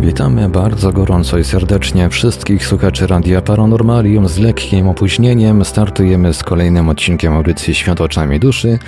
[0.00, 5.64] Witamy bardzo gorąco i serdecznie wszystkich słuchaczy Radia Paranormalium z lekkim opóźnieniem.
[5.64, 8.78] Startujemy z kolejnym odcinkiem audycji Świat oczami duszy,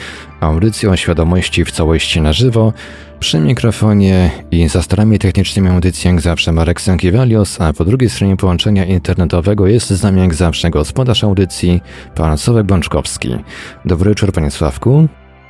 [0.41, 2.73] audycji o świadomości w całości na żywo.
[3.21, 8.37] Przy mikrofonie i za starami technicznymi audycji jak zawsze Marek Sankiewalios, a po drugiej stronie
[8.37, 11.81] połączenia internetowego jest z nami jak zawsze gospodarz audycji,
[12.15, 13.37] pan Sławek Bączkowski.
[13.85, 15.09] Dobry wieczór panie Sławku.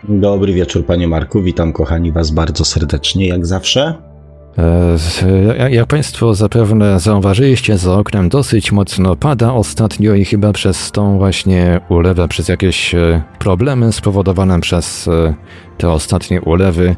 [0.09, 4.12] Dobry wieczór panie Marku, witam kochani was bardzo serdecznie jak zawsze.
[4.59, 11.19] E, jak Państwo zapewne zauważyliście, za oknem dosyć mocno pada ostatnio i chyba przez tą
[11.19, 15.34] właśnie ulewę, przez jakieś e, problemy spowodowane przez e,
[15.79, 16.96] te ostatnie ulewy,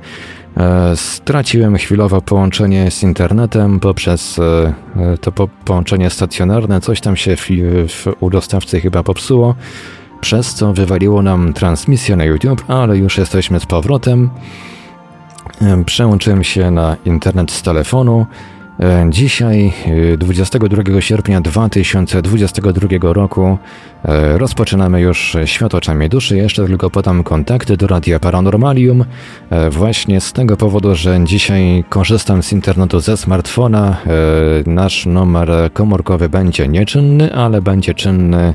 [0.94, 4.40] straciłem chwilowo połączenie z internetem poprzez
[5.20, 5.32] to
[5.64, 6.80] połączenie stacjonarne.
[6.80, 7.48] Coś tam się w,
[7.88, 9.54] w, u dostawcy chyba popsuło,
[10.20, 14.30] przez co wywaliło nam transmisję na YouTube, ale już jesteśmy z powrotem.
[15.86, 18.26] Przełączyłem się na internet z telefonu.
[19.08, 19.72] Dzisiaj,
[20.18, 23.58] 22 sierpnia 2022 roku,
[24.34, 26.36] rozpoczynamy już Świat oczami duszy.
[26.36, 29.04] Jeszcze tylko podam kontakty do Radia Paranormalium.
[29.70, 33.96] Właśnie z tego powodu, że dzisiaj korzystam z internetu ze smartfona.
[34.66, 38.54] Nasz numer komórkowy będzie nieczynny, ale będzie czynny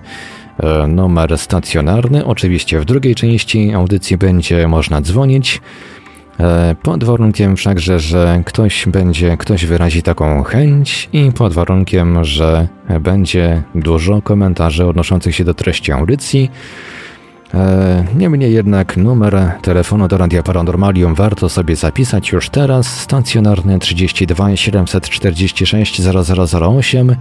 [0.88, 2.26] numer stacjonarny.
[2.26, 5.62] Oczywiście w drugiej części audycji będzie można dzwonić.
[6.40, 12.68] E, pod warunkiem wszakże, że ktoś będzie, ktoś wyrazi taką chęć i pod warunkiem, że
[13.02, 16.52] będzie dużo komentarzy odnoszących się do treści audycji.
[17.54, 23.00] E, niemniej jednak numer telefonu do Radia Paranormalium warto sobie zapisać już teraz.
[23.00, 27.16] Stacjonarny 32 746 0008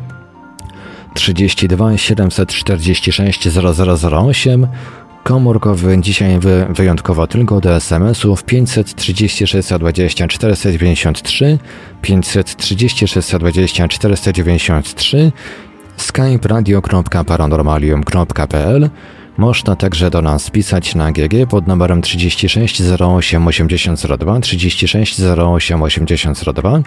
[1.14, 4.66] 32 746 0008
[5.24, 11.58] komórkowy, dzisiaj wy, wyjątkowo tylko do SMS-ów 536 20 493,
[12.02, 15.32] 536 20 493,
[15.96, 18.90] skype radio.paranormalium.pl
[19.38, 26.80] można także do nas pisać na GG pod numerem 36 08 8002, 36 08 8002.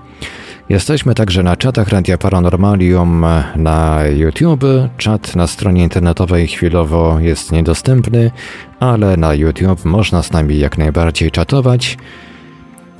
[0.69, 3.25] Jesteśmy także na czatach Radia Paranormalium
[3.55, 4.63] na YouTube.
[4.97, 8.31] Czat na stronie internetowej chwilowo jest niedostępny,
[8.79, 11.97] ale na YouTube można z nami jak najbardziej czatować.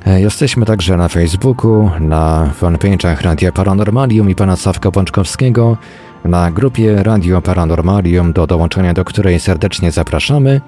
[0.06, 5.76] Jesteśmy także na Facebooku, na fanpage'ach Radia Paranormalium i pana Sawka Pączkowskiego,
[6.24, 10.60] na grupie Radio Paranormalium, do dołączenia do której serdecznie zapraszamy.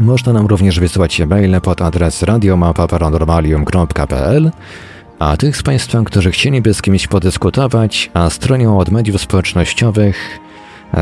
[0.00, 4.50] Można nam również wysyłać e-maile pod adres radiomapa.paranormalium.pl
[5.18, 10.40] a tych z Państwa, którzy chcieliby z kimś podyskutować, a stronią od mediów społecznościowych,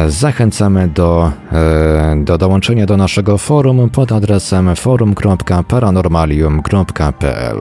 [0.09, 7.59] zachęcamy do, e, do dołączenia do naszego forum pod adresem forum.paranormalium.pl.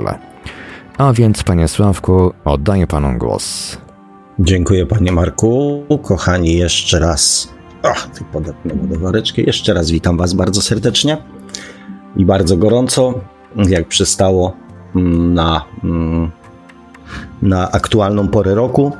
[0.97, 3.77] A więc, Panie Sławku, oddaję Panu głos.
[4.39, 5.83] Dziękuję, Panie Marku.
[6.03, 7.53] Kochani, jeszcze raz.
[7.83, 9.41] Ach, ty podatne wodowareczkę.
[9.41, 11.17] Jeszcze raz witam Was bardzo serdecznie
[12.15, 13.13] i bardzo gorąco,
[13.55, 14.53] jak przystało
[14.95, 16.31] mm, na mm,
[17.41, 18.91] na aktualną porę roku.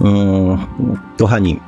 [0.00, 0.58] Mm,
[1.18, 1.60] kochani,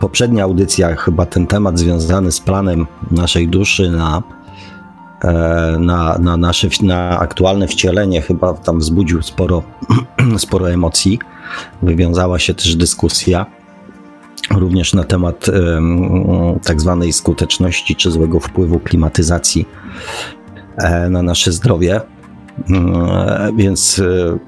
[0.00, 4.22] poprzednia audycja, chyba ten temat związany z planem naszej duszy na,
[5.78, 9.62] na, na nasze na aktualne wcielenie, chyba tam wzbudził sporo,
[10.38, 11.18] sporo emocji.
[11.82, 13.46] Wywiązała się też dyskusja
[14.50, 15.46] również na temat
[16.64, 19.68] tak zwanej skuteczności czy złego wpływu klimatyzacji
[20.76, 22.00] e, na nasze zdrowie.
[22.70, 24.38] Mm, więc e,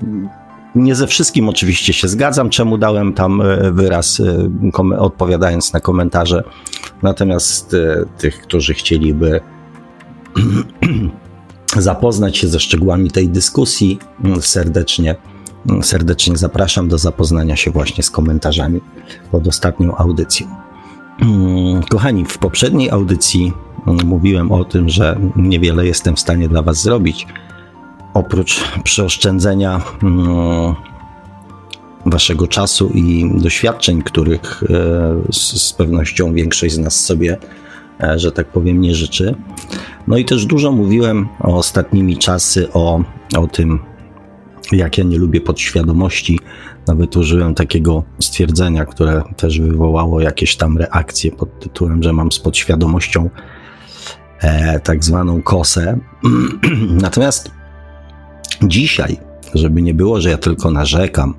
[0.74, 6.44] nie ze wszystkim oczywiście się zgadzam, czemu dałem tam e, wyraz, e, odpowiadając na komentarze.
[7.02, 9.40] Natomiast e, tych, którzy chcieliby
[11.76, 15.16] zapoznać się ze szczegółami tej dyskusji, mm, serdecznie,
[15.68, 18.80] mm, serdecznie zapraszam do zapoznania się właśnie z komentarzami
[19.30, 20.46] pod ostatnią audycją.
[21.20, 23.52] Mm, kochani, w poprzedniej audycji
[23.86, 27.26] mówiłem o tym, że niewiele jestem w stanie dla Was zrobić
[28.14, 30.74] oprócz przeoszczędzenia mm,
[32.06, 37.38] waszego czasu i doświadczeń, których e, z pewnością większość z nas sobie,
[38.16, 39.34] że tak powiem, nie życzy.
[40.06, 43.02] No i też dużo mówiłem ostatnimi czasy, o,
[43.36, 43.78] o tym,
[44.72, 46.40] jak ja nie lubię podświadomości.
[46.86, 52.38] Nawet użyłem takiego stwierdzenia, które też wywołało jakieś tam reakcje pod tytułem, że mam z
[52.38, 53.30] podświadomością
[54.40, 55.98] e, tak zwaną kosę.
[57.02, 57.58] Natomiast
[58.62, 59.16] Dzisiaj,
[59.54, 61.34] żeby nie było, że ja tylko narzekam,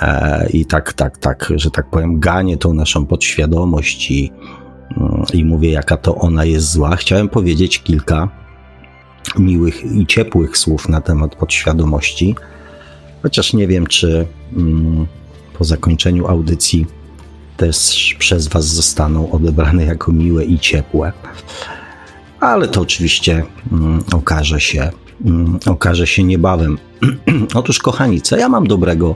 [0.00, 4.32] e, i tak, tak, tak, że tak powiem, ganie tą naszą podświadomość i,
[5.32, 8.28] i mówię, jaka to ona jest zła, chciałem powiedzieć kilka
[9.38, 12.34] miłych i ciepłych słów na temat podświadomości,
[13.22, 14.26] chociaż nie wiem, czy
[14.56, 15.06] mm,
[15.58, 16.86] po zakończeniu audycji
[17.56, 21.12] też przez Was zostaną odebrane jako miłe i ciepłe.
[22.40, 24.90] Ale to oczywiście mm, okaże się,
[25.24, 26.78] mm, okaże się niebawem.
[27.54, 29.14] Otóż, kochani, co ja mam dobrego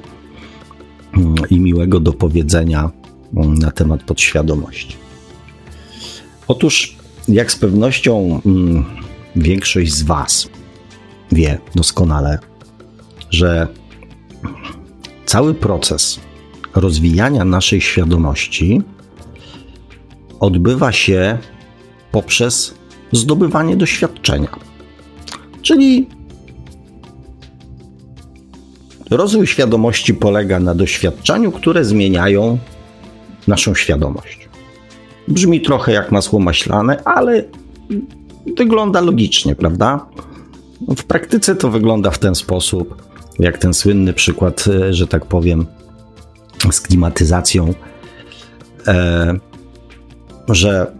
[1.50, 2.90] i miłego do powiedzenia
[3.32, 5.01] na temat podświadomości?
[6.52, 6.96] Otóż,
[7.28, 8.84] jak z pewnością mm,
[9.37, 10.49] większość z Was
[11.32, 12.38] wie doskonale,
[13.31, 13.69] że
[15.26, 16.20] cały proces
[16.75, 18.82] rozwijania naszej świadomości
[20.40, 21.38] odbywa się
[22.10, 22.75] poprzez
[23.12, 24.48] zdobywanie doświadczenia.
[25.62, 26.06] Czyli
[29.10, 32.58] rozwój świadomości polega na doświadczeniu, które zmieniają
[33.46, 34.51] naszą świadomość.
[35.32, 37.44] Brzmi trochę jak masło maślane, ale
[38.56, 40.06] wygląda logicznie, prawda?
[40.96, 43.02] W praktyce to wygląda w ten sposób,
[43.38, 45.67] jak ten słynny przykład, e, że tak powiem,
[46.70, 47.75] z klimatyzacją,
[48.87, 49.34] e,
[50.49, 50.93] że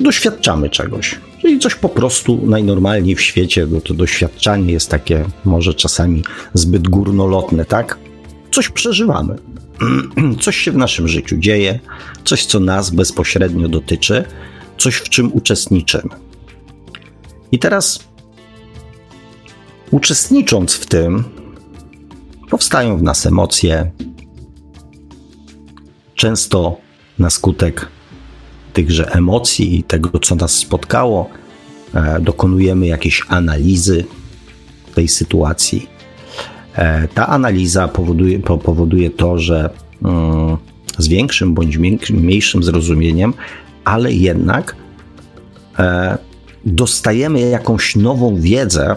[0.00, 1.20] doświadczamy czegoś.
[1.40, 6.88] Czyli coś po prostu najnormalniej w świecie, bo to doświadczanie jest takie może czasami zbyt
[6.88, 7.98] górnolotne, tak?
[8.50, 9.36] Coś przeżywamy.
[10.40, 11.80] Coś się w naszym życiu dzieje,
[12.24, 14.24] coś, co nas bezpośrednio dotyczy,
[14.78, 16.14] coś, w czym uczestniczymy.
[17.52, 18.04] I teraz,
[19.90, 21.24] uczestnicząc w tym,
[22.50, 23.90] powstają w nas emocje,
[26.14, 26.76] często
[27.18, 27.88] na skutek
[28.72, 31.30] tychże emocji i tego, co nas spotkało,
[31.94, 34.04] e, dokonujemy jakiejś analizy
[34.94, 35.89] tej sytuacji.
[36.74, 39.70] E, ta analiza powoduje, powoduje to, że
[40.04, 40.56] mm,
[40.98, 41.78] z większym bądź
[42.10, 43.34] mniejszym zrozumieniem,
[43.84, 44.76] ale jednak
[45.78, 46.18] e,
[46.64, 48.96] dostajemy jakąś nową wiedzę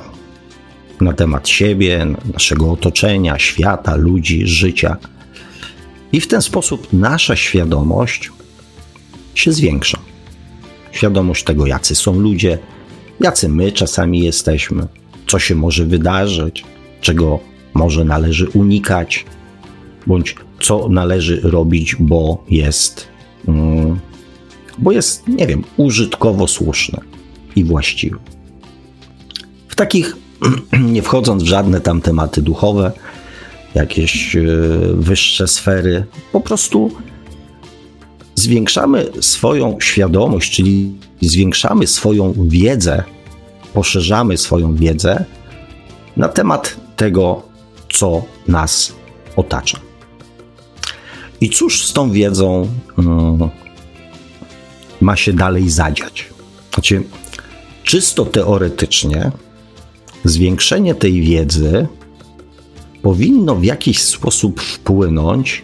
[1.02, 4.98] na temat siebie, naszego otoczenia, świata, ludzi, życia.
[6.12, 8.32] I w ten sposób nasza świadomość
[9.36, 9.98] się zwiększa.
[10.92, 12.60] Świadomość tego, jacy są ludzie,
[13.20, 14.88] jacy my czasami jesteśmy,
[15.28, 16.64] co się może wydarzyć,
[17.02, 17.40] czego
[17.74, 19.26] może należy unikać,
[20.08, 23.08] bądź co należy robić, bo jest,
[23.48, 24.00] mm,
[24.78, 27.00] bo jest, nie wiem, użytkowo słuszne
[27.56, 28.18] i właściwe.
[29.68, 30.16] W takich,
[30.94, 32.92] nie wchodząc w żadne tam tematy duchowe,
[33.76, 34.42] jakieś e,
[34.94, 36.92] wyższe sfery, po prostu
[38.36, 43.04] zwiększamy swoją świadomość, czyli zwiększamy swoją wiedzę,
[43.74, 45.26] poszerzamy swoją wiedzę
[46.18, 47.53] na temat tego,
[47.94, 48.94] co nas
[49.36, 49.80] otacza.
[51.42, 52.68] I cóż z tą wiedzą
[52.98, 53.50] um,
[55.02, 56.30] ma się dalej zadziać?
[56.74, 57.04] Znaczy,
[57.84, 59.32] czysto teoretycznie,
[60.24, 61.88] zwiększenie tej wiedzy
[63.02, 65.64] powinno w jakiś sposób wpłynąć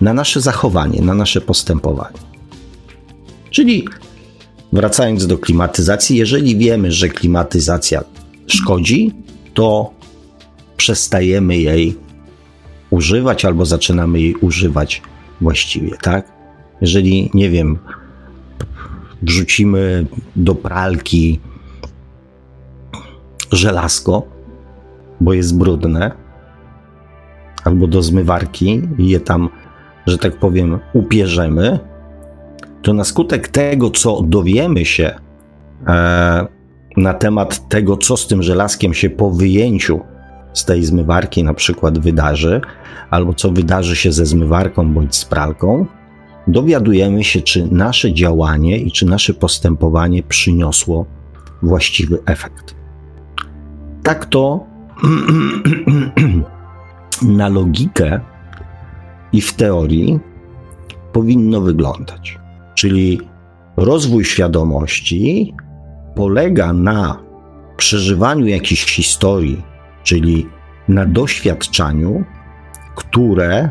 [0.00, 2.18] na nasze zachowanie, na nasze postępowanie.
[3.50, 3.84] Czyli
[4.72, 8.04] wracając do klimatyzacji, jeżeli wiemy, że klimatyzacja
[8.46, 9.12] szkodzi,
[9.54, 9.90] to
[10.82, 11.96] przestajemy jej
[12.90, 15.02] używać albo zaczynamy jej używać
[15.40, 16.32] właściwie, tak?
[16.80, 17.78] Jeżeli, nie wiem,
[19.22, 21.40] wrzucimy do pralki
[23.52, 24.22] żelazko,
[25.20, 26.10] bo jest brudne,
[27.64, 29.48] albo do zmywarki i je tam
[30.06, 31.78] że tak powiem, upierzemy,
[32.82, 35.14] to na skutek tego, co dowiemy się
[35.86, 36.46] e,
[36.96, 40.11] na temat tego, co z tym żelazkiem się po wyjęciu
[40.52, 42.60] z tej zmywarki na przykład wydarzy,
[43.10, 45.86] albo co wydarzy się ze zmywarką bądź z pralką,
[46.46, 51.06] dowiadujemy się, czy nasze działanie i czy nasze postępowanie przyniosło
[51.62, 52.74] właściwy efekt.
[54.02, 54.66] Tak to
[57.22, 58.20] na logikę
[59.32, 60.20] i w teorii
[61.12, 62.38] powinno wyglądać.
[62.74, 63.20] Czyli
[63.76, 65.54] rozwój świadomości
[66.14, 67.22] polega na
[67.76, 69.62] przeżywaniu jakichś historii,
[70.02, 70.46] czyli
[70.88, 72.24] na doświadczaniu,
[72.94, 73.70] które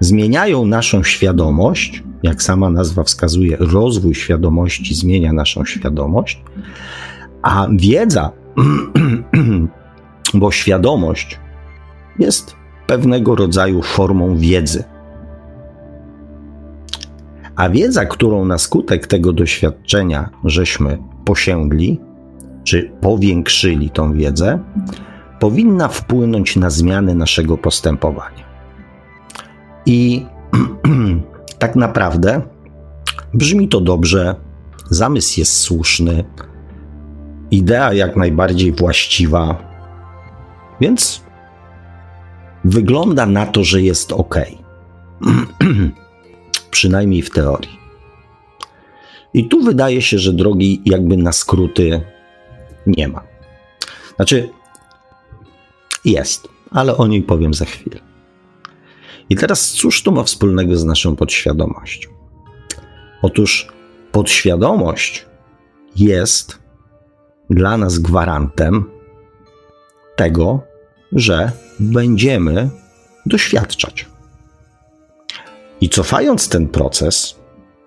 [0.00, 6.42] zmieniają naszą świadomość, jak sama nazwa wskazuje, rozwój świadomości zmienia naszą świadomość,
[7.42, 8.30] a wiedza,
[10.34, 11.38] bo świadomość
[12.18, 12.56] jest
[12.86, 14.84] pewnego rodzaju formą wiedzy.
[17.56, 22.00] A wiedza, którą na skutek tego doświadczenia żeśmy posięgli,
[22.64, 24.58] czy powiększyli tą wiedzę,
[25.40, 28.44] powinna wpłynąć na zmianę naszego postępowania.
[29.86, 30.26] I
[31.58, 32.42] tak naprawdę
[33.34, 34.34] brzmi to dobrze,
[34.90, 36.24] zamysł jest słuszny,
[37.50, 39.56] idea jak najbardziej właściwa,
[40.80, 41.24] więc
[42.64, 44.34] wygląda na to, że jest ok.
[46.70, 47.80] Przynajmniej w teorii.
[49.34, 52.00] I tu wydaje się, że drogi jakby na skróty
[52.86, 53.22] nie ma.
[54.16, 54.48] Znaczy,
[56.04, 58.00] jest, ale o niej powiem za chwilę.
[59.30, 62.10] I teraz cóż to ma wspólnego z naszą podświadomością?
[63.22, 63.68] Otóż
[64.12, 65.26] podświadomość
[65.96, 66.58] jest
[67.50, 68.84] dla nas gwarantem
[70.16, 70.60] tego,
[71.12, 72.70] że będziemy
[73.26, 74.06] doświadczać.
[75.80, 77.40] I cofając ten proces,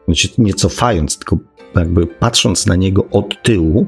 [0.05, 1.38] znaczy nie cofając, tylko
[1.75, 3.88] jakby patrząc na niego od tyłu,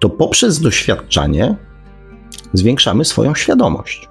[0.00, 1.56] to poprzez doświadczanie
[2.52, 4.08] zwiększamy swoją świadomość.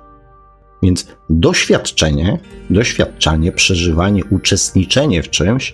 [0.84, 2.40] Więc doświadczenie,
[2.70, 5.74] doświadczanie, przeżywanie, uczestniczenie w czymś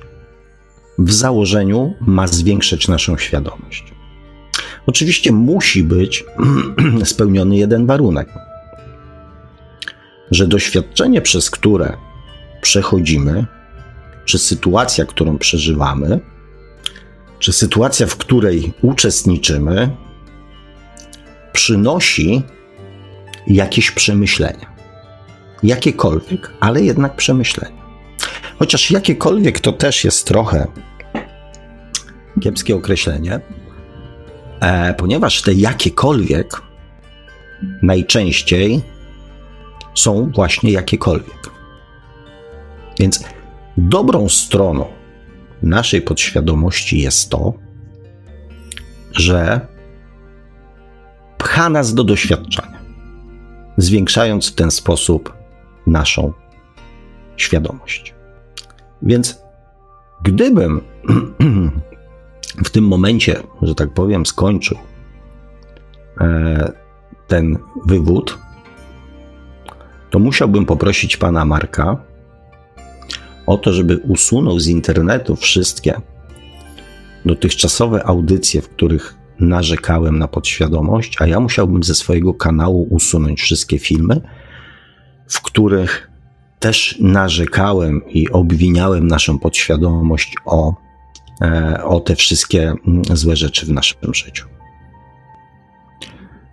[0.99, 3.93] w założeniu ma zwiększyć naszą świadomość.
[4.87, 6.25] Oczywiście musi być
[7.03, 8.29] spełniony jeden warunek,
[10.31, 11.97] że doświadczenie, przez które
[12.61, 13.45] przechodzimy,
[14.25, 16.19] czy sytuacja, którą przeżywamy,
[17.39, 19.89] czy sytuacja, w której uczestniczymy,
[21.53, 22.43] przynosi
[23.47, 24.71] jakieś przemyślenia.
[25.63, 27.81] Jakiekolwiek, ale jednak przemyślenia.
[28.59, 30.67] Chociaż jakiekolwiek to też jest trochę
[32.41, 33.39] kiepskie określenie,
[34.59, 36.61] e, ponieważ te jakiekolwiek
[37.81, 38.81] najczęściej
[39.95, 41.49] są właśnie jakiekolwiek.
[42.99, 43.23] Więc
[43.77, 44.85] dobrą stroną
[45.63, 47.53] naszej podświadomości jest to,
[49.11, 49.67] że
[51.41, 52.79] pcha nas do doświadczenia,
[53.77, 55.33] zwiększając w ten sposób
[55.87, 56.33] naszą
[57.37, 58.15] świadomość.
[59.01, 59.41] Więc
[60.23, 60.81] gdybym
[62.65, 64.77] w tym momencie, że tak powiem, skończył
[66.21, 66.71] e,
[67.27, 68.37] ten wywód,
[70.09, 71.97] to musiałbym poprosić pana Marka
[73.45, 76.01] o to, żeby usunął z internetu wszystkie
[77.25, 83.79] dotychczasowe audycje, w których narzekałem na podświadomość, a ja musiałbym ze swojego kanału usunąć wszystkie
[83.79, 84.21] filmy,
[85.27, 86.11] w których
[86.59, 90.73] też narzekałem i obwiniałem naszą podświadomość o,
[91.41, 94.47] e, o te wszystkie mm, złe rzeczy w naszym życiu.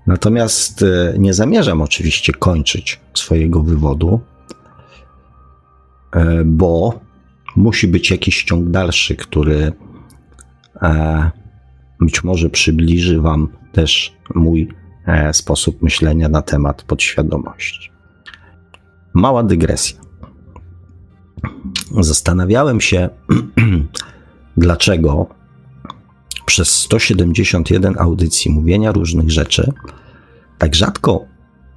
[0.07, 4.21] Natomiast e, nie zamierzam oczywiście kończyć swojego wywodu,
[6.12, 7.00] e, bo
[7.57, 9.73] musi być jakiś ciąg dalszy, który
[12.00, 14.69] być może przybliży Wam też mój
[15.33, 17.90] sposób myślenia na temat podświadomości.
[19.14, 20.00] Mała dygresja.
[22.00, 23.09] Zastanawiałem się,
[24.57, 25.26] dlaczego
[26.47, 29.73] przez 171 audycji mówienia różnych rzeczy,
[30.59, 31.25] tak rzadko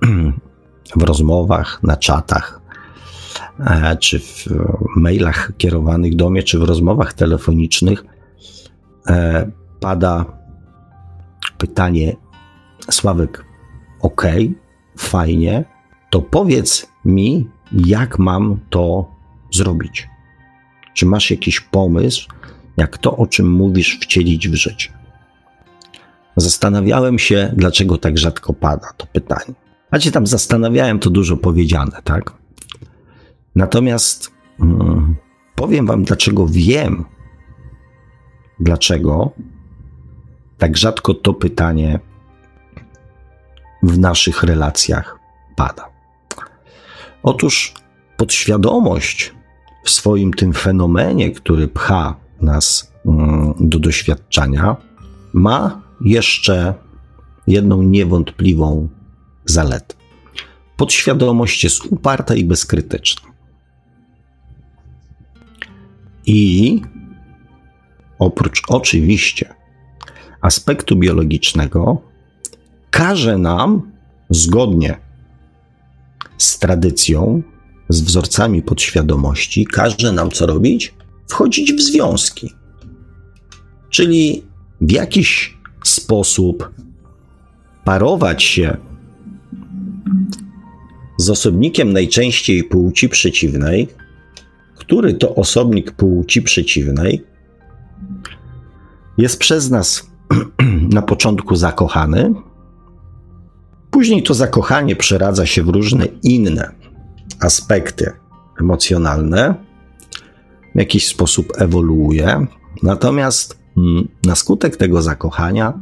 [0.99, 2.61] w rozmowach, na czatach,
[3.59, 4.47] e, czy w
[4.95, 8.05] mailach kierowanych do mnie, czy w rozmowach telefonicznych
[9.07, 10.25] e, pada
[11.57, 12.15] pytanie:
[12.89, 13.45] Sławek,
[14.01, 14.25] ok,
[14.97, 15.65] fajnie,
[16.09, 19.11] to powiedz mi, jak mam to
[19.51, 20.09] zrobić.
[20.93, 22.29] Czy masz jakiś pomysł,
[22.77, 24.89] jak to, o czym mówisz, wcielić w życie?
[26.35, 29.53] Zastanawiałem się, dlaczego tak rzadko pada to pytanie.
[29.91, 32.33] A cię tam zastanawiałem, to dużo powiedziane, tak?
[33.55, 35.15] Natomiast hmm,
[35.55, 37.05] powiem Wam, dlaczego wiem,
[38.59, 39.31] dlaczego
[40.61, 41.99] tak rzadko to pytanie
[43.83, 45.19] w naszych relacjach
[45.55, 45.89] pada.
[47.23, 47.73] Otóż
[48.17, 49.33] podświadomość
[49.83, 54.75] w swoim tym fenomenie, który pcha nas mm, do doświadczenia,
[55.33, 56.73] ma jeszcze
[57.47, 58.87] jedną niewątpliwą
[59.45, 59.95] zaletę.
[60.77, 63.31] Podświadomość jest uparta i bezkrytyczna.
[66.25, 66.81] I
[68.19, 69.60] oprócz oczywiście
[70.41, 72.01] aspektu biologicznego,
[72.91, 73.91] każe nam
[74.29, 74.97] zgodnie
[76.37, 77.41] z tradycją,
[77.89, 80.93] z wzorcami podświadomości, każe nam co robić?
[81.27, 82.53] Wchodzić w związki.
[83.89, 84.43] Czyli
[84.81, 86.71] w jakiś sposób
[87.83, 88.77] parować się
[91.17, 93.87] z osobnikiem najczęściej płci przeciwnej,
[94.75, 97.23] który to osobnik płci przeciwnej
[99.17, 100.10] jest przez nas
[100.97, 102.33] na początku zakochany,
[103.91, 106.71] Później to zakochanie przeradza się w różne inne
[107.39, 108.11] aspekty
[108.61, 109.55] emocjonalne,
[110.75, 112.47] w jakiś sposób ewoluuje.
[112.83, 115.73] Natomiast mm, na skutek tego zakochania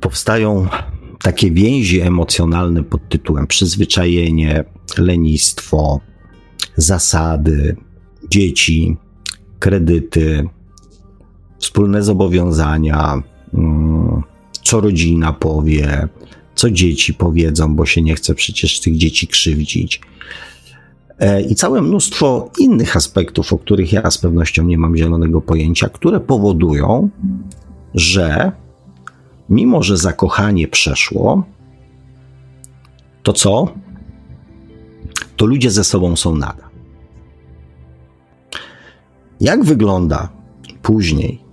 [0.00, 0.68] powstają
[1.22, 4.64] takie więzi emocjonalne pod tytułem przyzwyczajenie,
[4.98, 6.00] lenistwo,
[6.76, 7.76] zasady,
[8.30, 8.96] dzieci,
[9.58, 10.48] kredyty,
[11.58, 13.22] wspólne zobowiązania,
[13.54, 14.22] mm,
[14.64, 16.08] co rodzina powie,
[16.54, 20.00] co dzieci powiedzą, bo się nie chce przecież tych dzieci krzywdzić.
[21.18, 25.88] E, I całe mnóstwo innych aspektów, o których ja z pewnością nie mam zielonego pojęcia,
[25.88, 27.08] które powodują,
[27.94, 28.52] że
[29.48, 31.44] mimo, że zakochanie przeszło,
[33.22, 33.68] to co?
[35.36, 36.68] To ludzie ze sobą są nadal.
[39.40, 40.28] Jak wygląda
[40.82, 41.47] później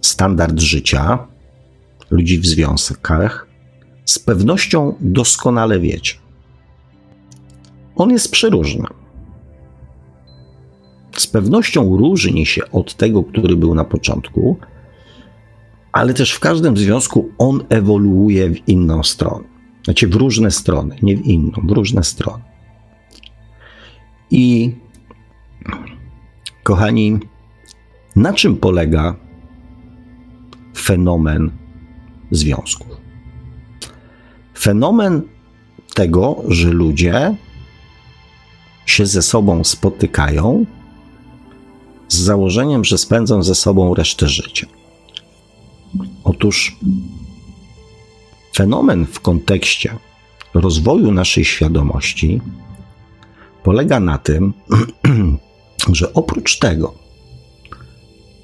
[0.00, 1.26] standard życia
[2.10, 3.46] ludzi w związkach,
[4.04, 6.14] z pewnością doskonale wiecie.
[7.96, 8.84] On jest przeróżny.
[11.16, 14.56] Z pewnością różni się od tego, który był na początku,
[15.92, 19.44] ale też w każdym związku on ewoluuje w inną stronę.
[19.84, 22.42] Znaczy w różne strony, nie w inną, w różne strony.
[24.30, 24.74] I
[26.62, 27.18] kochani,
[28.16, 29.16] na czym polega
[30.80, 31.50] fenomen
[32.30, 32.96] związków?
[34.58, 35.22] Fenomen
[35.94, 37.34] tego, że ludzie
[38.86, 40.66] się ze sobą spotykają
[42.08, 44.66] z założeniem, że spędzą ze sobą resztę życia.
[46.24, 46.76] Otóż
[48.56, 49.96] fenomen w kontekście
[50.54, 52.40] rozwoju naszej świadomości
[53.62, 54.52] polega na tym,
[55.98, 56.94] że oprócz tego,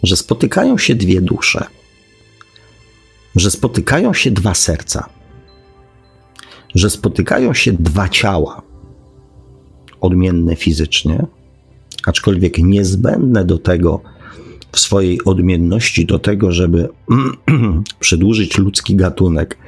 [0.03, 1.67] że spotykają się dwie dusze,
[3.37, 5.09] że spotykają się dwa serca,
[6.75, 8.63] że spotykają się dwa ciała,
[10.01, 11.27] odmienne fizycznie,
[12.07, 14.01] aczkolwiek niezbędne do tego,
[14.73, 16.89] w swojej odmienności do tego, żeby
[18.01, 19.59] przedłużyć ludzki gatunek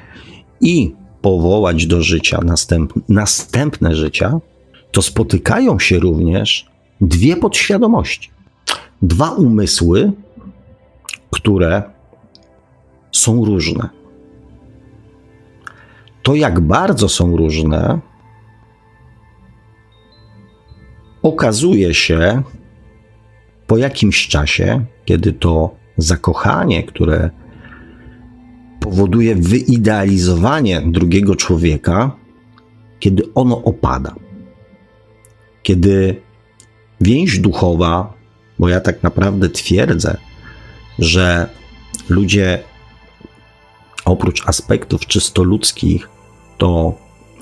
[0.61, 4.41] i powołać do życia następ, następne życia,
[4.93, 6.67] to spotykają się również
[7.01, 8.31] dwie podświadomości,
[9.03, 10.13] dwa umysły,
[11.31, 11.83] które
[13.19, 13.89] są różne.
[16.23, 17.99] To, jak bardzo są różne,
[21.23, 22.43] okazuje się
[23.67, 27.31] po jakimś czasie, kiedy to zakochanie, które
[28.81, 32.17] powoduje wyidealizowanie drugiego człowieka,
[32.99, 34.15] kiedy ono opada.
[35.63, 36.21] Kiedy
[37.01, 38.13] więź duchowa,
[38.59, 40.17] bo ja tak naprawdę twierdzę,
[40.99, 41.49] że
[42.09, 42.63] ludzie
[44.09, 46.09] oprócz aspektów czysto ludzkich,
[46.59, 46.95] to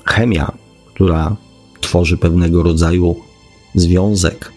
[0.05, 0.51] chemia,
[0.93, 1.35] która
[1.81, 3.15] tworzy pewnego rodzaju
[3.75, 4.51] związek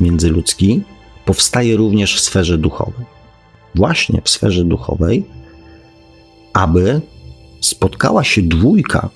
[0.00, 0.82] międzyludzki,
[1.24, 3.06] powstaje również w sferze duchowej.
[3.74, 5.24] Właśnie w sferze duchowej,
[6.52, 7.00] aby
[7.60, 9.08] spotkała się dwójka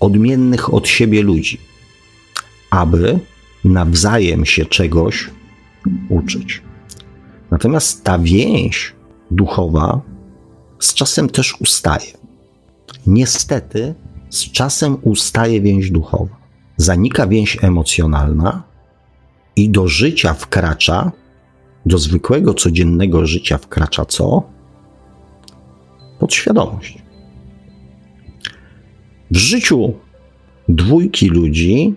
[0.00, 1.60] odmiennych od siebie ludzi,
[2.70, 3.18] aby
[3.64, 5.30] nawzajem się czegoś
[6.08, 6.62] uczyć.
[7.50, 8.92] Natomiast ta więź
[9.30, 10.11] duchowa
[10.84, 12.12] z czasem też ustaje.
[13.06, 13.94] Niestety,
[14.30, 16.36] z czasem ustaje więź duchowa.
[16.76, 18.62] Zanika więź emocjonalna
[19.56, 21.12] i do życia wkracza
[21.86, 24.42] do zwykłego, codziennego życia wkracza co?
[26.18, 26.98] Podświadomość.
[29.30, 29.94] W życiu
[30.68, 31.94] dwójki ludzi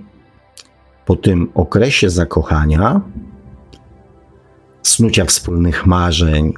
[1.06, 3.02] po tym okresie zakochania,
[4.84, 6.54] snucia wspólnych marzeń,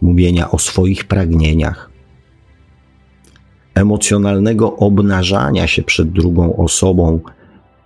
[0.00, 1.90] mówienia o swoich pragnieniach,
[3.74, 7.20] emocjonalnego obnażania się przed drugą osobą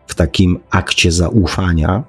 [0.06, 2.04] w takim akcie zaufania,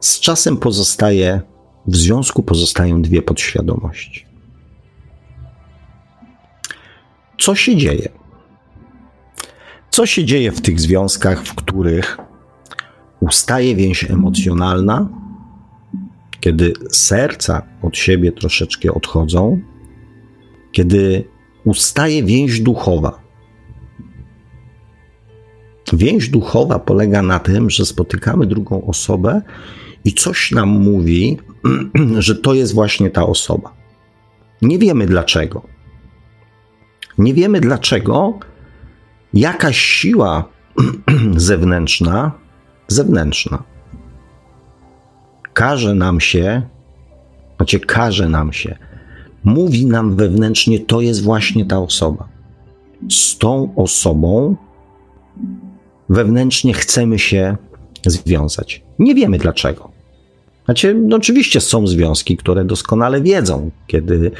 [0.00, 1.40] z czasem pozostaje
[1.86, 4.26] w związku pozostają dwie podświadomości.
[7.38, 8.08] Co się dzieje?
[9.90, 12.18] Co się dzieje w tych związkach, w których
[13.20, 15.08] ustaje więź emocjonalna,
[16.42, 19.60] kiedy serca od siebie troszeczkę odchodzą,
[20.72, 21.24] kiedy
[21.64, 23.22] ustaje więź duchowa.
[25.92, 29.42] Więź duchowa polega na tym, że spotykamy drugą osobę
[30.04, 31.38] i coś nam mówi,
[32.18, 33.74] że to jest właśnie ta osoba.
[34.62, 35.62] Nie wiemy dlaczego.
[37.18, 38.38] Nie wiemy dlaczego
[39.34, 40.48] jakaś siła
[41.36, 42.32] zewnętrzna,
[42.88, 43.71] zewnętrzna,
[45.54, 46.62] każe nam się,
[47.56, 48.78] znaczy każe nam się,
[49.44, 52.28] mówi nam wewnętrznie, to jest właśnie ta osoba.
[53.10, 54.56] Z tą osobą
[56.08, 57.56] wewnętrznie chcemy się
[58.06, 58.82] związać.
[58.98, 59.92] Nie wiemy dlaczego.
[60.64, 64.30] Znaczy, no oczywiście są związki, które doskonale wiedzą, kiedy,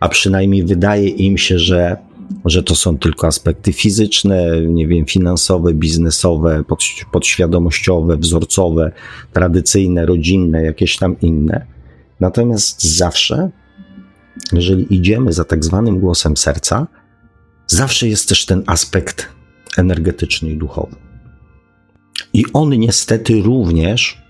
[0.00, 1.96] a przynajmniej wydaje im się, że,
[2.44, 8.92] że to są tylko aspekty fizyczne, nie wiem, finansowe, biznesowe, pod, podświadomościowe, wzorcowe,
[9.32, 11.66] tradycyjne, rodzinne, jakieś tam inne.
[12.20, 13.50] Natomiast zawsze,
[14.52, 16.86] jeżeli idziemy za tak zwanym głosem serca,
[17.66, 19.28] zawsze jest też ten aspekt
[19.76, 20.96] energetyczny i duchowy.
[22.32, 24.22] I on niestety również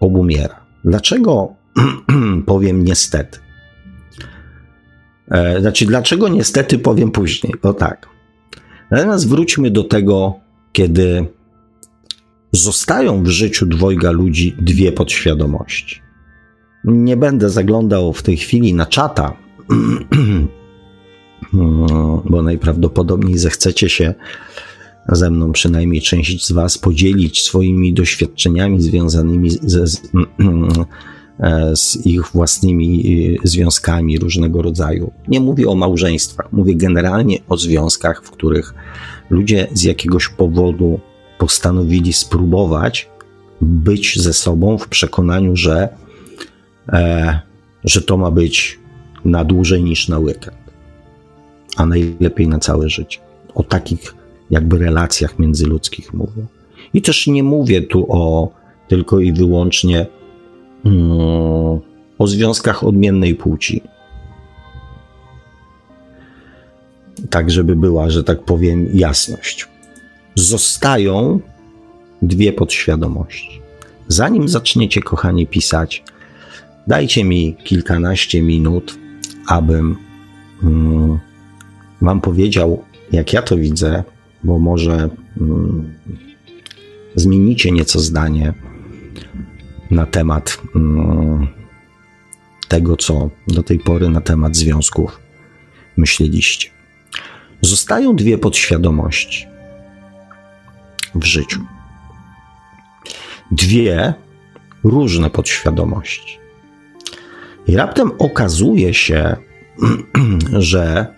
[0.00, 0.60] obumiera.
[0.84, 1.54] Dlaczego
[2.46, 3.41] powiem niestety?
[5.32, 7.54] E, znaczy, dlaczego niestety powiem później?
[7.62, 8.08] O tak.
[8.90, 10.34] Natomiast wróćmy do tego,
[10.72, 11.26] kiedy
[12.52, 16.00] zostają w życiu dwojga ludzi dwie podświadomości.
[16.84, 19.36] Nie będę zaglądał w tej chwili na czata,
[22.30, 24.14] bo najprawdopodobniej zechcecie się
[25.08, 30.02] ze mną, przynajmniej część z Was, podzielić swoimi doświadczeniami związanymi ze, z,
[31.74, 35.12] z ich własnymi e, związkami różnego rodzaju.
[35.28, 38.74] Nie mówię o małżeństwach, mówię generalnie o związkach, w których
[39.30, 41.00] ludzie z jakiegoś powodu
[41.38, 43.08] postanowili spróbować
[43.60, 45.88] być ze sobą w przekonaniu, że,
[46.92, 47.40] e,
[47.84, 48.78] że to ma być
[49.24, 50.56] na dłużej niż na weekend,
[51.76, 53.18] a najlepiej na całe życie.
[53.54, 54.14] O takich
[54.50, 56.46] jakby relacjach międzyludzkich mówię.
[56.94, 58.52] I też nie mówię tu o
[58.88, 60.06] tylko i wyłącznie
[62.18, 63.82] o związkach odmiennej płci.
[67.30, 69.68] Tak, żeby była, że tak powiem, jasność.
[70.34, 71.40] Zostają
[72.22, 73.60] dwie podświadomości.
[74.08, 76.04] Zanim zaczniecie, kochani, pisać,
[76.86, 78.98] dajcie mi kilkanaście minut,
[79.46, 79.96] abym
[80.62, 81.18] mm,
[82.00, 84.04] Wam powiedział, jak ja to widzę,
[84.44, 85.92] bo może mm,
[87.16, 88.54] zmienicie nieco zdanie
[89.92, 91.46] na temat mm,
[92.68, 95.20] tego, co do tej pory na temat związków
[95.96, 96.70] myśleliście.
[97.60, 99.46] Zostają dwie podświadomości
[101.14, 101.60] w życiu.
[103.50, 104.14] Dwie
[104.84, 106.38] różne podświadomości.
[107.66, 109.36] I raptem okazuje się,
[110.58, 111.14] że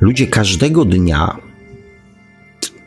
[0.00, 1.36] Ludzie każdego dnia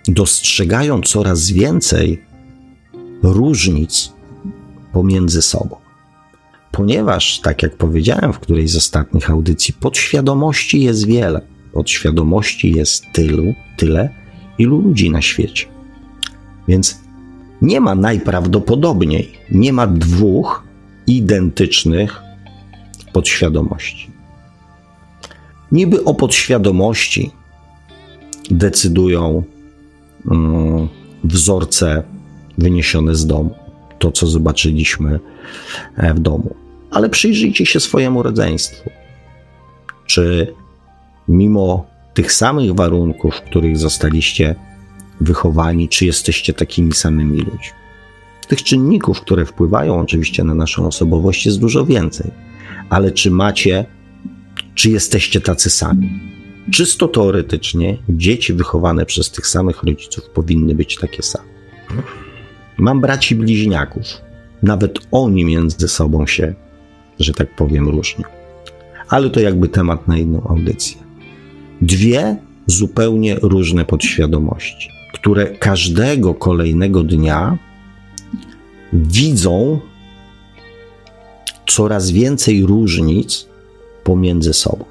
[0.07, 2.23] dostrzegają coraz więcej
[3.23, 4.13] różnic
[4.93, 5.75] pomiędzy sobą.
[6.71, 11.41] Ponieważ, tak jak powiedziałem w którejś z ostatnich audycji, podświadomości jest wiele.
[11.71, 14.09] Podświadomości jest tylu, tyle,
[14.57, 15.65] ilu ludzi na świecie.
[16.67, 16.99] Więc
[17.61, 20.63] nie ma najprawdopodobniej, nie ma dwóch
[21.07, 22.21] identycznych
[23.13, 24.11] podświadomości.
[25.71, 27.31] Niby o podświadomości
[28.51, 29.43] decydują
[30.25, 30.89] um,
[31.23, 32.03] wzorce
[32.57, 33.55] wyniesione z domu,
[33.99, 35.19] to co zobaczyliśmy
[35.97, 36.55] e, w domu.
[36.91, 38.89] Ale przyjrzyjcie się swojemu rodzeństwu.
[40.05, 40.53] Czy
[41.27, 44.55] mimo tych samych warunków, w których zostaliście
[45.21, 47.83] wychowani, czy jesteście takimi samymi ludźmi?
[48.47, 52.31] Tych czynników, które wpływają oczywiście na naszą osobowość, jest dużo więcej.
[52.89, 53.85] Ale czy macie
[54.75, 56.09] czy jesteście tacy sami.
[56.71, 61.49] Czysto teoretycznie dzieci wychowane przez tych samych rodziców powinny być takie same.
[62.77, 64.03] Mam braci bliźniaków.
[64.63, 66.53] Nawet oni między sobą się,
[67.19, 68.23] że tak powiem, różnią.
[69.09, 70.97] Ale to jakby temat na inną audycję.
[71.81, 77.57] Dwie zupełnie różne podświadomości, które każdego kolejnego dnia
[78.93, 79.79] widzą
[81.67, 83.47] coraz więcej różnic
[84.03, 84.85] pomiędzy sobą.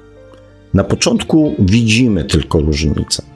[0.73, 3.32] Na początku widzimy tylko różnicę.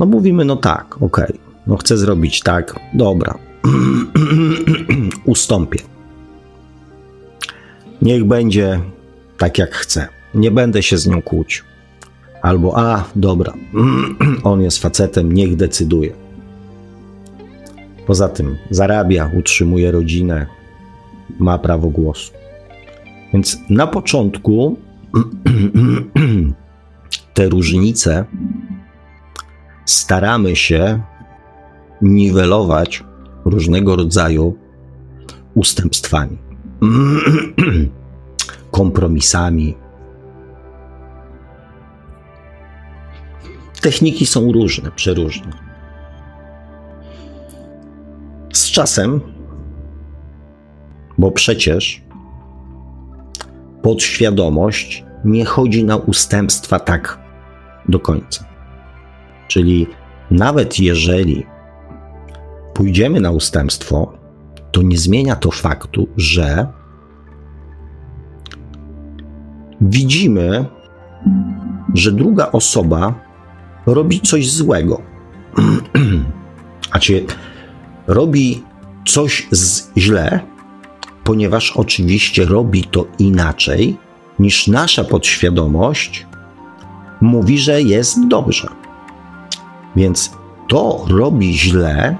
[0.00, 3.38] No mówimy, no tak, okej, okay, no chcę zrobić tak, dobra,
[5.24, 5.78] ustąpię.
[8.02, 8.80] Niech będzie
[9.38, 10.08] tak, jak chcę.
[10.34, 11.64] Nie będę się z nią kłócił.
[12.42, 13.52] Albo, a, dobra,
[14.44, 16.12] on jest facetem, niech decyduje.
[18.06, 20.46] Poza tym zarabia, utrzymuje rodzinę,
[21.38, 22.32] ma prawo głosu.
[23.32, 24.78] Więc na początku
[27.34, 28.24] te różnice
[29.90, 31.02] staramy się
[32.02, 33.04] niwelować
[33.44, 34.56] różnego rodzaju
[35.54, 36.38] ustępstwami,
[38.70, 39.74] kompromisami.
[43.80, 45.52] Techniki są różne, przeróżne.
[48.52, 49.20] Z czasem,
[51.18, 52.02] bo przecież
[53.82, 57.18] podświadomość nie chodzi na ustępstwa tak
[57.88, 58.49] do końca.
[59.50, 59.86] Czyli
[60.30, 61.46] nawet jeżeli
[62.74, 64.12] pójdziemy na ustępstwo,
[64.72, 66.66] to nie zmienia to faktu, że
[69.80, 70.64] widzimy,
[71.94, 73.14] że druga osoba
[73.86, 75.02] robi coś złego.
[76.92, 77.20] A cię
[78.06, 78.62] robi
[79.06, 80.40] coś z, źle,
[81.24, 83.96] ponieważ oczywiście robi to inaczej
[84.38, 86.26] niż nasza podświadomość
[87.20, 88.79] mówi, że jest dobrze.
[89.96, 90.32] Więc
[90.68, 92.16] to robi źle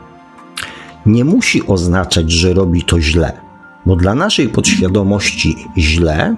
[1.07, 3.41] nie musi oznaczać, że robi to źle,
[3.87, 6.37] bo dla naszej podświadomości źle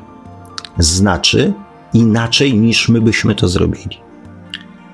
[0.79, 1.53] znaczy
[1.95, 3.99] inaczej niż my byśmy to zrobili.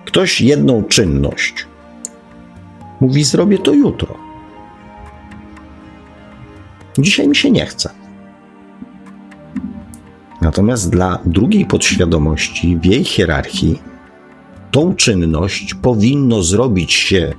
[0.04, 1.66] Ktoś jedną czynność
[3.00, 4.14] mówi: Zrobię to jutro.
[6.98, 7.90] Dzisiaj mi się nie chce.
[10.40, 13.78] Natomiast dla drugiej podświadomości w jej hierarchii
[14.78, 17.34] tą czynność powinno zrobić się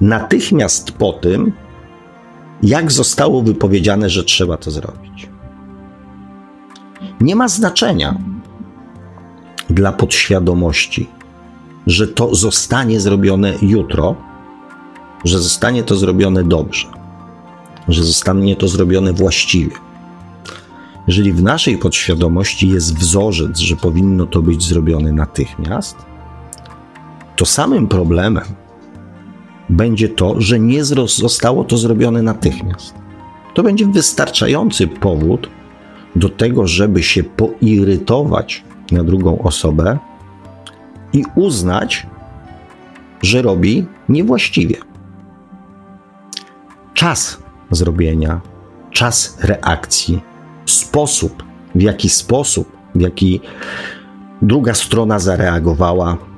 [0.00, 1.52] natychmiast po tym,
[2.62, 5.28] jak zostało wypowiedziane, że trzeba to zrobić.
[7.20, 8.18] Nie ma znaczenia
[9.70, 11.08] dla podświadomości,
[11.86, 14.16] że to zostanie zrobione jutro,
[15.24, 16.86] że zostanie to zrobione dobrze,
[17.88, 19.76] że zostanie to zrobione właściwie.
[21.06, 26.11] Jeżeli w naszej podświadomości jest wzorzec, że powinno to być zrobione natychmiast,
[27.42, 28.44] to samym problemem
[29.68, 32.94] będzie to, że nie zostało to zrobione natychmiast.
[33.54, 35.50] To będzie wystarczający powód
[36.16, 39.98] do tego, żeby się poirytować na drugą osobę
[41.12, 42.06] i uznać,
[43.22, 44.76] że robi niewłaściwie.
[46.94, 47.38] Czas
[47.70, 48.40] zrobienia,
[48.90, 50.20] czas reakcji,
[50.66, 51.42] sposób,
[51.74, 53.40] w jaki sposób, w jaki
[54.42, 56.31] druga strona zareagowała,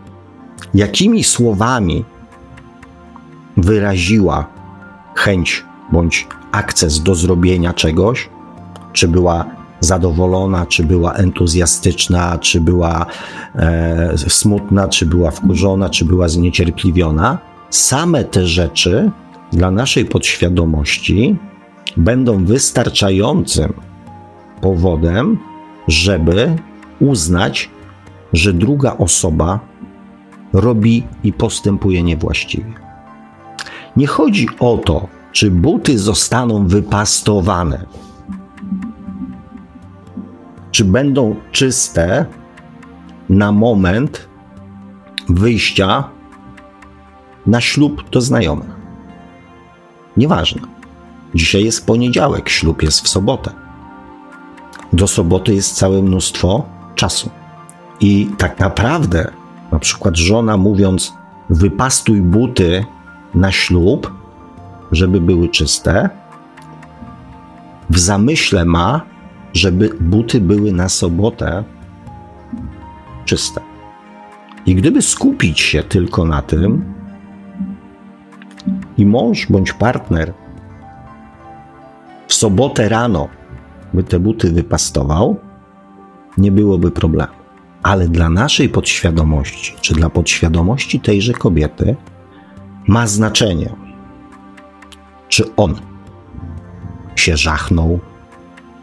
[0.74, 2.04] jakimi słowami
[3.56, 4.46] wyraziła
[5.14, 8.28] chęć bądź akces do zrobienia czegoś,
[8.92, 9.44] czy była
[9.80, 13.06] zadowolona, czy była entuzjastyczna, czy była
[13.54, 17.38] e, smutna, czy była wkurzona, czy była zniecierpliwiona,
[17.70, 19.10] same te rzeczy
[19.52, 21.36] dla naszej podświadomości
[21.96, 23.72] będą wystarczającym
[24.60, 25.38] powodem,
[25.88, 26.56] żeby
[27.00, 27.70] uznać,
[28.32, 29.60] że druga osoba
[30.54, 32.72] robi i postępuje niewłaściwie.
[33.96, 37.86] Nie chodzi o to, czy buty zostaną wypastowane,
[40.70, 42.26] czy będą czyste
[43.28, 44.28] na moment
[45.28, 46.04] wyjścia
[47.46, 48.70] na ślub do znajomych.
[50.16, 50.60] Nieważne.
[51.34, 53.50] Dzisiaj jest poniedziałek, ślub jest w sobotę.
[54.92, 56.64] Do soboty jest całe mnóstwo
[56.94, 57.30] czasu.
[58.00, 59.30] I tak naprawdę,
[59.74, 61.14] na przykład żona mówiąc,
[61.50, 62.84] wypastuj buty
[63.34, 64.12] na ślub,
[64.92, 66.08] żeby były czyste,
[67.90, 69.00] w zamyśle ma,
[69.52, 71.64] żeby buty były na sobotę
[73.24, 73.60] czyste.
[74.66, 76.94] I gdyby skupić się tylko na tym,
[78.98, 80.32] i mąż bądź partner
[82.28, 83.28] w sobotę rano
[83.94, 85.36] by te buty wypastował,
[86.38, 87.43] nie byłoby problemu.
[87.84, 91.96] Ale dla naszej podświadomości, czy dla podświadomości tejże kobiety,
[92.88, 93.76] ma znaczenie,
[95.28, 95.74] czy on
[97.16, 98.00] się żachnął,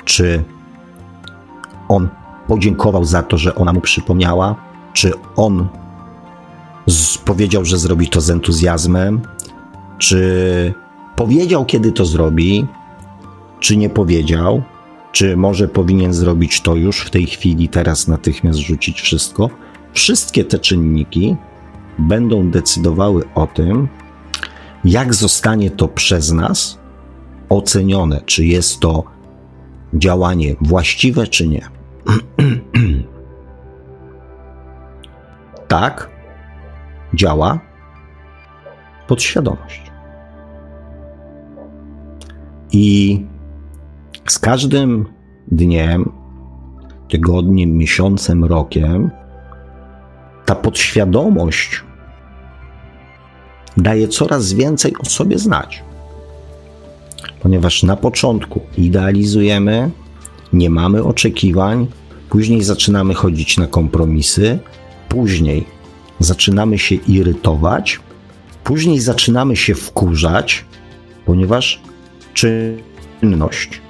[0.06, 0.44] czy
[1.88, 2.10] on
[2.48, 4.56] podziękował za to, że ona mu przypomniała,
[4.94, 5.68] czy on
[7.26, 9.22] powiedział, że zrobi to z entuzjazmem,
[9.98, 10.74] czy
[11.16, 12.68] powiedział, kiedy to zrobi,
[13.60, 14.64] czy nie powiedział,
[15.12, 19.50] czy może powinien zrobić to już w tej chwili, teraz natychmiast rzucić wszystko.
[19.94, 21.36] Wszystkie te czynniki
[22.00, 23.88] będą decydowały o tym,
[24.86, 26.80] jak zostanie to przez nas
[27.50, 29.04] ocenione, czy jest to
[29.94, 31.70] działanie właściwe, czy nie.
[35.68, 36.10] tak
[37.14, 37.60] działa
[39.08, 39.92] podświadomość.
[42.72, 43.26] I
[44.28, 45.06] z każdym
[45.48, 46.12] dniem,
[47.10, 49.12] tygodniem, miesiącem, rokiem
[50.46, 51.84] ta podświadomość
[53.78, 55.84] daje coraz więcej o sobie znać.
[57.40, 59.92] Ponieważ na początku idealizujemy,
[60.54, 61.88] nie mamy oczekiwań,
[62.30, 64.60] później zaczynamy chodzić na kompromisy,
[65.10, 65.66] później
[66.20, 68.00] zaczynamy się irytować,
[68.64, 70.66] później zaczynamy się wkurzać,
[71.26, 71.82] ponieważ
[72.34, 73.82] czynność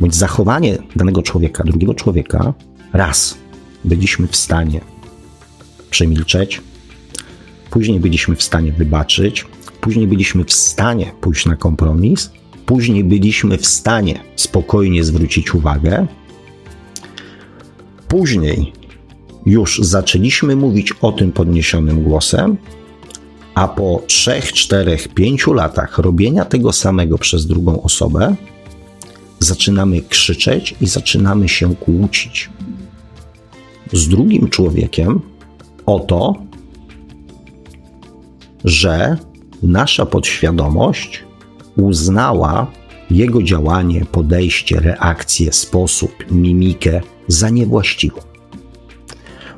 [0.00, 2.54] bądź zachowanie danego człowieka, drugiego człowieka,
[2.92, 3.38] raz
[3.84, 4.80] byliśmy w stanie
[5.90, 6.60] przemilczeć,
[7.70, 9.46] później byliśmy w stanie wybaczyć,
[9.80, 12.30] później byliśmy w stanie pójść na kompromis,
[12.66, 16.06] później byliśmy w stanie spokojnie zwrócić uwagę,
[18.08, 18.72] później
[19.46, 22.56] już zaczęliśmy mówić o tym podniesionym głosem,
[23.54, 28.36] a po 3, 4, 5 latach robienia tego samego przez drugą osobę,
[29.40, 32.50] zaczynamy krzyczeć i zaczynamy się kłócić
[33.92, 35.20] z drugim człowiekiem
[35.86, 36.34] o to,
[38.64, 39.16] że
[39.62, 41.24] nasza podświadomość
[41.76, 42.66] uznała
[43.10, 48.20] jego działanie, podejście, reakcję, sposób, mimikę za niewłaściwą.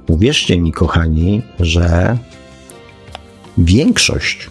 [0.09, 2.19] Uwierzcie mi, kochani, że
[3.59, 4.51] większość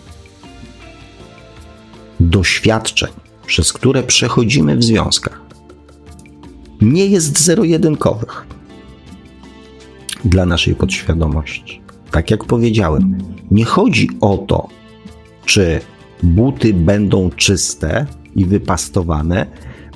[2.19, 5.41] doświadczeń, przez które przechodzimy w związkach,
[6.81, 8.45] nie jest zero-jedynkowych
[10.25, 11.81] dla naszej podświadomości.
[12.11, 13.17] Tak jak powiedziałem,
[13.51, 14.67] nie chodzi o to,
[15.45, 15.79] czy
[16.23, 19.45] buty będą czyste i wypastowane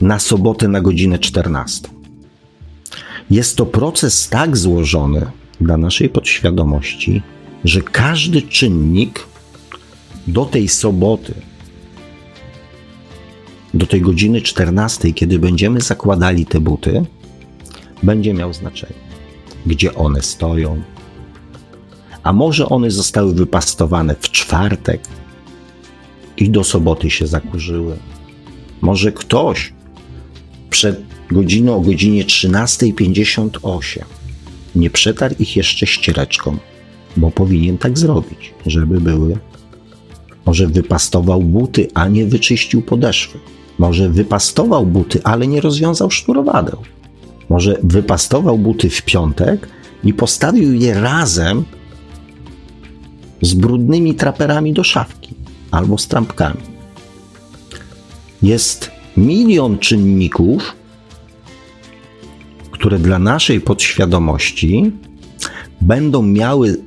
[0.02, 1.88] na sobotę na godzinę 14.
[3.32, 5.26] Jest to proces tak złożony
[5.62, 7.22] dla naszej podświadomości,
[7.64, 9.28] że każdy czynnik
[10.28, 11.34] do tej soboty,
[13.76, 17.06] do tej godziny 14, kiedy będziemy zakładali te buty,
[18.04, 19.00] będzie miał znaczenie.
[19.66, 20.82] Gdzie one stoją?
[22.24, 25.02] A może one zostały wypastowane w czwartek
[26.38, 27.98] i do soboty się zakurzyły?
[28.82, 29.74] Może ktoś
[30.70, 34.04] przed godziną o godzinie 13.58
[34.76, 36.58] nie przetarł ich jeszcze ściereczką,
[37.18, 39.38] bo powinien tak zrobić, żeby były.
[40.46, 43.40] Może wypastował buty, a nie wyczyścił podeszwy.
[43.78, 46.78] Może wypastował buty, ale nie rozwiązał sznurowadeł.
[47.50, 49.68] Może wypastował buty w piątek
[50.04, 51.64] i postawił je razem
[53.42, 55.36] z brudnymi traperami do szafki
[55.72, 56.62] albo z trampkami.
[58.42, 60.76] Jest milion czynników,
[62.72, 64.92] które dla naszej podświadomości
[65.82, 66.78] będą miały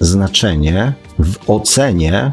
[0.00, 2.32] znaczenie w ocenie,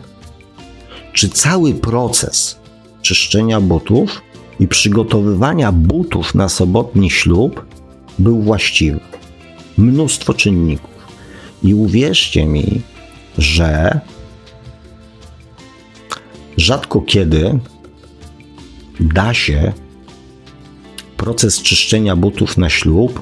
[1.14, 2.60] czy cały proces
[3.08, 4.22] czyszczenia butów
[4.60, 7.66] i przygotowywania butów na sobotni ślub
[8.20, 9.00] był właściwy.
[9.78, 11.08] Mnóstwo czynników.
[11.64, 12.82] I uwierzcie mi,
[13.38, 14.00] że
[16.58, 17.60] rzadko kiedy
[19.00, 19.74] da się
[21.18, 23.22] proces czyszczenia butów na ślub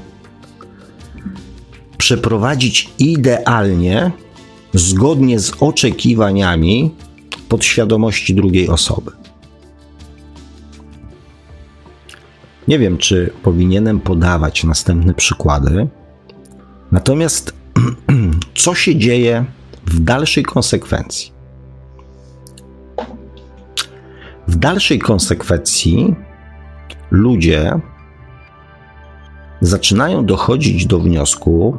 [1.97, 4.11] przeprowadzić idealnie,
[4.73, 6.91] zgodnie z oczekiwaniami
[7.49, 9.24] podświadomości drugiej osoby.
[12.67, 15.87] Nie wiem, czy powinienem podawać następne przykłady.
[16.91, 17.53] Natomiast,
[18.63, 19.45] co się dzieje
[19.85, 21.31] w dalszej konsekwencji?
[24.47, 26.15] W dalszej konsekwencji
[27.11, 27.79] ludzie
[29.61, 31.77] zaczynają dochodzić do wniosku,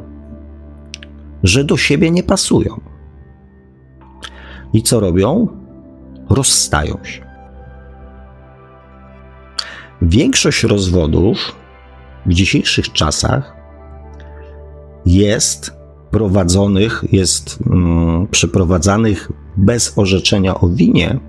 [1.43, 2.81] że do siebie nie pasują.
[4.73, 5.47] I co robią?
[6.29, 7.26] Rozstają się.
[10.01, 11.55] Większość rozwodów
[12.25, 13.55] w dzisiejszych czasach
[15.05, 15.77] jest
[16.11, 21.19] prowadzonych, jest mm, przeprowadzanych bez orzeczenia o winie,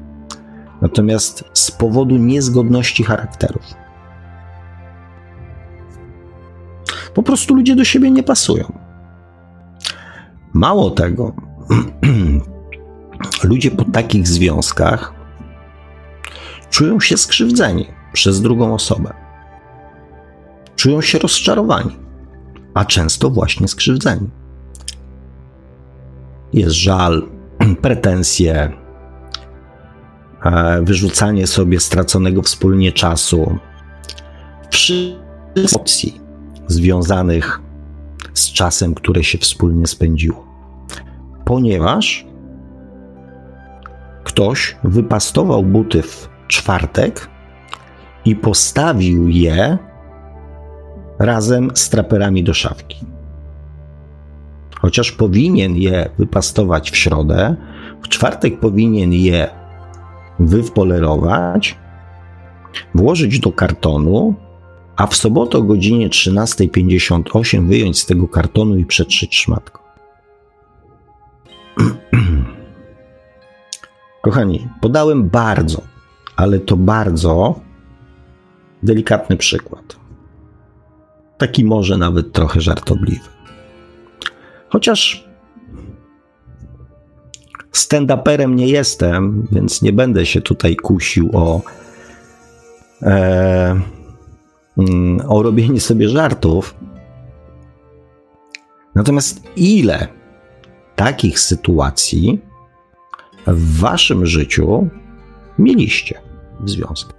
[0.82, 3.62] natomiast z powodu niezgodności charakterów.
[7.14, 8.72] Po prostu ludzie do siebie nie pasują.
[10.52, 11.32] Mało tego,
[13.44, 15.14] ludzie po takich związkach
[16.70, 19.14] czują się skrzywdzeni przez drugą osobę.
[20.76, 21.96] Czują się rozczarowani,
[22.74, 24.30] a często właśnie skrzywdzeni.
[26.52, 27.28] Jest żal,
[27.82, 28.72] pretensje,
[30.44, 33.58] e, wyrzucanie sobie straconego wspólnie czasu,
[34.70, 35.18] wszystkie
[35.54, 36.20] emocji
[36.66, 37.60] związanych
[38.34, 40.46] z czasem, które się wspólnie spędziło.
[41.44, 42.26] Ponieważ
[44.24, 47.28] ktoś wypastował buty w czwartek
[48.28, 49.78] i postawił je
[51.18, 52.96] razem z traperami do szafki.
[54.80, 57.56] Chociaż powinien je wypastować w środę,
[58.02, 59.48] w czwartek powinien je
[60.38, 61.78] wypolerować,
[62.94, 64.34] włożyć do kartonu
[64.96, 69.82] a w sobotę o godzinie 13.58 wyjąć z tego kartonu i przetrzeć szmatką.
[74.22, 75.82] Kochani, podałem bardzo,
[76.36, 77.67] ale to bardzo
[78.82, 79.96] delikatny przykład.
[81.38, 83.28] Taki może nawet trochę żartobliwy.
[84.68, 85.28] Chociaż
[87.72, 91.62] stand-uperem nie jestem, więc nie będę się tutaj kusił o,
[93.02, 93.80] e,
[94.78, 96.74] mm, o robienie sobie żartów.
[98.94, 100.08] Natomiast ile
[100.96, 102.42] takich sytuacji
[103.46, 104.88] w waszym życiu
[105.58, 106.20] mieliście
[106.60, 107.17] w związku?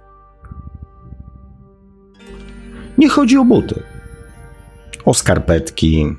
[3.00, 3.82] Nie chodzi o buty,
[5.04, 6.16] o skarpetki,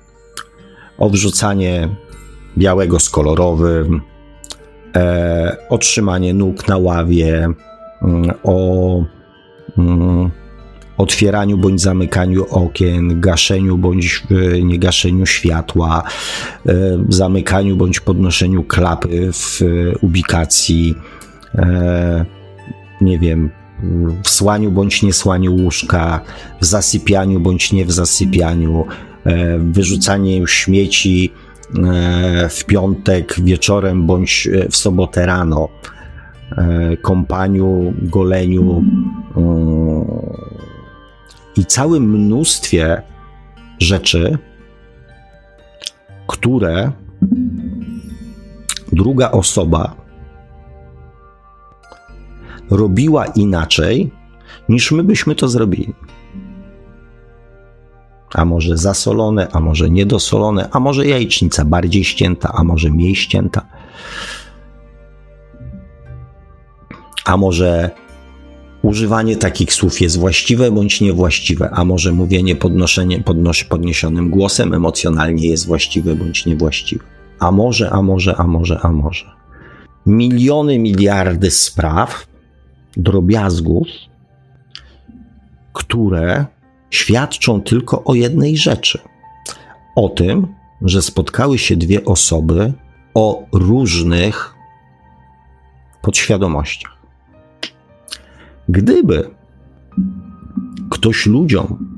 [0.97, 1.89] o wrzucanie
[2.57, 4.01] białego z kolorowym,
[4.95, 7.49] e, otrzymanie nóg na ławie,
[8.01, 9.03] mm, o
[9.77, 10.31] mm,
[10.97, 16.03] otwieraniu bądź zamykaniu okien, gaszeniu bądź e, światła,
[16.67, 16.73] e,
[17.09, 19.61] zamykaniu bądź podnoszeniu klapy w
[20.01, 20.95] ubikacji,
[21.55, 22.25] e,
[23.01, 23.49] nie wiem,
[24.23, 26.21] w słaniu bądź niesłaniu łóżka,
[26.61, 28.85] w zasypianiu bądź nie w zasypianiu,
[29.59, 31.31] wyrzucanie śmieci
[32.49, 35.69] w piątek wieczorem bądź w sobotę rano,
[37.01, 38.83] kompaniu, goleniu
[41.57, 43.01] i całym mnóstwie
[43.79, 44.37] rzeczy,
[46.27, 46.91] które
[48.91, 50.00] druga osoba
[52.71, 54.11] robiła inaczej,
[54.69, 55.93] niż my byśmy to zrobili.
[58.33, 63.65] A może zasolone, a może niedosolone, a może jajecznica bardziej ścięta, a może mniej ścięta.
[67.25, 67.91] A może
[68.81, 75.47] używanie takich słów jest właściwe bądź niewłaściwe, a może mówienie podnoszenie, podnosz, podniesionym głosem emocjonalnie
[75.47, 77.03] jest właściwe bądź niewłaściwe.
[77.39, 79.25] A może, a może, a może, a może.
[80.05, 82.30] Miliony, miliardy spraw,
[82.97, 83.87] drobiazgów,
[85.73, 86.45] które
[86.89, 88.99] świadczą tylko o jednej rzeczy:
[89.95, 90.47] o tym,
[90.81, 92.73] że spotkały się dwie osoby
[93.13, 94.55] o różnych
[96.01, 96.97] podświadomościach.
[98.69, 99.29] Gdyby
[100.89, 101.97] ktoś ludziom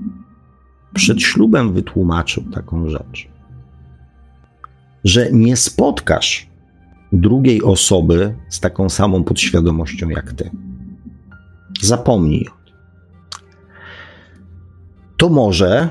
[0.93, 3.27] przed ślubem wytłumaczył taką rzecz,
[5.03, 6.47] że nie spotkasz
[7.11, 10.51] drugiej osoby z taką samą podświadomością jak ty.
[11.82, 12.49] Zapomnij.
[15.17, 15.89] To może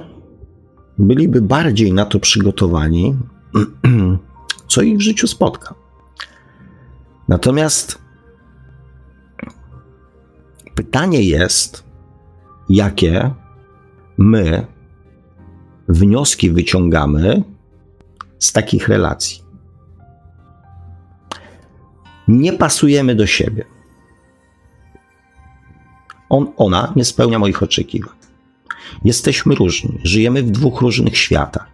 [0.99, 3.17] byliby bardziej na to przygotowani,
[4.69, 5.75] co ich w życiu spotka.
[7.29, 8.03] Natomiast
[10.75, 11.85] Pytanie jest,
[12.69, 13.31] jakie
[14.19, 14.67] my
[15.89, 17.43] wnioski wyciągamy
[18.39, 19.43] z takich relacji.
[22.29, 23.65] Nie pasujemy do siebie.
[26.33, 28.15] On, ona nie spełnia moich oczekiwań.
[29.05, 31.67] Jesteśmy różni, żyjemy w dwóch różnych światach.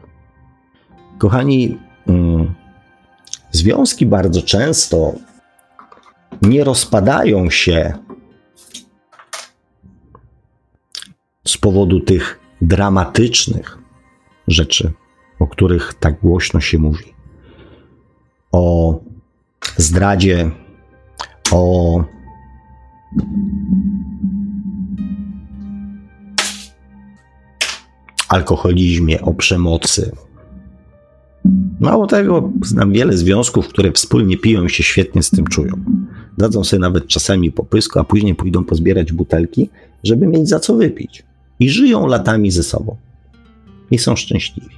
[1.19, 2.55] Kochani, mm,
[3.51, 5.13] związki bardzo często
[6.43, 7.99] nie rozpadają się
[11.47, 13.79] z powodu tych dramatycznych
[14.49, 14.93] rzeczy,
[15.39, 17.15] o których tak głośno się mówi.
[18.53, 18.95] O
[19.77, 20.51] zdradzie,
[21.53, 22.05] o
[28.29, 30.13] alkoholizmie, o przemocy.
[31.81, 35.73] Mało tego, znam wiele związków, które wspólnie piją i się świetnie z tym czują.
[36.39, 39.71] Dadzą sobie nawet czasami popysku, a później pójdą pozbierać butelki,
[40.05, 41.23] żeby mieć za co wypić
[41.61, 42.97] i żyją latami ze sobą.
[43.91, 44.77] I są szczęśliwi.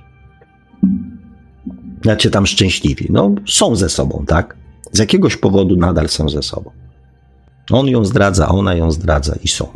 [2.02, 3.06] Znaczy tam szczęśliwi.
[3.10, 4.56] No, są ze sobą, tak?
[4.92, 6.70] Z jakiegoś powodu nadal są ze sobą.
[7.70, 9.66] On ją zdradza, ona ją zdradza i są.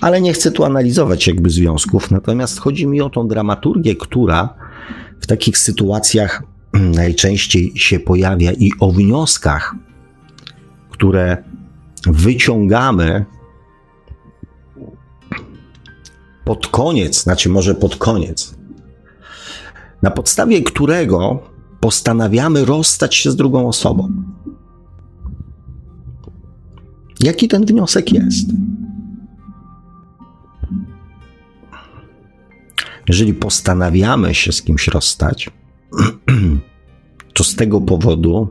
[0.00, 4.54] Ale nie chcę tu analizować jakby związków, natomiast chodzi mi o tą dramaturgię, która
[5.20, 6.42] w takich sytuacjach
[7.00, 9.74] najczęściej się pojawia i o wnioskach,
[10.90, 11.44] które
[12.06, 13.24] wyciągamy
[16.44, 18.54] pod koniec, znaczy może pod koniec,
[20.02, 21.42] na podstawie którego
[21.80, 24.12] postanawiamy rozstać się z drugą osobą.
[27.20, 28.48] Jaki ten wniosek jest?
[33.08, 35.50] Jeżeli postanawiamy się z kimś rozstać,
[37.34, 38.48] to z tego powodu,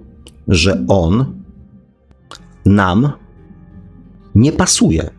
[0.48, 1.26] że on
[2.66, 3.12] nam
[4.36, 5.10] nie pasuje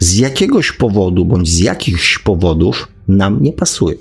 [0.00, 3.96] z jakiegoś powodu bądź z jakichś powodów nam nie pasuje.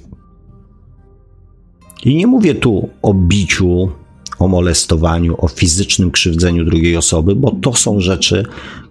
[2.06, 3.92] I nie mówię tu o biciu,
[4.40, 8.46] o molestowaniu, o fizycznym krzywdzeniu drugiej osoby, bo to są rzeczy,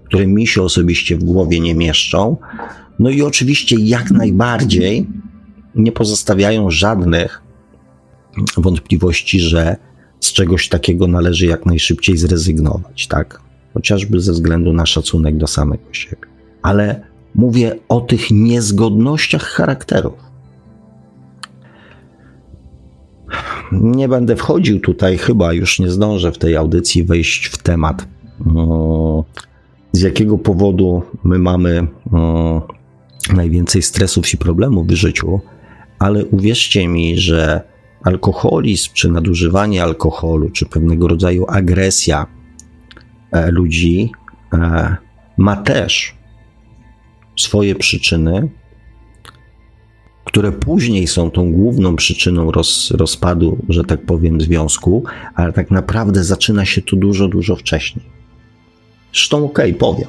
[0.04, 2.36] które mi się osobiście w głowie nie mieszczą.
[2.98, 5.06] No i oczywiście jak najbardziej
[5.74, 7.42] nie pozostawiają żadnych
[8.56, 9.76] wątpliwości, że
[10.20, 13.40] z czegoś takiego należy jak najszybciej zrezygnować, tak?
[13.74, 16.26] Chociażby ze względu na szacunek do samego siebie.
[16.62, 17.00] Ale
[17.34, 20.14] mówię o tych niezgodnościach charakterów.
[23.72, 28.06] Nie będę wchodził tutaj, chyba już nie zdążę w tej audycji wejść w temat,
[28.46, 29.24] no,
[29.92, 32.66] z jakiego powodu my mamy no,
[33.32, 35.40] najwięcej stresów i problemów w życiu,
[35.98, 37.62] ale uwierzcie mi, że
[38.02, 42.26] alkoholizm, czy nadużywanie alkoholu, czy pewnego rodzaju agresja
[43.32, 44.12] e, ludzi
[44.52, 44.96] e,
[45.38, 46.14] ma też
[47.36, 48.48] swoje przyczyny,
[50.24, 55.04] które później są tą główną przyczyną roz, rozpadu, że tak powiem, związku,
[55.34, 58.04] ale tak naprawdę zaczyna się to dużo, dużo wcześniej.
[59.12, 60.08] Zresztą okej, okay, powiem.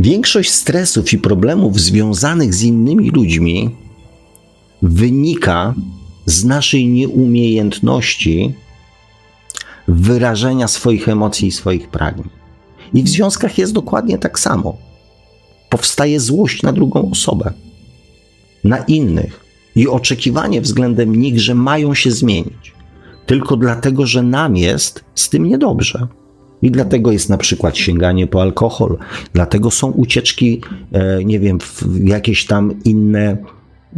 [0.00, 3.70] Większość stresów i problemów związanych z innymi ludźmi
[4.82, 5.74] wynika
[6.26, 8.54] z naszej nieumiejętności
[9.88, 12.28] wyrażenia swoich emocji i swoich pragnień.
[12.94, 14.76] I w związkach jest dokładnie tak samo.
[15.68, 17.52] Powstaje złość na drugą osobę,
[18.64, 19.44] na innych
[19.76, 22.72] i oczekiwanie względem nich, że mają się zmienić,
[23.26, 26.08] tylko dlatego, że nam jest z tym niedobrze.
[26.62, 28.98] I dlatego jest na przykład sięganie po alkohol,
[29.32, 30.60] dlatego są ucieczki,
[30.92, 33.36] e, nie wiem, w jakieś tam inne,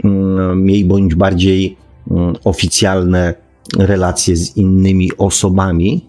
[0.05, 1.77] mm, mniej bądź bardziej
[2.11, 3.35] mm, oficjalne
[3.79, 6.07] relacje z innymi osobami,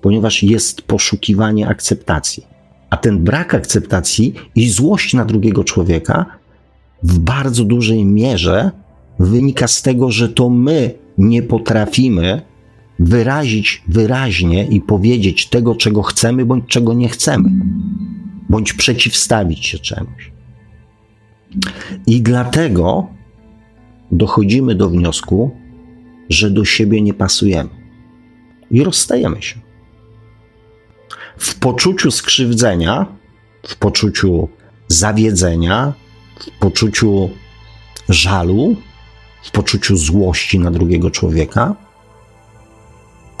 [0.00, 2.46] ponieważ jest poszukiwanie akceptacji.
[2.90, 6.26] A ten brak akceptacji i złość na drugiego człowieka
[7.02, 8.70] w bardzo dużej mierze
[9.18, 12.42] wynika z tego, że to my nie potrafimy
[12.98, 17.50] wyrazić wyraźnie i powiedzieć tego, czego chcemy, bądź czego nie chcemy,
[18.48, 20.32] bądź przeciwstawić się czemuś.
[22.06, 23.06] I dlatego
[24.12, 25.56] dochodzimy do wniosku,
[26.28, 27.70] że do siebie nie pasujemy
[28.70, 29.60] i rozstajemy się.
[31.38, 33.06] W poczuciu skrzywdzenia,
[33.66, 34.48] w poczuciu
[34.88, 35.92] zawiedzenia,
[36.40, 37.30] w poczuciu
[38.08, 38.76] żalu,
[39.42, 41.76] w poczuciu złości na drugiego człowieka,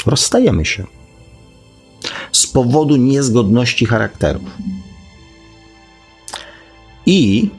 [0.06, 0.84] rozstajemy się
[2.32, 4.50] z powodu niezgodności charakterów.
[7.06, 7.50] I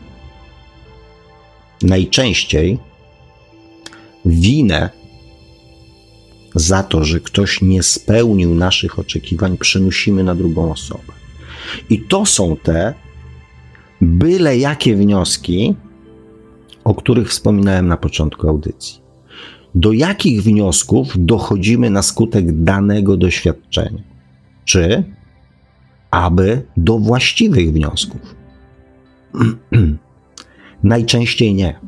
[1.81, 2.79] najczęściej
[4.25, 4.89] winę
[6.55, 11.13] za to, że ktoś nie spełnił naszych oczekiwań, przenosimy na drugą osobę.
[11.89, 12.93] I to są te
[14.01, 15.75] byle jakie wnioski,
[16.83, 19.02] o których wspominałem na początku audycji
[19.75, 24.03] do jakich wniosków dochodzimy na skutek danego doświadczenia,
[24.65, 25.03] czy
[26.11, 28.35] aby do właściwych wniosków.
[30.83, 31.79] Najczęściej nie.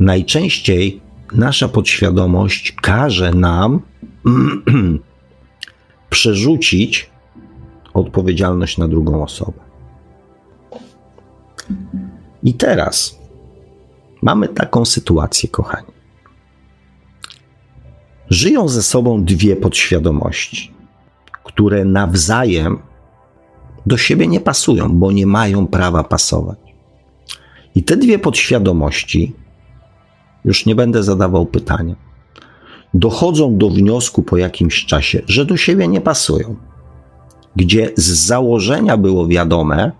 [0.00, 1.00] Najczęściej
[1.32, 3.80] nasza podświadomość każe nam
[6.10, 7.10] przerzucić
[7.94, 9.60] odpowiedzialność na drugą osobę.
[12.42, 13.17] I teraz
[14.22, 15.92] Mamy taką sytuację, kochani.
[18.30, 20.72] Żyją ze sobą dwie podświadomości,
[21.44, 22.78] które nawzajem
[23.86, 26.58] do siebie nie pasują, bo nie mają prawa pasować.
[27.74, 29.32] I te dwie podświadomości,
[30.44, 31.94] już nie będę zadawał pytania,
[32.94, 36.56] dochodzą do wniosku po jakimś czasie, że do siebie nie pasują.
[37.56, 39.92] Gdzie z założenia było wiadome,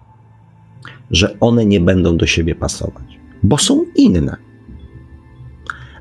[1.10, 4.36] że one nie będą do siebie pasować bo są inne.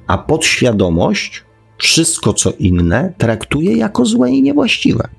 [0.08, 1.44] A podświadomość
[1.78, 5.10] wszystko, co inne, traktuje jako złe i niewłaściwe.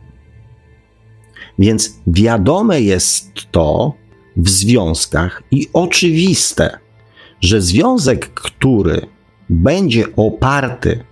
[1.59, 3.95] Więc wiadome jest to
[4.37, 6.79] w związkach i oczywiste,
[7.41, 9.07] że związek, który
[9.49, 11.05] będzie oparty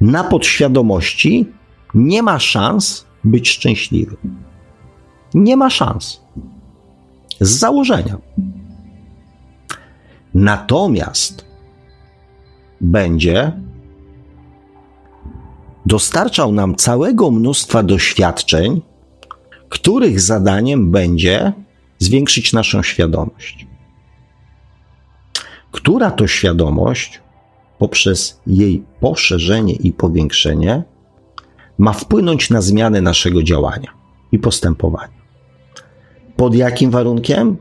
[0.00, 1.46] na podświadomości,
[1.94, 4.16] nie ma szans być szczęśliwy.
[5.34, 6.20] Nie ma szans.
[7.40, 8.18] Z założenia.
[10.34, 11.44] Natomiast
[12.80, 13.52] będzie
[15.86, 18.82] dostarczał nam całego mnóstwa doświadczeń,
[19.68, 21.52] których zadaniem będzie
[21.98, 23.66] zwiększyć naszą świadomość.
[25.72, 27.20] Która to świadomość,
[27.78, 30.82] poprzez jej poszerzenie i powiększenie,
[31.78, 33.90] ma wpłynąć na zmianę naszego działania
[34.32, 35.20] i postępowania.
[36.36, 37.56] Pod jakim warunkiem?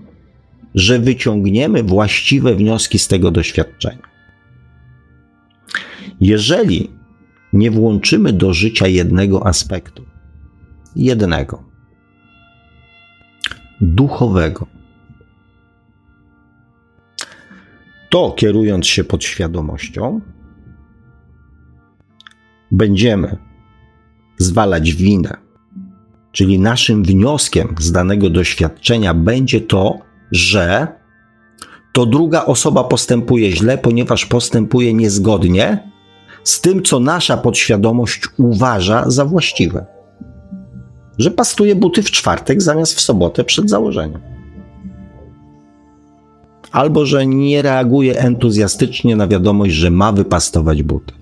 [0.75, 4.09] Że wyciągniemy właściwe wnioski z tego doświadczenia.
[6.21, 6.91] Jeżeli
[7.53, 10.05] nie włączymy do życia jednego aspektu,
[10.95, 11.63] jednego,
[13.81, 14.67] duchowego,
[18.09, 20.21] to kierując się podświadomością,
[22.71, 23.37] będziemy
[24.37, 25.37] zwalać winę.
[26.31, 30.87] Czyli naszym wnioskiem z danego doświadczenia będzie to, że
[31.93, 35.89] to druga osoba postępuje źle, ponieważ postępuje niezgodnie
[36.43, 39.85] z tym, co nasza podświadomość uważa za właściwe.
[41.17, 44.21] Że pastuje buty w czwartek zamiast w sobotę przed założeniem.
[46.71, 51.13] Albo że nie reaguje entuzjastycznie na wiadomość, że ma wypastować buty.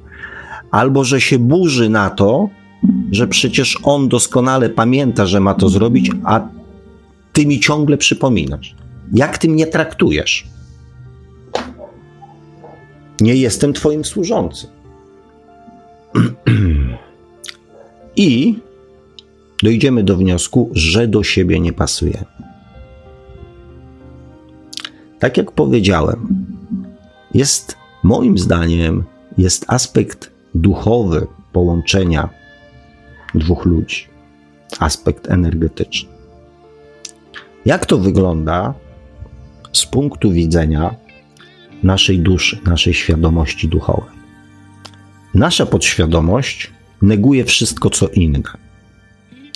[0.72, 2.50] Albo że się burzy na to,
[3.12, 6.48] że przecież on doskonale pamięta, że ma to zrobić, a
[7.34, 8.76] ty mi ciągle przypominasz.
[9.14, 10.48] Jak ty mnie traktujesz?
[13.20, 14.70] Nie jestem twoim służącym.
[18.16, 18.60] I
[19.64, 22.26] dojdziemy do wniosku, że do siebie nie pasujemy.
[25.20, 26.46] Tak jak powiedziałem,
[27.34, 29.04] jest moim zdaniem
[29.38, 32.30] jest aspekt duchowy połączenia
[33.36, 34.08] dwóch ludzi,
[34.80, 36.10] aspekt energetyczny.
[37.66, 38.74] Jak to wygląda
[39.78, 40.96] z punktu widzenia
[41.84, 44.18] naszej duszy, naszej świadomości duchowej?
[45.34, 46.72] Nasza podświadomość
[47.02, 48.42] neguje wszystko, co inne.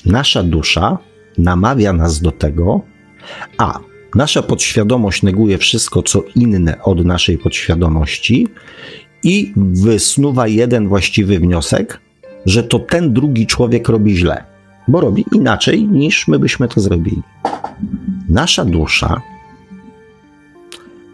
[0.06, 0.98] Nasza dusza
[1.38, 2.82] namawia nas do tego,
[3.58, 3.80] a
[4.16, 8.48] nasza podświadomość neguje wszystko, co inne od naszej podświadomości
[9.24, 12.02] i wysnuwa jeden właściwy wniosek,
[12.46, 14.44] że to ten drugi człowiek robi źle,
[14.88, 17.22] bo robi inaczej niż my byśmy to zrobili.
[18.30, 19.22] Nasza dusza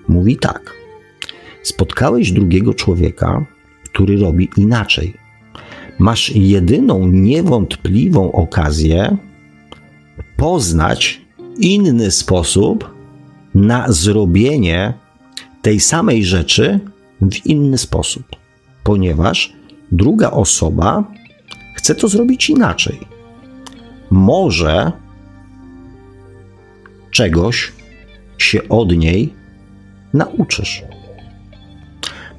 [0.08, 0.74] mówi tak:
[1.64, 3.46] Spotkałeś drugiego człowieka,
[3.84, 5.14] który robi inaczej.
[6.00, 9.18] Masz jedyną niewątpliwą okazję
[10.38, 11.22] poznać
[11.60, 12.96] inny sposób
[13.56, 14.94] na zrobienie
[15.62, 16.80] tej samej rzeczy
[17.22, 18.24] w inny sposób,
[18.84, 19.54] ponieważ
[19.92, 21.04] druga osoba
[21.76, 23.00] chce to zrobić inaczej.
[24.12, 24.92] Może
[27.12, 27.72] czegoś
[28.38, 29.34] się od niej
[30.14, 30.84] nauczysz.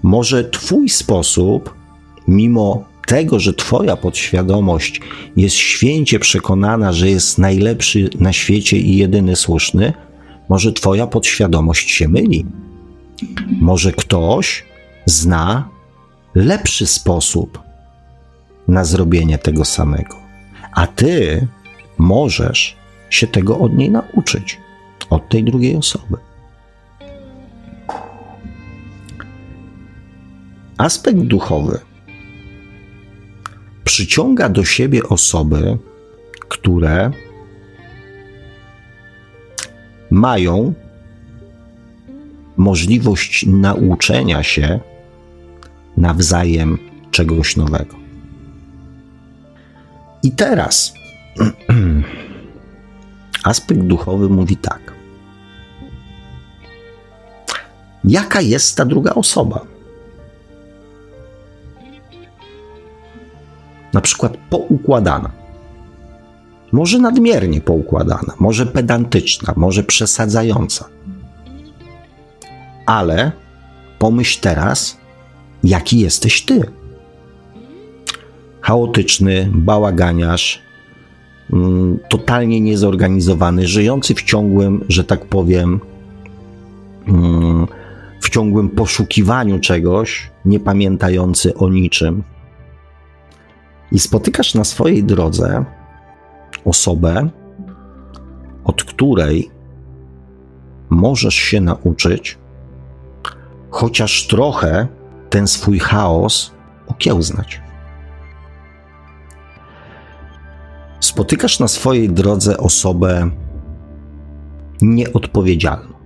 [0.02, 1.74] Może Twój sposób,
[2.28, 5.00] mimo tego, że Twoja podświadomość
[5.36, 9.92] jest święcie przekonana, że jest najlepszy na świecie i jedyny słuszny,
[10.48, 12.46] może Twoja podświadomość się myli.
[13.60, 14.64] Może ktoś
[15.06, 15.68] zna
[16.34, 17.58] lepszy sposób
[18.68, 20.16] na zrobienie tego samego,
[20.72, 21.46] a Ty
[21.98, 22.76] możesz
[23.10, 24.58] się tego od niej nauczyć,
[25.10, 26.27] od tej drugiej osoby.
[30.78, 31.80] Aspekt duchowy
[33.84, 35.78] przyciąga do siebie osoby,
[36.48, 37.10] które
[40.10, 40.74] mają
[42.56, 44.80] możliwość nauczenia się
[45.96, 46.78] nawzajem
[47.10, 47.96] czegoś nowego.
[50.22, 50.94] I teraz
[53.44, 54.92] aspekt duchowy mówi tak.
[58.04, 59.77] Jaka jest ta druga osoba?
[63.92, 65.30] Na przykład poukładana.
[66.72, 70.88] Może nadmiernie poukładana, może pedantyczna, może przesadzająca.
[72.86, 73.32] Ale
[73.98, 74.98] pomyśl teraz,
[75.64, 76.60] jaki jesteś ty.
[78.60, 80.62] Chaotyczny, bałaganiarz,
[81.52, 85.80] mm, totalnie niezorganizowany, żyjący w ciągłym, że tak powiem,
[87.08, 87.66] mm,
[88.20, 92.22] w ciągłym poszukiwaniu czegoś, nie pamiętający o niczym
[93.92, 95.64] i spotykasz na swojej drodze
[96.64, 97.28] osobę,
[98.64, 99.50] od której
[100.90, 102.38] możesz się nauczyć,
[103.70, 104.88] chociaż trochę
[105.30, 106.52] ten swój chaos
[106.86, 107.60] okiełznać.
[111.00, 113.30] Spotykasz na swojej drodze osobę
[114.82, 115.98] nieodpowiedzialną.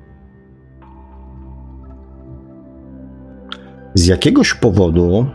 [3.95, 5.27] Z jakiegoś powodu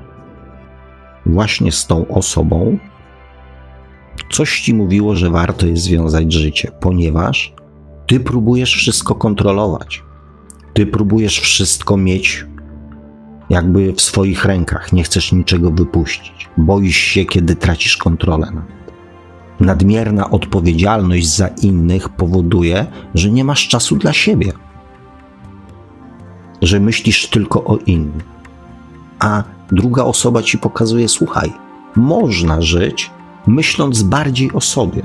[1.27, 2.77] właśnie z tą osobą,
[4.31, 7.53] coś ci mówiło, że warto jest związać życie, ponieważ
[8.07, 10.03] ty próbujesz wszystko kontrolować.
[10.73, 12.45] Ty próbujesz wszystko mieć
[13.49, 16.49] jakby w swoich rękach, nie chcesz niczego wypuścić.
[16.57, 18.77] Boisz się, kiedy tracisz kontrolę nad
[19.59, 24.51] Nadmierna odpowiedzialność za innych powoduje, że nie masz czasu dla siebie,
[26.61, 28.25] że myślisz tylko o innych.
[29.19, 31.53] A druga osoba ci pokazuje: słuchaj,
[31.95, 33.11] można żyć
[33.47, 35.01] myśląc bardziej o sobie.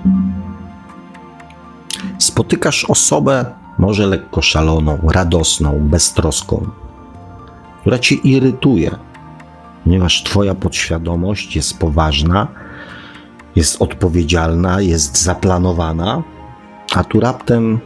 [2.19, 3.45] Spotykasz osobę,
[3.79, 6.67] może lekko szaloną, radosną, beztroską,
[7.81, 8.91] która cię irytuje,
[9.85, 12.49] ponieważ twoja podświadomość jest poważna,
[13.57, 16.23] jest odpowiedzialna, jest zaplanowana,
[16.95, 17.81] a tu raptem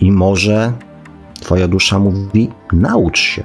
[0.00, 0.72] i może
[1.40, 3.44] twoja dusza mówi: naucz się,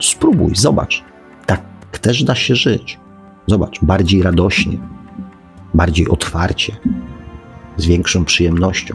[0.00, 1.04] spróbuj, zobacz.
[1.46, 1.62] Tak
[2.00, 2.98] też da się żyć.
[3.46, 4.78] Zobacz, bardziej radośnie,
[5.74, 6.76] bardziej otwarcie,
[7.76, 8.94] z większą przyjemnością.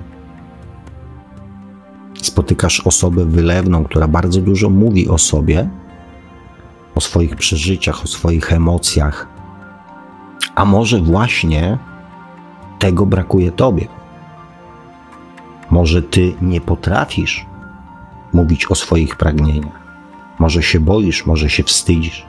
[2.22, 5.70] Spotykasz osobę wylewną, która bardzo dużo mówi o sobie,
[6.96, 9.28] o swoich przeżyciach, o swoich emocjach,
[10.56, 11.78] a może właśnie
[12.80, 13.88] tego brakuje tobie.
[15.70, 17.46] Może ty nie potrafisz
[18.34, 19.85] mówić o swoich pragnieniach.
[20.40, 22.26] Może się boisz, może się wstydzisz.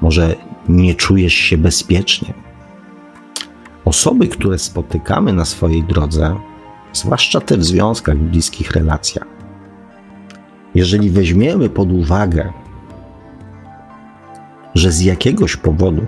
[0.00, 0.36] Może
[0.68, 2.34] nie czujesz się bezpiecznie.
[3.84, 6.36] Osoby, które spotykamy na swojej drodze,
[6.92, 9.26] zwłaszcza te w związkach, w bliskich relacjach,
[10.74, 12.52] jeżeli weźmiemy pod uwagę,
[14.74, 16.06] że z jakiegoś powodu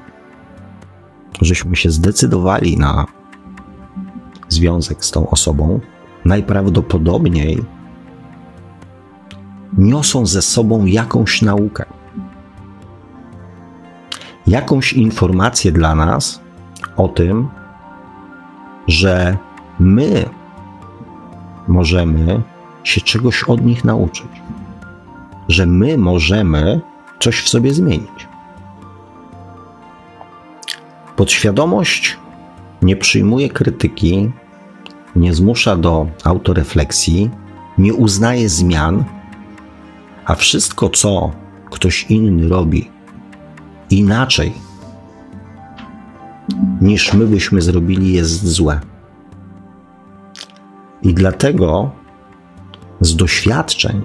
[1.41, 3.07] żeśmy się zdecydowali na
[4.49, 5.81] związek z tą osobą,
[6.25, 7.65] najprawdopodobniej
[9.79, 11.85] niosą ze sobą jakąś naukę,
[14.47, 16.41] jakąś informację dla nas
[16.97, 17.49] o tym,
[18.87, 19.37] że
[19.79, 20.29] my
[21.69, 22.43] możemy
[22.85, 24.29] się czegoś od nich nauczyć,
[25.49, 26.81] że my możemy
[27.21, 28.29] coś w sobie zmienić.
[31.17, 32.17] Podświadomość
[32.83, 34.31] nie przyjmuje krytyki,
[35.17, 37.31] nie zmusza do autorefleksji,
[37.79, 39.05] nie uznaje zmian,
[40.31, 41.31] a wszystko, co
[41.71, 42.91] ktoś inny robi
[43.91, 44.53] inaczej
[46.81, 48.81] niż my byśmy zrobili, jest złe.
[51.03, 51.91] I dlatego
[53.01, 54.05] z doświadczeń,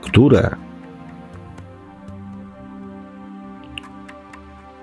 [0.00, 0.56] które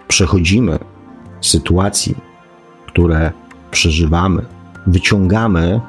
[0.07, 0.79] przechodzimy,
[1.41, 2.15] sytuacji,
[2.87, 3.31] które
[3.71, 4.45] przeżywamy,
[4.87, 5.81] wyciągamy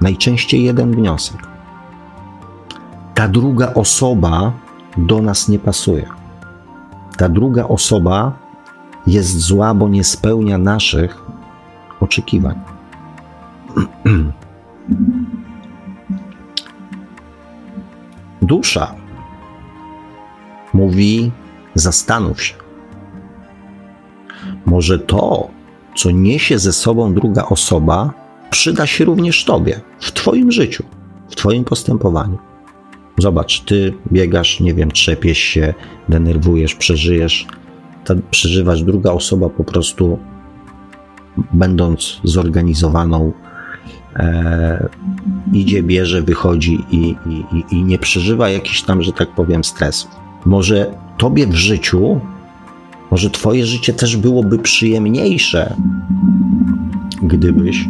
[0.00, 1.49] najczęściej jeden wniosek.
[3.20, 4.52] Ta druga osoba
[4.96, 6.08] do nas nie pasuje.
[7.16, 8.32] Ta druga osoba
[9.06, 11.22] jest zła, bo nie spełnia naszych
[12.00, 12.54] oczekiwań.
[18.42, 18.94] Dusza
[20.72, 21.32] mówi:
[21.74, 22.54] zastanów się.
[24.66, 25.48] Może to,
[25.96, 28.12] co niesie ze sobą druga osoba,
[28.50, 30.84] przyda się również Tobie w Twoim życiu,
[31.30, 32.49] w Twoim postępowaniu.
[33.20, 35.74] Zobacz, Ty biegasz, nie wiem, trzepiesz się,
[36.08, 37.46] denerwujesz, przeżyjesz,
[38.04, 40.18] ta, przeżywasz, druga osoba po prostu,
[41.52, 43.32] będąc zorganizowaną,
[44.16, 44.88] e,
[45.52, 50.10] idzie, bierze, wychodzi i, i, i nie przeżywa jakichś tam, że tak powiem, stresów.
[50.46, 52.20] Może Tobie w życiu
[53.10, 55.76] może Twoje życie też byłoby przyjemniejsze,
[57.22, 57.88] gdybyś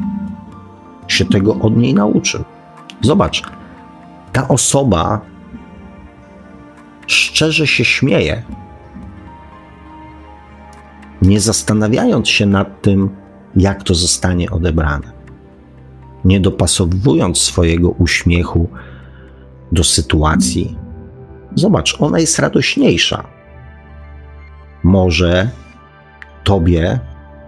[1.09, 2.45] się tego od niej nauczył.
[3.01, 3.43] Zobacz,
[4.41, 5.20] ta osoba
[7.07, 8.43] szczerze się śmieje,
[11.22, 13.11] nie zastanawiając się nad tym,
[13.57, 15.12] jak to zostanie odebrane,
[16.24, 18.68] nie dopasowując swojego uśmiechu
[19.72, 20.76] do sytuacji.
[21.55, 23.24] Zobacz, ona jest radośniejsza
[24.82, 25.51] może
[26.45, 27.01] tobie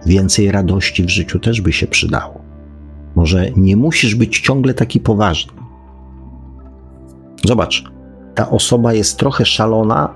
[0.05, 2.41] więcej radości w życiu też by się przydało.
[3.15, 5.62] Może nie musisz być ciągle taki poważny.
[7.43, 7.83] Zobacz,
[8.35, 10.13] ta osoba jest trochę szalona,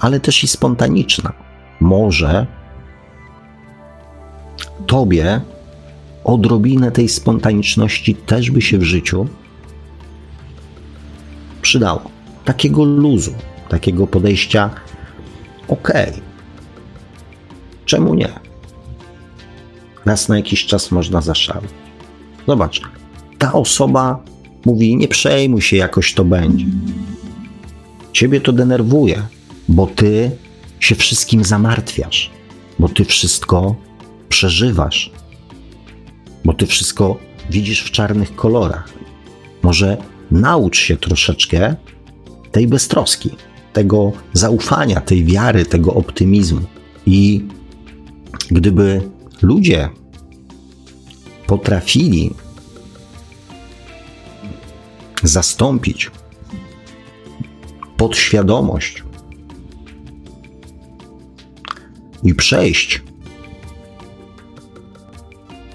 [0.00, 1.32] ale też i spontaniczna.
[1.80, 2.46] Może
[4.86, 5.40] tobie
[6.24, 9.26] odrobinę tej spontaniczności też by się w życiu
[11.62, 12.02] przydało.
[12.44, 13.32] Takiego luzu,
[13.68, 14.70] takiego podejścia.
[15.68, 16.12] Okay.
[17.84, 18.28] Czemu nie?
[20.06, 21.70] Raz na jakiś czas można zaszaleć.
[22.46, 22.80] Zobacz,
[23.38, 24.22] ta osoba
[24.64, 26.66] mówi: Nie przejmuj się, jakoś to będzie.
[28.12, 29.22] Ciebie to denerwuje,
[29.68, 30.30] bo ty
[30.80, 32.30] się wszystkim zamartwiasz,
[32.78, 33.76] bo ty wszystko
[34.28, 35.12] przeżywasz,
[36.44, 37.18] bo ty wszystko
[37.50, 38.88] widzisz w czarnych kolorach.
[39.62, 39.96] Może
[40.30, 41.76] naucz się troszeczkę
[42.52, 43.30] tej beztroski
[43.72, 46.60] tego zaufania, tej wiary, tego optymizmu.
[47.06, 47.44] I
[48.50, 49.00] gdyby
[49.42, 49.88] ludzie
[51.46, 52.30] potrafili
[55.22, 56.10] zastąpić
[57.96, 59.02] podświadomość
[62.22, 63.02] i przejść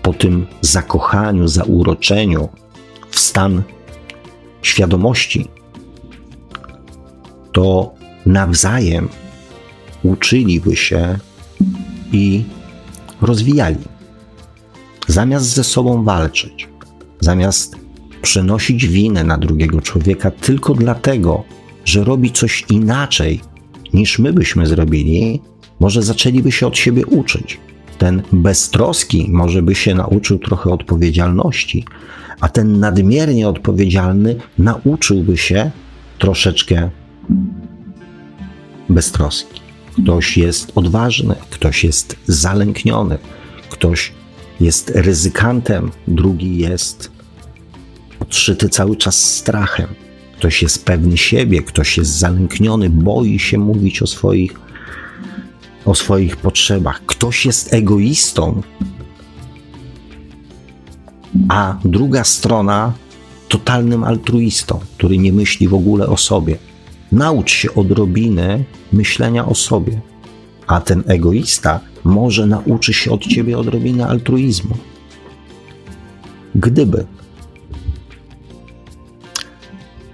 [0.01, 2.49] po tym zakochaniu, zauroczeniu
[3.09, 3.63] w stan
[4.61, 5.47] świadomości,
[7.51, 7.93] to
[8.25, 9.09] nawzajem
[10.03, 11.19] uczyliby się
[12.11, 12.43] i
[13.21, 13.83] rozwijali.
[15.07, 16.69] Zamiast ze sobą walczyć,
[17.19, 17.82] zamiast
[18.23, 21.43] przenosić winę na drugiego człowieka tylko dlatego,
[21.85, 23.41] że robi coś inaczej
[23.93, 25.41] niż my byśmy zrobili,
[25.79, 27.59] może zaczęliby się od siebie uczyć.
[27.97, 31.85] Ten beztroski może by się nauczył trochę odpowiedzialności,
[32.39, 35.71] a ten nadmiernie odpowiedzialny nauczyłby się
[36.19, 36.89] troszeczkę
[38.89, 39.61] beztroski.
[40.03, 43.17] Ktoś jest odważny, ktoś jest zalękniony,
[43.69, 44.13] ktoś
[44.59, 47.13] jest ryzykantem, drugi jest
[48.33, 49.87] podszyty cały czas strachem.
[50.37, 54.59] Ktoś jest pewny siebie, ktoś jest zalękniony, boi się mówić o swoich,
[55.85, 57.01] o swoich potrzebach.
[57.05, 58.61] Ktoś jest egoistą,
[61.49, 62.93] a druga strona
[63.49, 66.57] totalnym altruistą, który nie myśli w ogóle o sobie.
[67.11, 70.01] Naucz się odrobiny myślenia o sobie,
[70.67, 74.77] a ten egoista może nauczy się od ciebie odrobiny altruizmu.
[76.55, 77.05] Gdyby.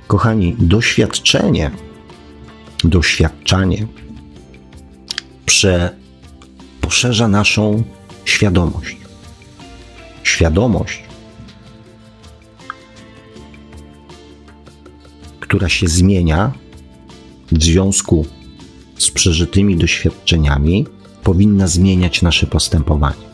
[0.10, 1.72] Kochani, doświadczenie,
[2.84, 3.88] doświadczanie
[5.45, 5.95] prze,
[6.82, 7.84] poszerza naszą
[8.26, 8.97] świadomość.
[10.24, 11.03] Świadomość,
[15.39, 16.51] która się zmienia
[17.51, 18.26] w związku
[18.97, 20.86] z przeżytymi doświadczeniami,
[21.24, 23.30] powinna zmieniać nasze postępowanie.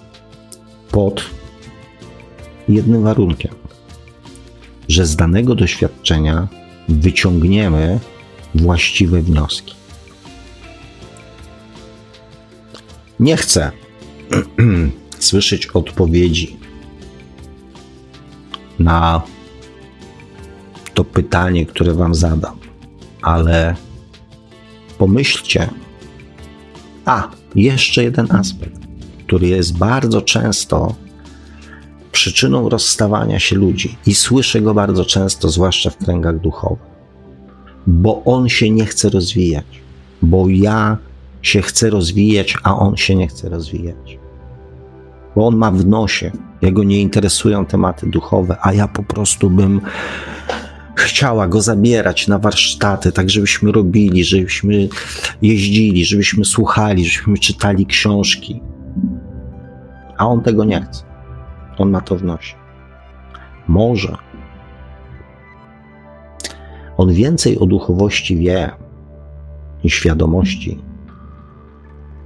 [0.91, 1.21] Pod
[2.69, 3.55] jednym warunkiem,
[4.89, 7.99] że z danego doświadczenia wyciągniemy
[8.55, 9.75] właściwe wnioski.
[13.19, 13.71] Nie chcę
[15.19, 16.57] słyszeć odpowiedzi
[18.79, 19.21] na
[20.93, 22.57] to pytanie, które Wam zadam,
[23.21, 23.75] ale
[24.97, 25.69] pomyślcie.
[27.05, 28.79] A, jeszcze jeden aspekt,
[29.27, 30.95] który jest bardzo często
[32.15, 36.95] przyczyną rozstawania się ludzi i słyszę go bardzo często, zwłaszcza w kręgach duchowych,
[37.87, 39.65] bo on się nie chce rozwijać,
[40.21, 40.97] bo ja
[41.41, 44.19] się chcę rozwijać, a on się nie chce rozwijać.
[45.35, 49.81] Bo on ma w nosie, jego nie interesują tematy duchowe, a ja po prostu bym
[50.95, 54.89] chciała go zabierać na warsztaty, tak żebyśmy robili, żebyśmy
[55.41, 58.61] jeździli, żebyśmy słuchali, żebyśmy czytali książki.
[60.17, 61.14] A on tego nie chce.
[61.77, 62.55] On ma to w nosie.
[63.67, 64.17] Może.
[66.97, 68.71] On więcej o duchowości wie
[69.83, 70.79] i świadomości,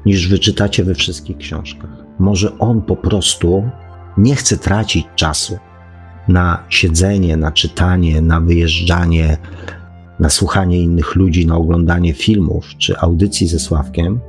[0.05, 1.89] niż wyczytacie we wszystkich książkach.
[2.19, 3.69] Może on po prostu
[4.17, 5.57] nie chce tracić czasu
[6.27, 9.37] na siedzenie, na czytanie, na wyjeżdżanie,
[10.19, 14.19] na słuchanie innych ludzi, na oglądanie filmów czy audycji ze Sławkiem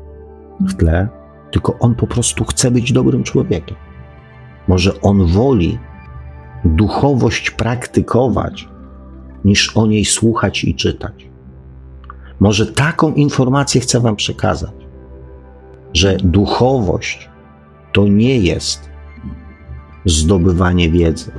[0.61, 1.09] w tle,
[1.51, 3.77] tylko on po prostu chce być dobrym człowiekiem.
[4.69, 5.79] Może on woli
[6.65, 8.69] duchowość praktykować,
[9.45, 11.31] niż o niej słuchać i czytać.
[12.41, 14.75] Może taką informację chcę Wam przekazać,
[15.93, 17.31] że duchowość
[17.93, 18.91] to nie jest
[20.05, 21.33] zdobywanie wiedzy,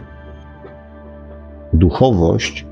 [1.73, 2.65] duchowość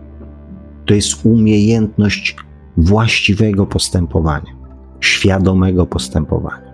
[0.86, 2.36] to jest umiejętność
[2.78, 4.56] właściwego postępowania,
[5.00, 6.69] świadomego postępowania.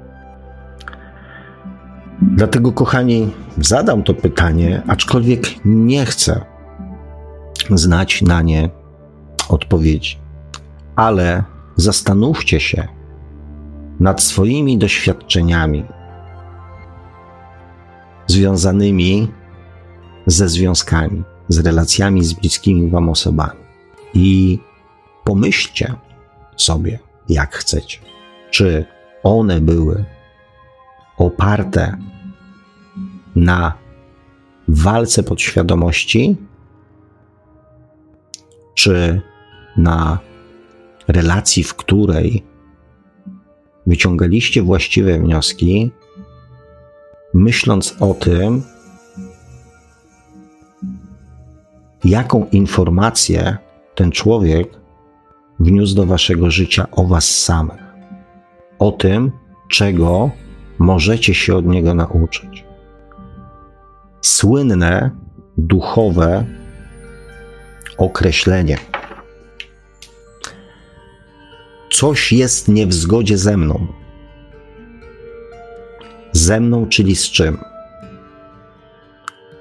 [2.21, 6.41] Dlatego, kochani, zadam to pytanie, aczkolwiek nie chcę
[7.69, 8.69] znać na nie
[9.49, 10.17] odpowiedzi.
[10.95, 11.43] Ale
[11.75, 12.87] zastanówcie się
[13.99, 15.85] nad swoimi doświadczeniami
[18.27, 19.27] związanymi
[20.25, 23.59] ze związkami z relacjami z bliskimi Wam osobami.
[24.13, 24.59] I
[25.23, 25.93] pomyślcie
[26.57, 26.99] sobie,
[27.29, 27.99] jak chcecie,
[28.51, 28.85] czy
[29.23, 30.05] one były
[31.17, 31.97] oparte
[33.35, 33.73] na
[34.67, 36.35] walce podświadomości,
[38.73, 39.21] czy
[39.77, 40.19] na
[41.07, 42.43] relacji, w której
[43.87, 45.91] wyciągaliście właściwe wnioski,
[47.33, 48.63] myśląc o tym,
[52.03, 53.57] jaką informację
[53.95, 54.79] ten człowiek
[55.59, 57.83] wniósł do waszego życia o was samych,
[58.79, 59.31] o tym,
[59.69, 60.31] czego
[60.79, 62.65] możecie się od niego nauczyć.
[64.21, 65.11] Słynne,
[65.57, 66.45] duchowe
[67.97, 68.77] określenie.
[71.91, 73.87] Coś jest nie w zgodzie ze mną.
[76.31, 77.57] Ze mną, czyli z czym?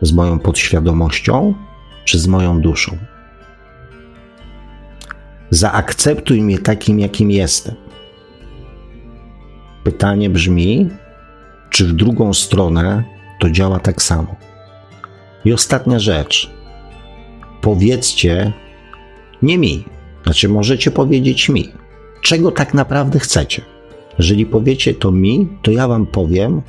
[0.02, 1.54] Z moją podświadomością,
[2.04, 2.96] czy z moją duszą.
[5.50, 7.74] Zaakceptuj mnie takim, jakim jestem.
[9.84, 10.90] Pytanie brzmi,
[11.74, 13.04] czy w drugą stronę
[13.40, 14.36] to działa tak samo.
[15.44, 16.50] I ostatnia rzecz.
[17.60, 18.52] Powiedzcie,
[19.42, 19.84] nie mi,
[20.24, 21.72] znaczy możecie powiedzieć mi,
[22.22, 23.62] czego tak naprawdę chcecie.
[24.18, 26.62] Jeżeli powiecie to mi, to ja wam powiem,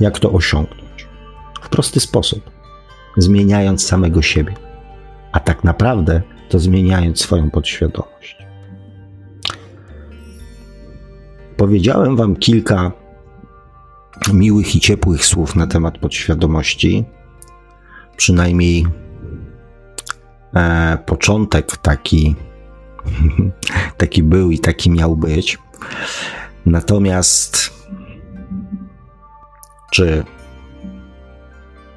[0.00, 1.06] jak to osiągnąć.
[1.62, 2.50] W prosty sposób,
[3.16, 4.54] zmieniając samego siebie,
[5.32, 8.36] a tak naprawdę to zmieniając swoją podświadomość.
[11.56, 13.01] Powiedziałem Wam kilka
[14.32, 17.04] miłych i ciepłych słów na temat podświadomości.
[18.16, 18.86] Przynajmniej
[20.54, 22.36] e, początek taki,
[23.96, 25.58] taki był i taki miał być.
[26.66, 27.72] Natomiast
[29.90, 30.24] czy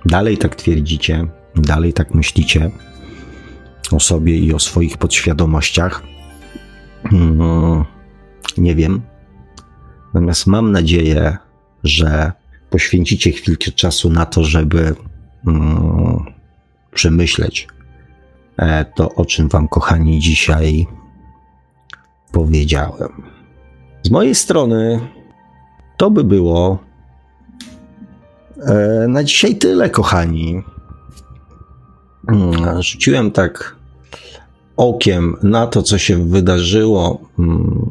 [0.05, 2.71] dalej tak twierdzicie, dalej tak myślicie
[3.91, 6.01] o sobie i o swoich podświadomościach?
[7.09, 7.85] Hmm,
[8.57, 9.01] nie wiem.
[10.13, 11.37] Natomiast mam nadzieję,
[11.85, 12.31] że
[12.69, 14.95] poświęcicie chwilkę czasu na to, żeby
[15.47, 16.25] mm,
[16.93, 17.67] przemyśleć
[18.57, 20.87] e, to, o czym Wam, kochani, dzisiaj
[22.31, 23.23] powiedziałem.
[24.03, 24.99] Z mojej strony
[25.97, 26.77] to by było
[28.61, 30.63] e, na dzisiaj tyle, kochani.
[32.27, 33.75] Mm, rzuciłem tak
[34.77, 37.85] okiem na to, co się wydarzyło, mm,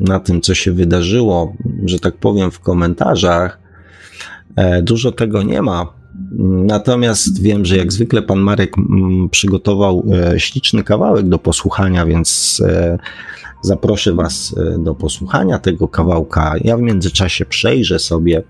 [0.00, 1.52] na tym, co się wydarzyło,
[1.84, 3.58] że tak powiem, w komentarzach.
[4.56, 5.92] E, dużo tego nie ma.
[6.66, 12.62] Natomiast wiem, że jak zwykle pan Marek mm, przygotował e, śliczny kawałek do posłuchania, więc
[12.66, 12.98] e,
[13.62, 16.54] zaproszę Was do posłuchania tego kawałka.
[16.60, 18.42] Ja w międzyczasie przejrzę sobie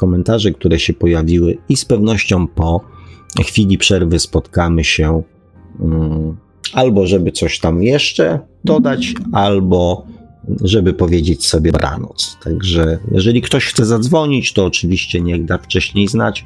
[0.00, 2.80] komentarze, które się pojawiły, i z pewnością po
[3.44, 5.22] chwili przerwy spotkamy się
[5.80, 6.36] mm,
[6.72, 10.06] albo, żeby coś tam jeszcze dodać, albo
[10.64, 12.38] żeby powiedzieć sobie dobranoc.
[12.44, 16.44] Także jeżeli ktoś chce zadzwonić, to oczywiście niech da wcześniej znać,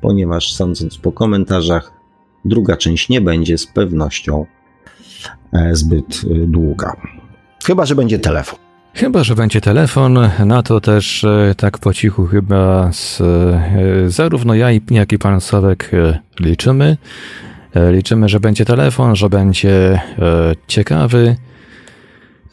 [0.00, 1.92] ponieważ sądząc po komentarzach,
[2.44, 4.46] druga część nie będzie z pewnością
[5.52, 6.96] e, zbyt e, długa.
[7.64, 8.58] Chyba, że będzie telefon.
[8.94, 13.22] Chyba, że będzie telefon, na to też e, tak po cichu chyba z,
[14.06, 15.90] zarówno ja, jak i pan Sławek
[16.40, 16.96] liczymy.
[17.90, 20.00] Liczymy, że będzie telefon, że będzie
[20.66, 21.36] ciekawy.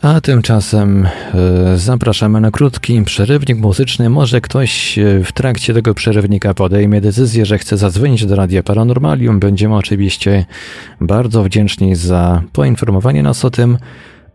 [0.02, 4.10] A tymczasem e, zapraszamy na krótki przerywnik muzyczny.
[4.10, 9.40] Może ktoś e, w trakcie tego przerywnika podejmie decyzję, że chce zadzwonić do Radia Paranormalium.
[9.40, 10.46] Będziemy oczywiście
[11.02, 13.78] bardzo wdzięczni za poinformowanie nas o tym.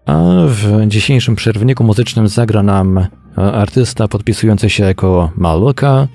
[0.06, 3.06] A w dzisiejszym przerwniku muzycznym zagra nam e,
[3.36, 6.08] artysta podpisujący się jako Maluka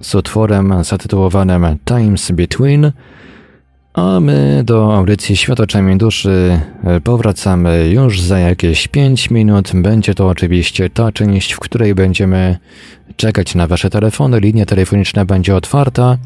[0.00, 2.92] z utworem zatytułowanym Times Between.
[3.94, 9.70] A my do audycji Świat oczami duszy e, powracamy już za jakieś 5 minut.
[9.74, 12.58] Będzie to oczywiście ta część, w której będziemy
[13.16, 14.40] czekać na Wasze telefony.
[14.40, 16.18] Linia telefoniczna będzie otwarta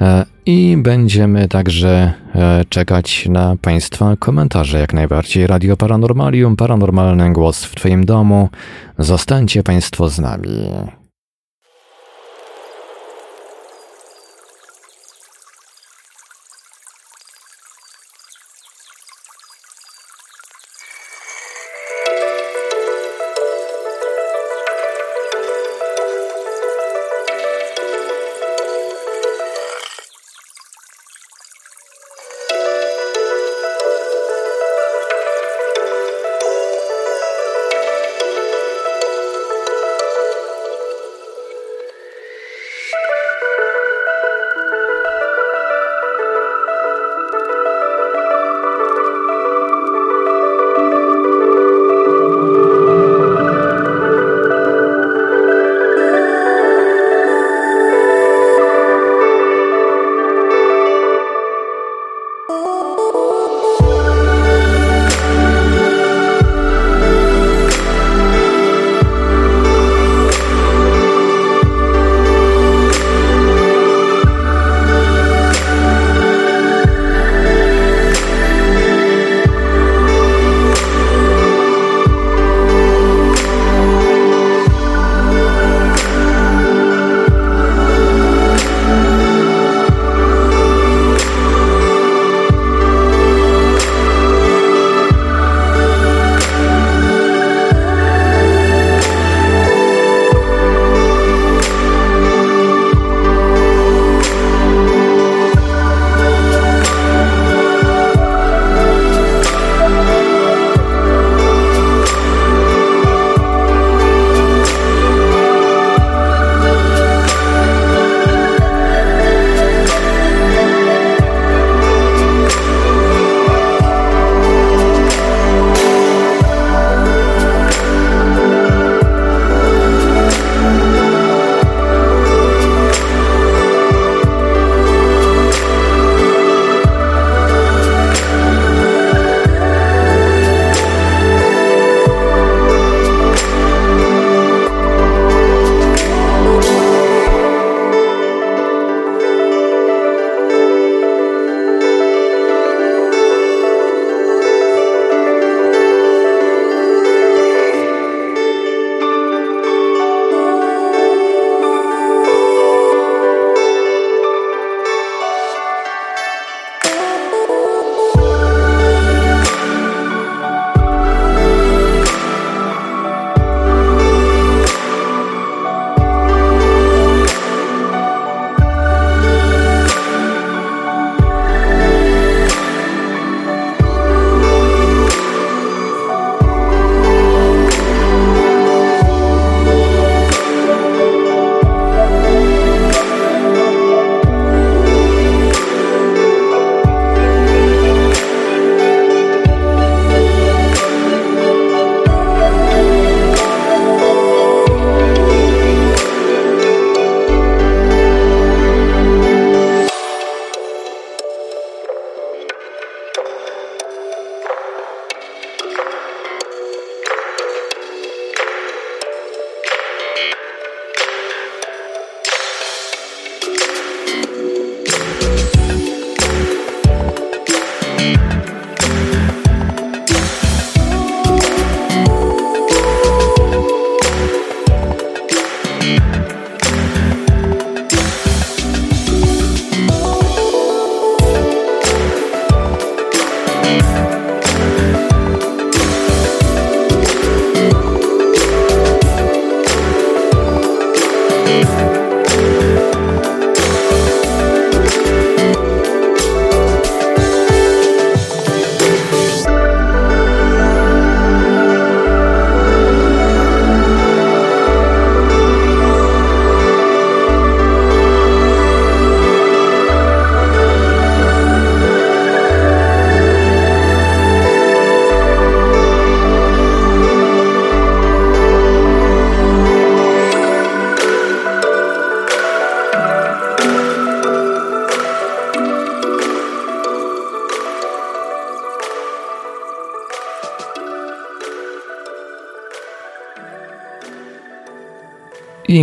[0.00, 5.46] e, i będziemy także e, czekać na Państwa komentarze jak najbardziej.
[5.46, 8.48] Radio Paranormalium, paranormalny głos w Twoim domu.
[8.98, 10.48] Zostańcie Państwo z nami.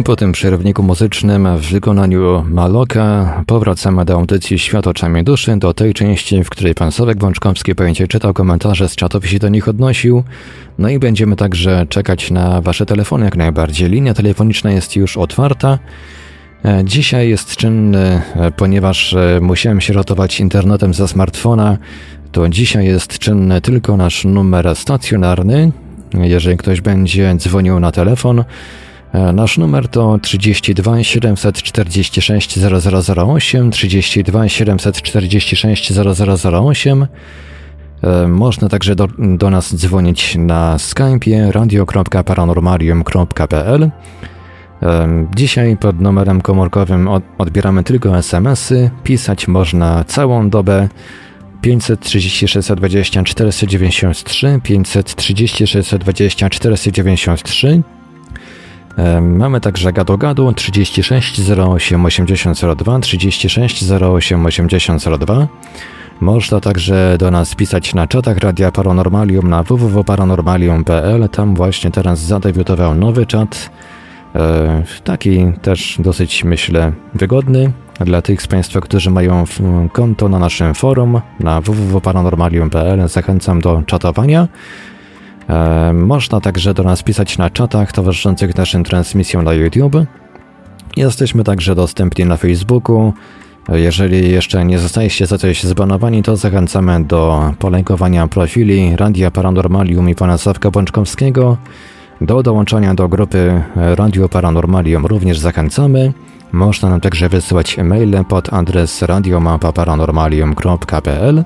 [0.05, 5.93] Po tym przerwniku muzycznym w wykonaniu Maloka powracamy do audycji Świat oczami duszy, do tej
[5.93, 9.67] części, w której pan Sławek Bączkowski będzie czytał komentarze z czatów i się do nich
[9.67, 10.23] odnosił.
[10.77, 13.89] No i będziemy także czekać na wasze telefony jak najbardziej.
[13.89, 15.79] Linia telefoniczna jest już otwarta.
[16.65, 21.77] E, dzisiaj jest czynny, e, ponieważ e, musiałem się ratować internetem ze smartfona,
[22.31, 25.71] to dzisiaj jest czynny tylko nasz numer stacjonarny.
[26.13, 28.43] Jeżeli ktoś będzie dzwonił na telefon,
[29.33, 37.07] Nasz numer to 32 746 0008, 32 746 0008.
[38.27, 43.91] Można także do, do nas dzwonić na Skype'ie radio.paranormalium.pl.
[45.35, 48.91] Dzisiaj pod numerem komórkowym odbieramy tylko SMS-y.
[49.03, 50.89] Pisać można całą dobę.
[51.61, 57.83] 530 620 493, 530 620 493.
[59.21, 65.47] Mamy także gado 36 08 8002, 36 08 8002.
[66.19, 71.29] Można także do nas pisać na czatach Radia Paranormalium na www.paranormalium.pl.
[71.29, 73.69] Tam właśnie teraz zadebiutował nowy czat.
[74.35, 79.43] E, taki też dosyć, myślę, wygodny dla tych z Państwa, którzy mają
[79.91, 83.07] konto na naszym forum na www.paranormalium.pl.
[83.07, 84.47] Zachęcam do czatowania.
[85.49, 89.95] E, można także do nas pisać na czatach towarzyszących naszym transmisjom na YouTube.
[90.97, 93.13] Jesteśmy także dostępni na Facebooku.
[93.69, 100.15] Jeżeli jeszcze nie zostaliście za coś zbanowani, to zachęcamy do polajkowania profili Radia Paranormalium i
[100.15, 101.57] pana Sławka Bączkowskiego.
[102.21, 106.13] Do dołączania do grupy Radio Paranormalium również zachęcamy.
[106.51, 111.43] Można nam także wysyłać e-maile pod adres radiomapa.paranormalium.pl.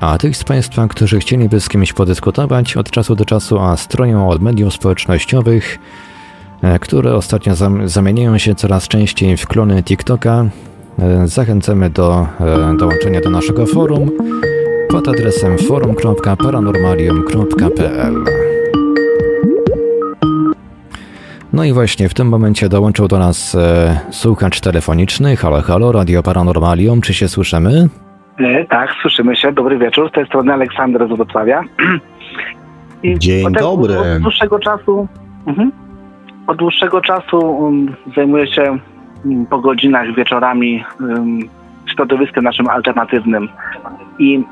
[0.00, 4.28] A tych z Państwa, którzy chcieliby z kimś podyskutować od czasu do czasu, a stroją
[4.28, 5.78] od mediów społecznościowych,
[6.62, 7.54] e, które ostatnio
[7.84, 10.44] zamieniają się coraz częściej w klony TikToka,
[10.98, 14.10] e, zachęcamy do e, dołączenia do naszego forum
[14.88, 18.14] pod adresem forum.paranormalium.pl.
[21.52, 23.56] No i właśnie w tym momencie dołączył do nas
[24.10, 25.36] słuchacz telefoniczny.
[25.36, 27.88] Halo, halo, Radio Paranormalium, czy się słyszymy?
[28.40, 29.52] E, tak, słyszymy się.
[29.52, 30.08] Dobry wieczór.
[30.08, 31.62] Z tej strony Aleksander z Wrocławia.
[33.02, 33.98] I Dzień dobry.
[33.98, 35.08] Od dłuższego czasu,
[35.46, 35.72] mhm,
[36.46, 38.78] od dłuższego czasu um, zajmuję się
[39.24, 41.40] um, po godzinach, wieczorami um,
[41.94, 43.48] środowiskiem naszym alternatywnym.
[44.18, 44.44] I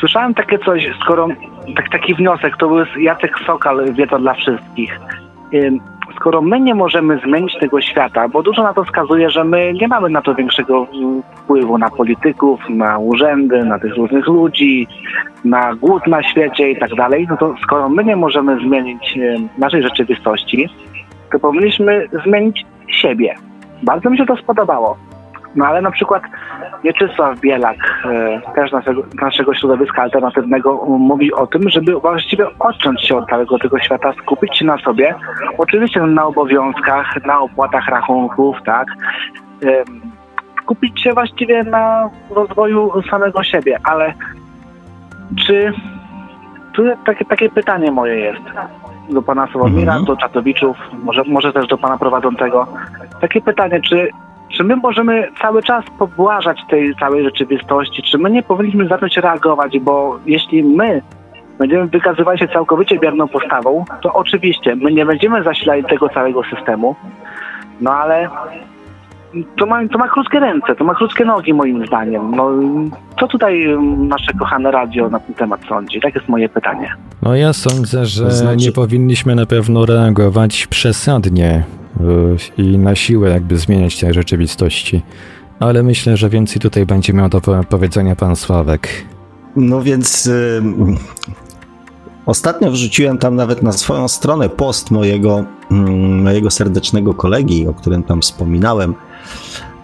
[0.00, 1.28] słyszałem takie coś, skoro
[1.76, 5.00] tak, taki wniosek, to był Jacek Sokal, wie to dla wszystkich
[6.16, 9.88] skoro my nie możemy zmienić tego świata, bo dużo na to wskazuje, że my nie
[9.88, 10.86] mamy na to większego
[11.36, 14.86] wpływu na polityków, na urzędy, na tych różnych ludzi,
[15.44, 19.36] na głód na świecie i tak dalej, no to skoro my nie możemy zmienić e,
[19.58, 20.68] naszej rzeczywistości,
[21.32, 23.34] to powinniśmy zmienić siebie.
[23.82, 24.96] Bardzo mi się to spodobało.
[25.56, 26.22] No ale na przykład
[26.84, 33.16] Mieczysław Bielak, e, też naszego, naszego środowiska alternatywnego, mówi o tym, żeby właściwie odciąć się
[33.16, 35.14] od całego tego świata, skupić się na sobie,
[35.58, 38.86] oczywiście na obowiązkach, na opłatach rachunków, tak,
[40.62, 44.14] skupić się właściwie na rozwoju samego siebie, ale
[45.46, 45.72] czy
[46.72, 48.42] tu takie, takie pytanie moje jest
[49.10, 50.04] do pana Sławomira, mhm.
[50.04, 52.66] do Czatowiczów, może, może też do pana prowadzącego.
[53.20, 54.10] Takie pytanie, czy
[54.56, 58.02] czy my możemy cały czas pobłażać tej całej rzeczywistości?
[58.02, 59.78] Czy my nie powinniśmy zacząć reagować?
[59.78, 61.02] Bo jeśli my
[61.58, 66.96] będziemy wykazywali się całkowicie bierną postawą, to oczywiście my nie będziemy zasilali tego całego systemu,
[67.80, 68.28] no ale
[69.56, 72.36] to ma, to ma krótkie ręce, to ma krótkie nogi moim zdaniem.
[72.36, 72.50] No,
[73.20, 76.00] co tutaj nasze kochane radio na ten temat sądzi?
[76.00, 76.94] Tak jest moje pytanie.
[77.22, 78.56] No ja sądzę, że znaczy...
[78.56, 81.64] nie powinniśmy na pewno reagować przesadnie
[82.58, 85.02] i na siłę jakby zmieniać te rzeczywistości.
[85.60, 88.88] Ale myślę, że więcej tutaj będzie miał do powiedzenia pan Sławek.
[89.56, 90.62] No więc y,
[92.26, 95.74] ostatnio wrzuciłem tam nawet na swoją stronę post mojego, y,
[96.22, 98.94] mojego serdecznego kolegi, o którym tam wspominałem,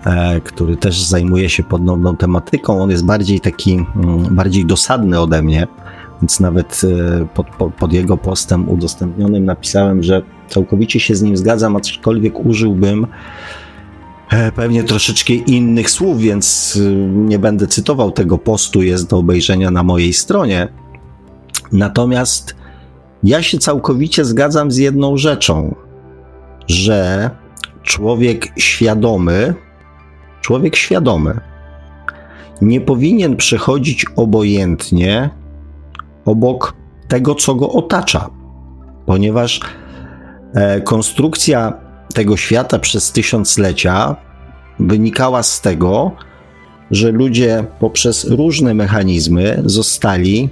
[0.05, 2.83] e, który też zajmuje się podobną tematyką.
[2.83, 5.67] On jest bardziej taki, y, bardziej dosadny ode mnie,
[6.23, 6.81] więc nawet
[7.35, 10.23] pod, pod, pod jego postem udostępnionym napisałem, że
[10.53, 13.07] całkowicie się z nim zgadzam, aczkolwiek użyłbym
[14.31, 19.71] e, pewnie troszeczkę innych słów, więc e, nie będę cytował tego postu, jest do obejrzenia
[19.71, 20.69] na mojej stronie.
[21.73, 22.57] Natomiast
[23.23, 25.75] ja się całkowicie zgadzam z jedną rzeczą,
[26.69, 27.31] że
[27.83, 29.55] człowiek świadomy,
[30.41, 31.41] człowiek świadomy
[32.63, 35.31] nie powinien przechodzić obojętnie
[36.25, 36.75] obok
[37.09, 38.31] tego, co go otacza,
[39.07, 39.61] ponieważ
[40.85, 41.73] konstrukcja
[42.15, 44.17] tego świata przez tysiąclecia
[44.81, 46.13] wynikała z tego,
[46.91, 50.49] że ludzie poprzez różne mechanizmy zostali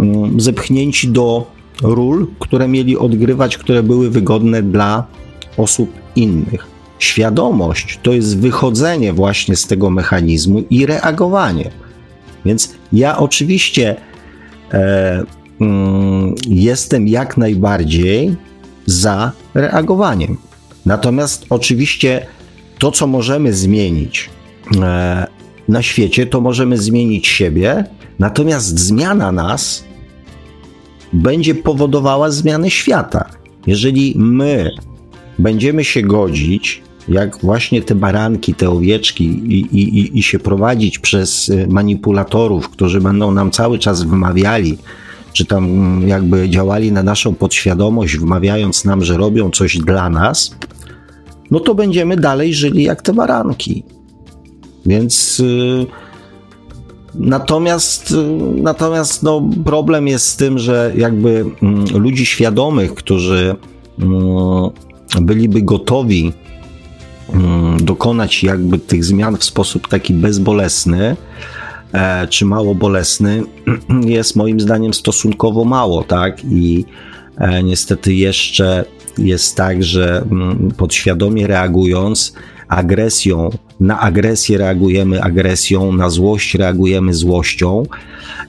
[0.00, 1.50] mm, zepchnięci do
[1.82, 5.06] ról, które mieli odgrywać, które były wygodne dla
[5.56, 6.66] osób innych.
[6.98, 11.70] Świadomość to jest wychodzenie właśnie z tego mechanizmu i reagowanie.
[12.44, 13.96] Więc ja oczywiście
[14.72, 15.22] e,
[15.60, 18.36] mm, jestem jak najbardziej
[18.88, 20.36] za reagowaniem.
[20.86, 22.26] Natomiast oczywiście
[22.78, 24.30] to, co możemy zmienić
[24.82, 25.26] e,
[25.68, 27.84] na świecie, to możemy zmienić siebie,
[28.18, 29.84] natomiast zmiana nas
[31.12, 33.24] będzie powodowała zmianę świata.
[33.66, 34.70] Jeżeli my
[35.38, 41.48] będziemy się godzić, jak właśnie te baranki, te owieczki, i, i, i się prowadzić przez
[41.48, 44.78] y, manipulatorów, którzy będą nam cały czas wymawiali,
[45.32, 50.56] czy tam jakby działali na naszą podświadomość, wmawiając nam, że robią coś dla nas,
[51.50, 53.84] no to będziemy dalej żyli jak te baranki.
[54.86, 55.38] Więc.
[55.38, 55.86] Yy,
[57.14, 58.14] Natomiast,
[58.54, 63.56] natomiast no, problem jest z tym, że jakby mm, ludzi świadomych, którzy
[63.98, 64.70] mm,
[65.20, 66.32] byliby gotowi
[67.32, 71.16] mm, dokonać jakby tych zmian w sposób taki bezbolesny,
[72.28, 73.42] czy mało bolesny,
[74.16, 76.44] jest moim zdaniem stosunkowo mało, tak?
[76.44, 76.84] I
[77.36, 78.84] e, niestety jeszcze
[79.18, 80.24] jest tak, że
[80.76, 82.32] podświadomie reagując,
[82.68, 83.50] agresją,
[83.80, 87.82] na agresję reagujemy agresją, na złość reagujemy złością,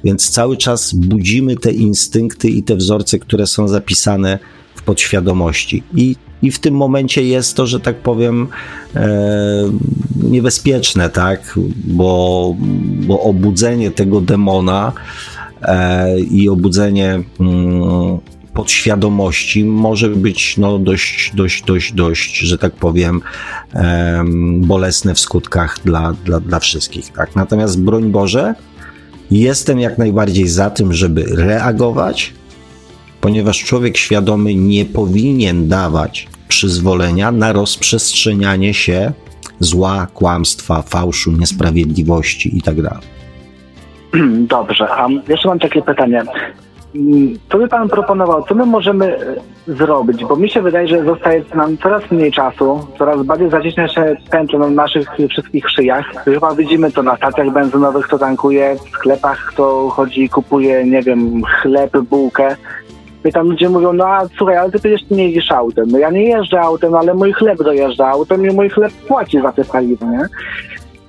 [0.03, 4.39] więc cały czas budzimy te instynkty i te wzorce, które są zapisane
[4.75, 5.83] w podświadomości.
[5.95, 8.47] I, i w tym momencie jest to, że tak powiem,
[8.95, 9.09] e,
[10.23, 11.59] niebezpieczne, tak?
[11.85, 12.55] Bo,
[13.07, 14.91] bo obudzenie tego demona
[15.61, 17.23] e, i obudzenie.
[17.39, 18.19] Mm,
[18.53, 23.21] podświadomości może być no, dość, dość, dość, dość, że tak powiem,
[24.57, 27.09] bolesne w skutkach dla, dla, dla wszystkich.
[27.09, 27.35] Tak?
[27.35, 28.55] Natomiast broń Boże,
[29.31, 32.33] jestem jak najbardziej za tym, żeby reagować,
[33.21, 39.11] ponieważ człowiek świadomy nie powinien dawać przyzwolenia na rozprzestrzenianie się
[39.59, 42.89] zła, kłamstwa, fałszu, niesprawiedliwości itd.
[42.89, 43.01] Tak
[44.55, 46.23] Dobrze, a jeszcze mam takie pytanie.
[47.51, 49.35] Co by Pan proponował, co my możemy e,
[49.67, 50.25] zrobić?
[50.25, 54.59] Bo mi się wydaje, że zostaje nam coraz mniej czasu, coraz bardziej zacieśnia się tętno
[54.59, 56.05] na naszych wszystkich szyjach.
[56.25, 61.01] Chyba widzimy to na stacjach benzynowych, kto tankuje, w sklepach, kto chodzi i kupuje, nie
[61.01, 62.55] wiem, chleb, bułkę.
[63.25, 65.91] I tam ludzie mówią, no a słuchaj, ale ty przecież nie jeździsz autem.
[65.91, 69.51] No ja nie jeżdżę autem, ale mój chleb dojeżdża autem i mój chleb płaci za
[69.51, 70.25] te paliwo, nie?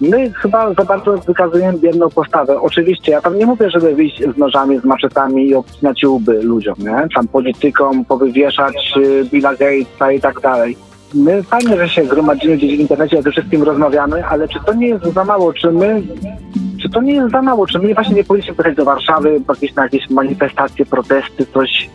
[0.01, 2.61] My chyba za bardzo wykazujemy bierną postawę.
[2.61, 6.74] Oczywiście, ja tam nie mówię, żeby wyjść z nożami, z maczetami i obcinać łby ludziom,
[6.78, 7.09] nie?
[7.15, 10.77] Tam politykom, powywieszać y, Billa Gatesa i tak dalej.
[11.15, 14.74] My fajnie, że się gromadzimy gdzieś w internecie, o tym wszystkim rozmawiamy, ale czy to
[14.74, 15.53] nie jest za mało?
[15.53, 16.03] Czy my,
[16.82, 17.66] czy to nie jest za mało?
[17.66, 21.90] Czy my właśnie nie powinniśmy pojechać do Warszawy, jakieś, na jakieś manifestacje, protesty, coś,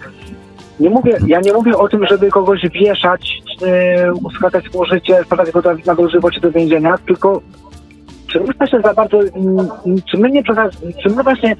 [0.80, 5.52] nie mówię, ja nie mówię o tym, żeby kogoś wieszać, yy, składać mu życie, wpadać
[5.52, 7.42] go na dożywocie do więzienia, tylko
[8.28, 9.68] czy my właśnie za bardzo, mm,
[10.12, 10.44] czy my nie,
[11.04, 11.56] czy my właśnie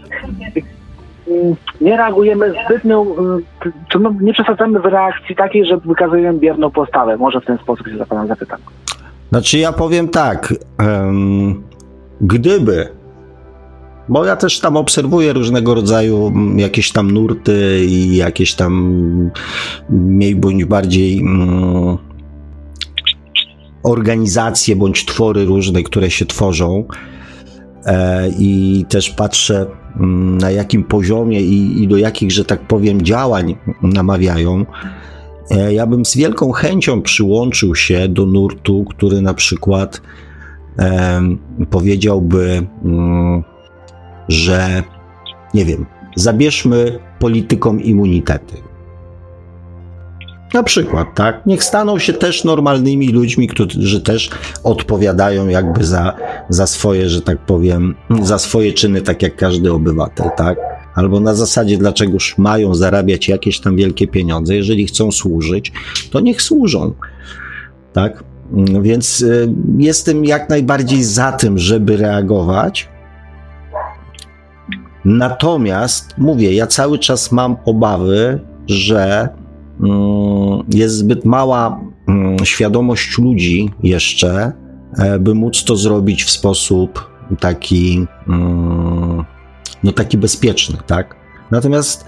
[1.28, 3.44] mm, nie reagujemy zbytnio, mm,
[3.90, 7.18] czy my nie przesadzamy w reakcji takiej, że wykazujemy bierną postawę?
[7.18, 8.60] Może w ten sposób się za Pana zapytam.
[9.30, 11.64] Znaczy ja powiem tak, um,
[12.22, 12.90] gdyby
[14.10, 19.32] bo ja też tam obserwuję różnego rodzaju jakieś tam nurty i jakieś tam
[19.90, 21.98] mniej bądź bardziej um,
[23.86, 26.84] organizacje bądź twory różne, które się tworzą.
[27.86, 29.66] E, I też patrzę,
[29.96, 34.66] mm, na jakim poziomie i, i do jakich, że tak powiem, działań namawiają.
[35.52, 40.02] E, ja bym z wielką chęcią przyłączył się do nurtu, który na przykład
[40.80, 41.22] e,
[41.70, 43.44] powiedziałby, mm,
[44.28, 44.84] że
[45.54, 45.86] nie wiem,
[46.16, 48.56] zabierzmy politykom immunitety.
[50.54, 51.46] Na przykład, tak?
[51.46, 54.30] Niech staną się też normalnymi ludźmi, którzy też
[54.64, 56.16] odpowiadają jakby za,
[56.50, 60.58] za swoje, że tak powiem, za swoje czyny, tak jak każdy obywatel, tak?
[60.96, 65.72] Albo na zasadzie, dlaczegoż mają zarabiać jakieś tam wielkie pieniądze, jeżeli chcą służyć,
[66.12, 66.94] to niech służą,
[67.94, 68.24] tak?
[68.82, 72.90] Więc y, jestem jak najbardziej za tym, żeby reagować.
[75.06, 79.30] Natomiast mówię, ja cały czas mam obawy, że
[79.80, 84.52] Mm, jest zbyt mała mm, świadomość ludzi jeszcze,
[84.98, 89.24] e, by móc to zrobić w sposób taki, mm,
[89.84, 91.16] no taki bezpieczny, tak?
[91.52, 92.06] Natomiast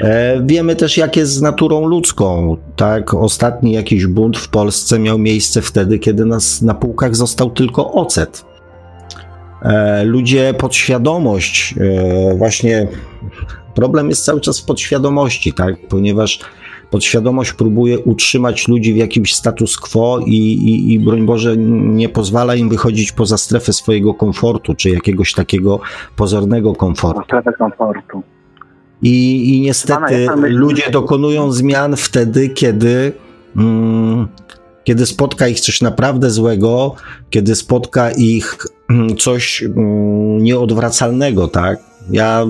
[0.00, 2.56] E, wiemy też, jak jest z naturą ludzką.
[2.76, 7.92] Tak, ostatni jakiś bunt w Polsce miał miejsce wtedy, kiedy nas na półkach został tylko
[7.92, 8.44] ocet.
[9.66, 12.88] E, ludzie podświadomość, e, właśnie
[13.74, 16.40] problem jest cały czas w podświadomości, tak, ponieważ
[16.90, 22.54] podświadomość próbuje utrzymać ludzi w jakimś status quo i, i, i broń Boże nie pozwala
[22.54, 25.80] im wychodzić poza strefę swojego komfortu, czy jakiegoś takiego
[26.16, 27.22] pozornego komfortu.
[27.24, 28.22] Strefę komfortu.
[29.02, 33.12] I, i niestety ludzie dokonują zmian wtedy, kiedy,
[33.56, 34.28] mm,
[34.84, 36.94] kiedy spotka ich coś naprawdę złego,
[37.30, 38.58] kiedy spotka ich
[39.18, 41.78] coś mm, nieodwracalnego, tak?
[42.10, 42.46] Ja,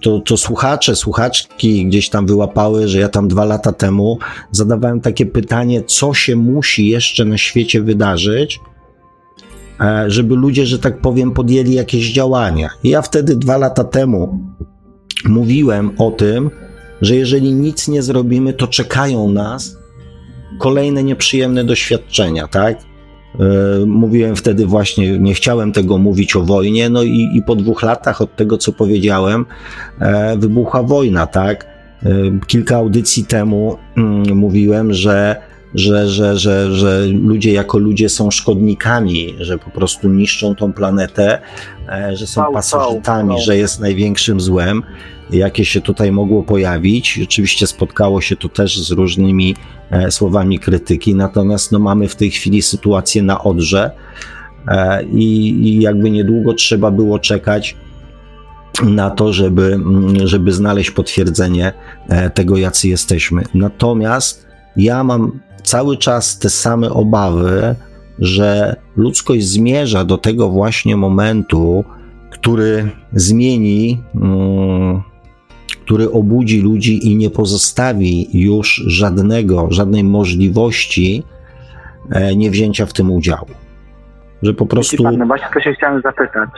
[0.00, 4.18] to, to słuchacze, słuchaczki gdzieś tam wyłapały, że ja tam dwa lata temu
[4.50, 8.60] zadawałem takie pytanie, co się musi jeszcze na świecie wydarzyć,
[9.80, 12.70] e, żeby ludzie, że tak powiem, podjęli jakieś działania.
[12.82, 14.38] I ja wtedy dwa lata temu
[15.24, 16.50] mówiłem o tym,
[17.00, 19.76] że jeżeli nic nie zrobimy, to czekają nas
[20.58, 22.89] kolejne nieprzyjemne doświadczenia, tak?
[23.34, 27.82] E, mówiłem wtedy właśnie, nie chciałem tego mówić o wojnie, no i, i po dwóch
[27.82, 29.46] latach od tego, co powiedziałem,
[30.00, 31.66] e, wybuchła wojna, tak?
[32.02, 32.10] E,
[32.46, 35.36] kilka audycji temu mm, mówiłem, że
[35.74, 41.38] że, że, że, że ludzie jako ludzie są szkodnikami, że po prostu niszczą tą planetę,
[42.12, 44.82] że są pasożytami, że jest największym złem,
[45.32, 47.20] jakie się tutaj mogło pojawić.
[47.24, 49.54] Oczywiście spotkało się to też z różnymi
[49.90, 53.90] E, słowami krytyki, natomiast no, mamy w tej chwili sytuację na Odrze
[54.68, 57.76] e, i, i jakby niedługo trzeba było czekać
[58.82, 61.72] na to, żeby, mm, żeby znaleźć potwierdzenie
[62.08, 63.42] e, tego, jacy jesteśmy.
[63.54, 64.46] Natomiast
[64.76, 67.74] ja mam cały czas te same obawy,
[68.18, 71.84] że ludzkość zmierza do tego właśnie momentu,
[72.30, 75.02] który zmieni mm,
[75.90, 81.24] który obudzi ludzi i nie pozostawi już żadnego, żadnej możliwości
[82.10, 83.50] e, niewzięcia w tym udziału.
[84.42, 85.04] Że po prostu.
[85.04, 86.50] Pan, no właśnie to się chciałem zapytać.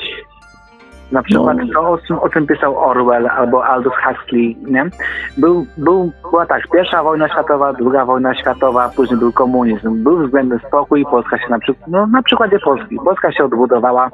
[1.13, 1.73] Na przykład no.
[1.73, 4.91] to, o czym, o czym pisał Orwell albo Aldous Huxley, nie?
[5.39, 10.59] Był, był, była tak, pierwsza wojna światowa, druga wojna światowa, później był komunizm, był względny
[10.69, 14.11] spokój, Polska się na przykład, no na przykładzie Polski, Polska się odbudowała,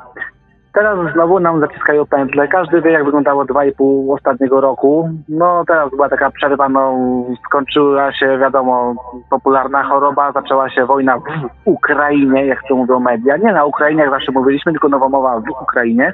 [0.72, 2.48] Teraz znowu nam zaciskają pętle.
[2.48, 5.10] Każdy wie, jak wyglądało 2,5 ostatniego roku.
[5.28, 6.98] No teraz była taka przerwa, no
[7.46, 8.94] skończyła się, wiadomo,
[9.30, 11.22] popularna choroba, zaczęła się wojna w
[11.64, 13.36] Ukrainie, jak to mówią media.
[13.36, 16.12] Nie na Ukrainie, jak zawsze mówiliśmy, tylko nowomowa w Ukrainie.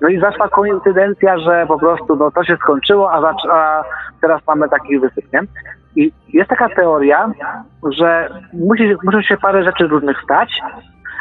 [0.00, 3.84] No i zaszła koincydencja, że po prostu no, to się skończyło, a, a
[4.20, 5.40] teraz mamy taki wysyp, nie?
[5.96, 7.30] I jest taka teoria,
[7.90, 10.60] że musi, muszą się parę rzeczy różnych stać,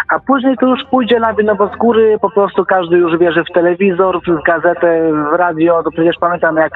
[0.09, 3.43] a później to już pójdzie na no bo z góry po prostu każdy już wierzy
[3.43, 6.71] w telewizor, w gazetę, w radio, to przecież pamiętam jak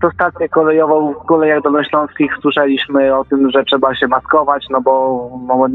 [0.00, 5.28] to stację kolejową w kolejach dolnośląskich słyszeliśmy o tym, że trzeba się maskować, no bo
[5.48, 5.66] no,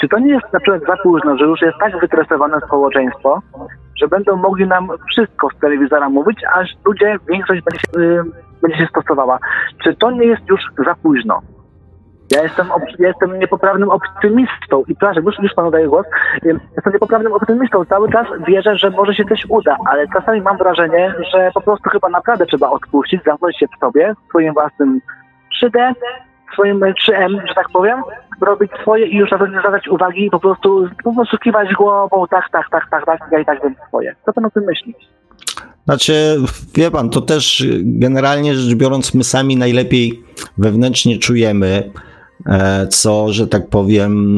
[0.00, 3.42] czy to nie jest na przykład za późno, że już jest tak wytresowane społeczeństwo,
[4.00, 8.24] że będą mogli nam wszystko z telewizora mówić, aż ludzie, większość będzie się, yy,
[8.62, 9.38] będzie się stosowała.
[9.84, 11.40] Czy to nie jest już za późno?
[12.30, 12.66] Ja jestem,
[12.98, 16.06] ja jestem niepoprawnym optymistą i proszę, już, już panu daję głos.
[16.44, 17.84] Jestem niepoprawnym optymistą.
[17.84, 21.90] Cały czas wierzę, że może się coś uda, ale czasami mam wrażenie, że po prostu
[21.90, 25.00] chyba naprawdę trzeba odpuścić, zamknąć się w sobie, w swoim własnym
[25.62, 25.92] 3D,
[26.50, 28.02] w swoim 3M, że tak powiem,
[28.40, 32.44] robić swoje i już nawet nie zwracać uwagi po prostu, po prostu kiwać głową, tak,
[32.52, 34.14] tak, tak, tak, tak, ja i tak wiem swoje.
[34.26, 34.94] Co pan o tym myśli?
[35.84, 36.36] Znaczy,
[36.74, 40.22] wie pan, to też generalnie rzecz biorąc, my sami najlepiej
[40.58, 41.90] wewnętrznie czujemy,
[42.90, 44.36] co, że tak powiem,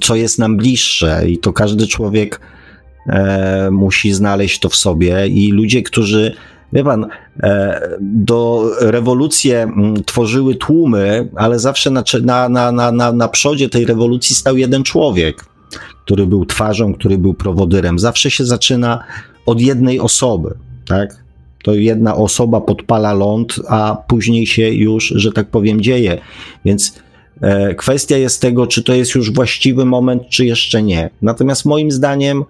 [0.00, 2.40] co jest nam bliższe i to każdy człowiek
[3.06, 6.34] e, musi znaleźć to w sobie i ludzie, którzy
[6.72, 7.06] Wie pan,
[7.42, 9.72] e, do rewolucje
[10.06, 12.02] tworzyły tłumy, ale zawsze na,
[12.48, 15.44] na, na, na, na przodzie tej rewolucji stał jeden człowiek,
[16.04, 17.98] który był twarzą, który był prowodyrem.
[17.98, 19.04] Zawsze się zaczyna
[19.46, 20.54] od jednej osoby,
[20.86, 21.21] tak?
[21.62, 26.18] To jedna osoba podpala ląd, a później się już, że tak powiem, dzieje.
[26.64, 26.98] Więc
[27.40, 31.10] e, kwestia jest tego, czy to jest już właściwy moment, czy jeszcze nie.
[31.22, 32.44] Natomiast moim zdaniem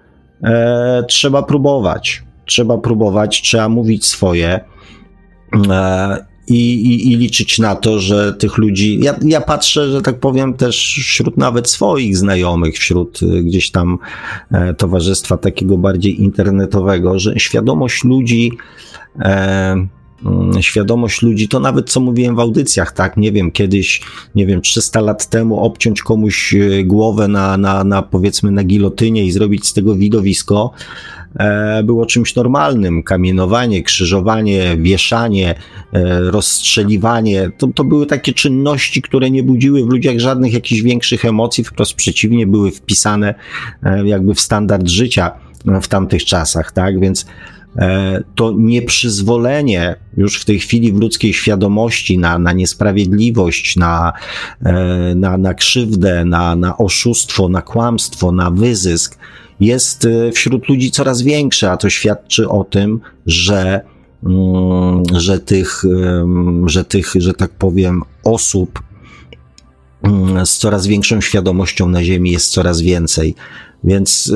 [0.45, 2.23] e, trzeba próbować.
[2.47, 4.61] Trzeba próbować, trzeba mówić swoje.
[5.71, 9.01] E, i, i, i, liczyć na to, że tych ludzi.
[9.03, 13.99] Ja, ja patrzę, że tak powiem, też wśród nawet swoich znajomych, wśród e, gdzieś tam
[14.51, 18.53] e, towarzystwa takiego bardziej internetowego, że świadomość ludzi
[19.19, 19.87] e,
[20.61, 24.03] świadomość ludzi, to nawet co mówiłem w audycjach, tak, nie wiem, kiedyś,
[24.35, 29.25] nie wiem, 300 lat temu obciąć komuś e, głowę na, na, na powiedzmy na gilotynie
[29.25, 30.71] i zrobić z tego widowisko,
[31.37, 33.03] e, było czymś normalnym.
[33.03, 35.55] Kamienowanie, krzyżowanie, wieszanie,
[36.31, 41.65] rozstrzeliwanie, to, to były takie czynności, które nie budziły w ludziach żadnych jakichś większych emocji,
[41.65, 43.35] wprost przeciwnie, były wpisane
[44.05, 45.33] jakby w standard życia
[45.83, 47.01] w tamtych czasach, tak?
[47.01, 47.27] Więc e,
[48.35, 54.13] to nieprzyzwolenie już w tej chwili w ludzkiej świadomości na, na niesprawiedliwość, na,
[54.65, 59.19] e, na, na krzywdę, na, na oszustwo, na kłamstwo, na wyzysk
[59.61, 63.81] jest e, wśród ludzi coraz większe, a to świadczy o tym, że,
[64.25, 65.83] mm, że tych,
[66.67, 68.83] że tych, że tak powiem, osób
[70.03, 73.35] mm, z coraz większą świadomością na Ziemi jest coraz więcej.
[73.85, 74.33] Więc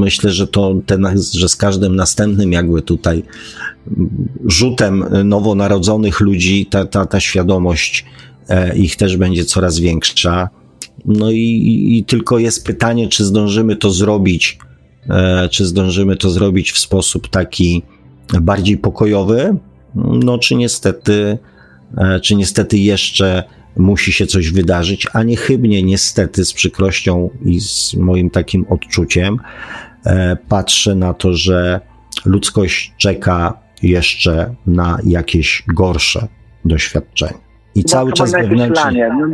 [0.00, 3.22] myślę, że to ten, że z każdym następnym jakby tutaj
[4.46, 8.04] rzutem nowonarodzonych ludzi ta, ta, ta świadomość
[8.48, 10.48] e, ich też będzie coraz większa.
[11.04, 14.58] No i, i tylko jest pytanie, czy zdążymy to zrobić,
[15.08, 17.82] e, czy zdążymy to zrobić w sposób taki
[18.40, 19.56] bardziej pokojowy,
[19.94, 21.38] no czy niestety,
[21.96, 23.44] e, czy niestety jeszcze
[23.76, 29.38] musi się coś wydarzyć, a niechybnie, niestety, z przykrością i z moim takim odczuciem,
[30.06, 31.80] e, patrzę na to, że
[32.24, 36.28] ludzkość czeka jeszcze na jakieś gorsze
[36.64, 37.38] doświadczenia.
[37.74, 39.26] I no, cały czas wewnętrznie, no.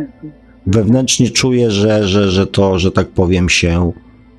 [0.67, 3.91] wewnętrznie czuję, że, że, że to, że tak powiem się,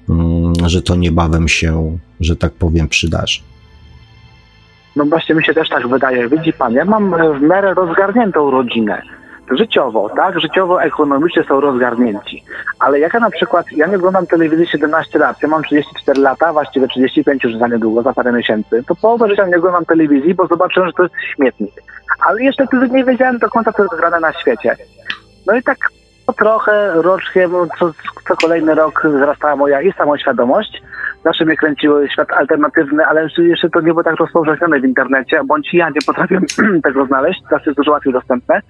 [0.09, 3.41] mm, że to niebawem się, że tak powiem, przydarzy.
[4.97, 6.29] No właśnie mi się też tak wydaje.
[6.29, 9.03] Widzi pan, ja mam w miarę rozgarniętą rodzinę
[9.51, 10.41] życiowo, tak?
[10.41, 12.45] Życiowo, ekonomicznie są rozgarnięci.
[12.79, 16.53] Ale jak ja na przykład, ja nie oglądam telewizji 17 lat, ja mam 34 lata,
[16.53, 20.47] właściwie 35 już za niedługo, za parę miesięcy, to połowę życia nie oglądam telewizji, bo
[20.47, 21.73] zobaczyłem, że to jest śmietnik.
[22.27, 24.77] Ale jeszcze wtedy nie wiedziałem do końca, co jest grane na świecie.
[25.47, 25.79] No i tak
[26.29, 27.49] po trochę, rocznie,
[27.79, 27.93] co,
[28.29, 30.83] co kolejny rok wzrastała moja i samoświadomość.
[31.25, 35.75] Zawsze mnie kręciły świat alternatywny, ale jeszcze to nie było tak rozpowszechnione w internecie, bądź
[35.75, 36.41] ja nie potrafię
[36.85, 38.61] tego znaleźć, teraz jest dużo łatwiej dostępne.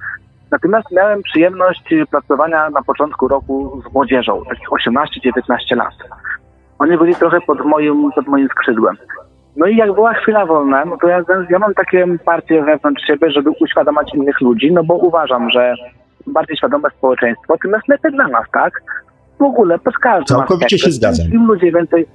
[0.51, 5.95] Natomiast miałem przyjemność pracowania na początku roku z młodzieżą, takich 18-19 lat.
[6.79, 8.97] Oni byli trochę pod moim, pod moim skrzydłem.
[9.57, 13.31] No i jak była chwila wolna, no to ja, ja mam takie partie wewnątrz siebie,
[13.31, 15.75] żeby uświadamiać innych ludzi, no bo uważam, że
[16.27, 18.83] bardziej świadome społeczeństwo, tym jest lepiej dla nas, tak?
[19.39, 20.79] W ogóle pod każdym Całkowicie aspektem.
[20.79, 21.27] się zgadzam.
[21.33, 22.07] Im ludzie więcej,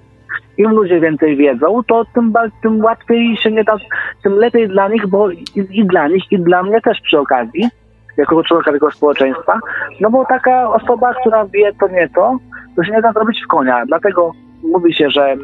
[0.58, 2.34] im ludzie więcej wiedzą, to tym,
[2.64, 3.78] tym łatwiej się nie da,
[4.24, 7.70] tym lepiej dla nich, bo i, i dla nich, i dla mnie też przy okazji
[8.18, 9.60] jako człowieka tego społeczeństwa,
[10.00, 12.38] no bo taka osoba, która wie to nie to,
[12.76, 13.86] to się nie da zrobić w konia.
[13.86, 14.32] Dlatego
[14.64, 15.36] mówi się, że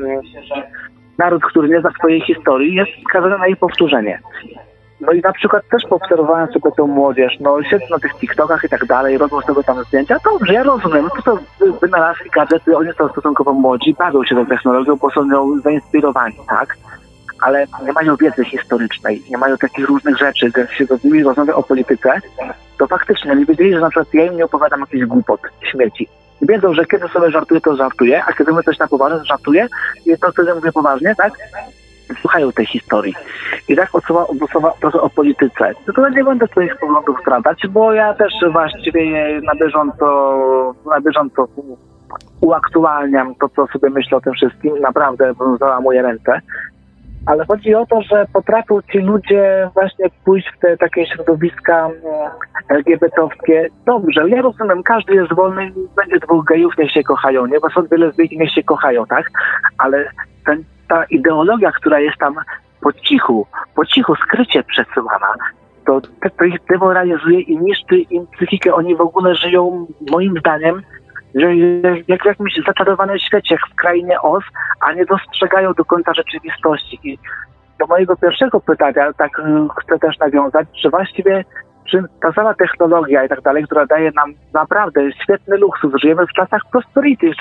[1.18, 4.20] naród, który nie zna swojej historii, jest skazany na jej powtórzenie.
[5.02, 8.70] No i na przykład też poobserwowałem sobie tą młodzież, no siedzę na tych TikTokach i
[8.70, 10.18] tak dalej, robią sobie tam zdjęcia.
[10.24, 11.44] Dobrze, ja rozumiem, to są
[11.82, 16.78] wynalazki, gadżety, oni są stosunkowo młodzi, bawią się tą technologią, bo są nią zainspirowani, tak?
[17.41, 21.56] Ale nie mają wiedzy historycznej, nie mają takich różnych rzeczy, jak się z nimi rozmawia
[21.56, 22.22] o polityce,
[22.78, 25.41] to faktycznie nie wiedzieli, że na przykład ja im nie opowiadam jakichś głupot,
[25.72, 26.07] śmieci.
[26.41, 29.68] Wiedzą, że kiedy sobie żartuję, to żartuję, a kiedy my coś na poważnie, to żartuję
[30.06, 31.34] i to wtedy mówię poważnie, tak?
[32.22, 33.16] Słuchają tej historii.
[33.68, 34.26] I tak odsuwa
[34.80, 35.72] trochę o polityce.
[35.88, 39.02] No to nie będę swoich poglądów skradać, bo ja też właściwie
[39.41, 41.48] na bieżąco, na bieżąco
[42.41, 44.80] uaktualniam to, co sobie myślę o tym wszystkim.
[44.80, 46.41] Naprawdę załamuję ręce
[47.26, 52.32] ale chodzi o to, że potrafią ci ludzie właśnie pójść w te takie środowiska mm,
[52.70, 53.68] LGBT-owskie.
[53.86, 57.60] Dobrze, ja rozumiem, każdy jest wolny, będzie dwóch gejów, niech się kochają, nie?
[57.60, 59.32] Bo są dwie lesbijki, niech się kochają, tak?
[59.78, 60.12] Ale
[60.46, 62.36] ten, ta ideologia, która jest tam
[62.82, 65.34] po cichu, po cichu, skrycie przesyłana,
[65.86, 66.02] to,
[66.38, 68.74] to ich demoralizuje i niszczy im psychikę.
[68.74, 70.82] Oni w ogóle żyją, moim zdaniem,
[71.36, 71.56] że
[72.08, 74.44] jak w jakimś zaczarowanym świecie, w krainie OS,
[74.82, 77.00] a nie dostrzegają do końca rzeczywistości.
[77.04, 77.20] I
[77.80, 79.44] do mojego pierwszego pytania, tak y,
[79.82, 81.46] chcę też nawiązać, że właściwie
[81.91, 86.34] czy ta sama technologia i tak dalej, która daje nam naprawdę świetny luksus, żyjemy w
[86.34, 87.32] czasach prosperity,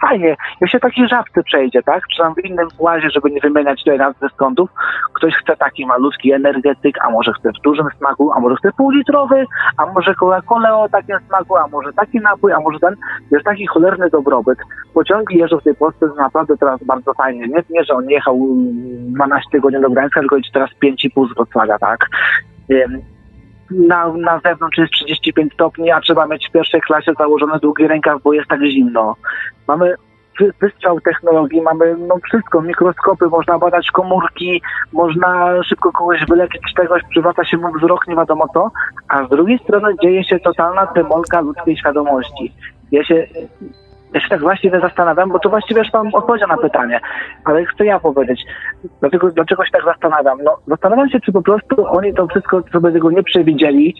[0.00, 3.78] fajnie, jak się taki żabce przejdzie, tak, czy tam w innym łazie, żeby nie wymieniać
[3.84, 4.70] tutaj nazwy skądów,
[5.14, 9.44] ktoś chce taki malutki energetyk, a może chce w dużym smaku, a może chce półlitrowy,
[9.76, 12.96] a może Coca-Cola o takim smaku, a może taki napój, a może ten,
[13.30, 14.58] jest taki cholerny dobrobyt.
[14.94, 18.38] Pociągi jeżdżą w tej Polsce naprawdę teraz bardzo fajnie, nie, nie że on jechał
[19.14, 22.06] 12 godzin do Gdańska, tylko jedzie teraz 5,5 z Wrocławia, tak,
[23.70, 28.22] na, na zewnątrz jest 35 stopni, a trzeba mieć w pierwszej klasie założony długi rękaw,
[28.22, 29.16] bo jest tak zimno.
[29.68, 29.94] Mamy
[30.60, 34.62] wystrzał technologii, mamy no wszystko, mikroskopy, można badać komórki,
[34.92, 38.70] można szybko kogoś wyleczyć czegoś, przywraca się mu wzrok, nie wiadomo co,
[39.08, 42.52] a z drugiej strony dzieje się totalna demolka ludzkiej świadomości.
[42.92, 43.26] Ja się,
[44.14, 47.00] ja się tak właściwie zastanawiam, bo to właściwie już pan odpowiedział na pytanie,
[47.44, 48.44] ale chcę ja powiedzieć,
[49.00, 50.38] dlaczego, dlaczego się tak zastanawiam?
[50.44, 53.94] No, zastanawiam się, czy po prostu oni to wszystko sobie tego nie przewidzieli,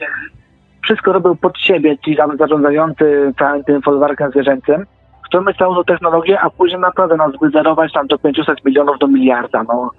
[0.82, 4.86] wszystko robił pod siebie, ci zarządzający całym tym folwarkiem zwierzęcym,
[5.26, 9.62] chcemy całą tą technologię, a później naprawdę nas wyzerować tam do 500 milionów do miliarda.
[9.62, 9.90] No.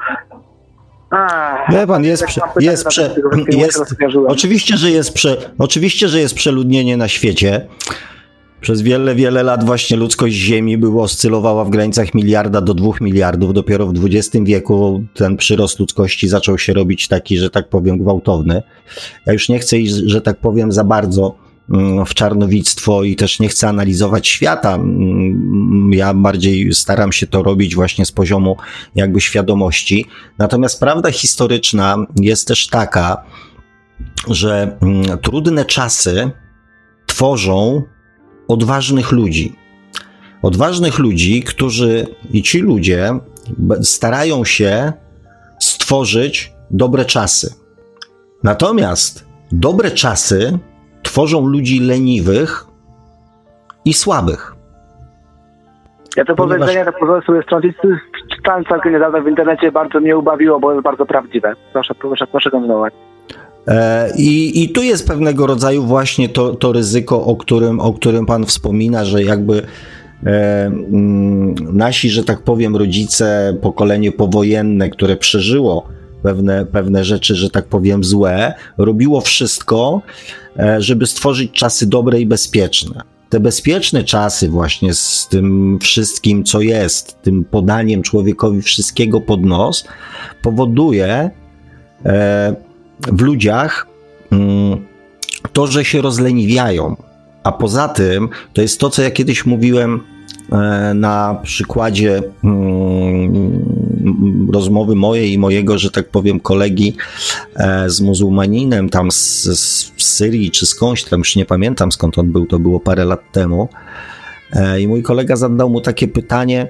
[1.69, 3.09] Wie pan, jest, prze, jest, prze,
[3.47, 3.95] jest
[4.27, 7.61] oczywiście, że jest prze, oczywiście, że jest przeludnienie na świecie.
[8.61, 13.53] Przez wiele, wiele lat właśnie ludzkość Ziemi była, oscylowała w granicach miliarda do dwóch miliardów.
[13.53, 18.63] Dopiero w XX wieku ten przyrost ludzkości zaczął się robić taki, że tak powiem, gwałtowny.
[19.25, 21.35] Ja już nie chcę iść, że tak powiem, za bardzo
[21.69, 24.75] mm, w czarnowictwo i też nie chcę analizować świata.
[24.75, 28.57] Mm, ja bardziej staram się to robić właśnie z poziomu
[28.95, 30.05] jakby świadomości.
[30.37, 33.23] Natomiast prawda historyczna jest też taka,
[34.27, 36.31] że mm, trudne czasy
[37.05, 37.83] tworzą
[38.49, 39.55] odważnych ludzi.
[40.41, 43.11] Odważnych ludzi, którzy i ci ludzie
[43.81, 44.93] starają się
[45.59, 47.53] stworzyć dobre czasy.
[48.43, 50.59] Natomiast dobre czasy
[51.03, 52.65] tworzą ludzi leniwych
[53.85, 54.55] i słabych.
[56.17, 56.59] Ja to Ponieważ...
[56.59, 57.77] powiedzenie, to pozwolę sobie strącić,
[58.35, 61.53] czytałem całkiem niedawno w internecie, bardzo mnie ubawiło, bo jest bardzo prawdziwe.
[61.73, 62.93] Proszę, proszę, proszę kontynuować.
[63.69, 68.25] E, I, I tu jest pewnego rodzaju właśnie to, to ryzyko, o którym, o którym
[68.25, 69.61] Pan wspomina, że jakby
[70.25, 75.87] e, mm, nasi, że tak powiem, rodzice, pokolenie powojenne, które przeżyło
[76.23, 80.01] pewne, pewne rzeczy, że tak powiem, złe, robiło wszystko,
[80.59, 83.01] e, żeby stworzyć czasy dobre i bezpieczne.
[83.29, 89.85] Te bezpieczne czasy, właśnie z tym wszystkim, co jest, tym podaniem człowiekowi wszystkiego pod nos,
[90.41, 91.31] powoduje,
[93.07, 93.87] w ludziach
[94.31, 94.85] mm,
[95.53, 96.95] to, że się rozleniwiają.
[97.43, 100.03] A poza tym, to jest to, co ja kiedyś mówiłem
[100.51, 106.95] e, na przykładzie mm, rozmowy mojej i mojego, że tak powiem, kolegi
[107.55, 112.31] e, z muzułmaninem tam z, z Syrii czy skądś, tam już nie pamiętam skąd on
[112.31, 113.69] był, to było parę lat temu.
[114.53, 116.67] E, I mój kolega zadał mu takie pytanie,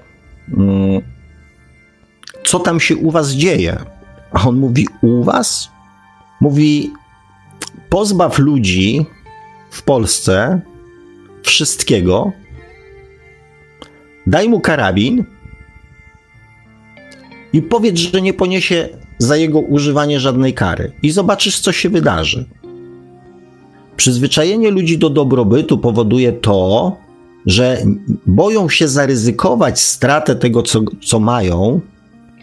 [0.58, 1.02] mm,
[2.44, 3.78] co tam się u was dzieje?
[4.32, 5.70] A on mówi, u was?
[6.42, 6.94] Mówi:
[7.90, 9.06] pozbaw ludzi
[9.72, 10.62] w Polsce
[11.44, 12.32] wszystkiego,
[14.28, 15.24] daj mu karabin
[17.54, 22.46] i powiedz, że nie poniesie za jego używanie żadnej kary, i zobaczysz, co się wydarzy.
[23.96, 26.98] Przyzwyczajenie ludzi do dobrobytu powoduje to,
[27.46, 27.78] że
[28.26, 31.82] boją się zaryzykować stratę tego, co, co mają,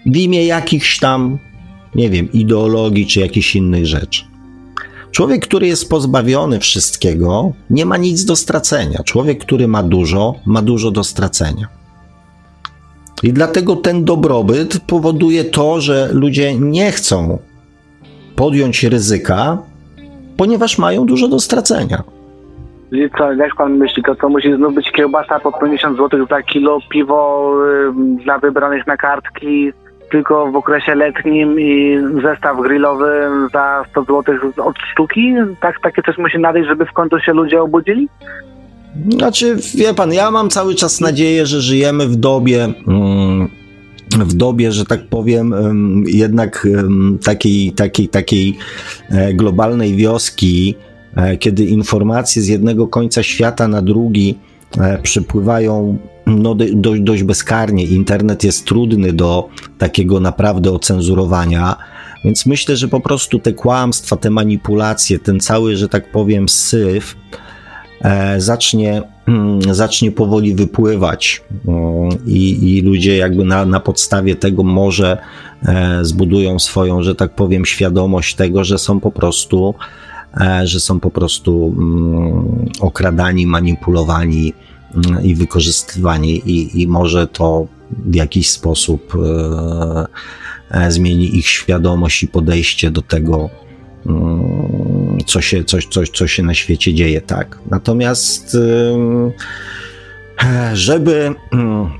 [0.07, 1.39] w imię jakichś tam
[1.97, 4.25] nie wiem, ideologii czy jakichś innych rzeczy.
[5.11, 9.03] Człowiek, który jest pozbawiony wszystkiego, nie ma nic do stracenia.
[9.05, 11.67] Człowiek, który ma dużo, ma dużo do stracenia.
[13.23, 17.39] I dlatego ten dobrobyt powoduje to, że ludzie nie chcą
[18.37, 19.59] podjąć ryzyka,
[20.37, 22.03] ponieważ mają dużo do stracenia.
[23.19, 26.79] Co, jak pan myśli, to co musi znów być kiełbasa po 50 zł za kilo,
[26.91, 27.53] piwo
[28.25, 29.73] dla wybranych na kartki,
[30.11, 34.25] tylko w okresie letnim i zestaw grillowy za 100 zł
[34.57, 35.35] od sztuki?
[35.61, 38.09] Tak, takie coś musi nadejść, żeby w końcu się ludzie obudzili?
[39.09, 42.73] Znaczy, wie pan, ja mam cały czas nadzieję, że żyjemy w dobie.
[42.89, 43.49] Mm,
[44.25, 45.55] w dobie, że tak powiem,
[46.07, 46.69] jednak
[47.25, 48.57] takiej, takiej, takiej
[49.11, 50.75] e, globalnej wioski,
[51.17, 54.39] e, kiedy informacje z jednego końca świata na drugi
[54.79, 57.85] e, przypływają no, dość, dość bezkarnie.
[57.85, 59.49] Internet jest trudny do
[59.79, 61.77] takiego naprawdę ocenzurowania.
[62.25, 67.17] Więc myślę, że po prostu te kłamstwa, te manipulacje, ten cały, że tak powiem, syf
[68.01, 71.43] e, zacznie, mm, zacznie powoli wypływać
[72.27, 75.19] i, i ludzie jakby na, na podstawie tego może
[75.63, 79.75] e, zbudują swoją, że tak powiem, świadomość tego, że są po prostu,
[80.41, 84.53] e, że są po prostu mm, okradani, manipulowani
[85.23, 90.07] i wykorzystywani, i, i może to w jakiś sposób e,
[90.71, 93.51] e, zmieni ich świadomość i podejście do tego,
[94.07, 97.59] mm, co się, coś, coś, co się na świecie dzieje, tak.
[97.71, 98.57] Natomiast,
[100.41, 101.91] e, żeby mm,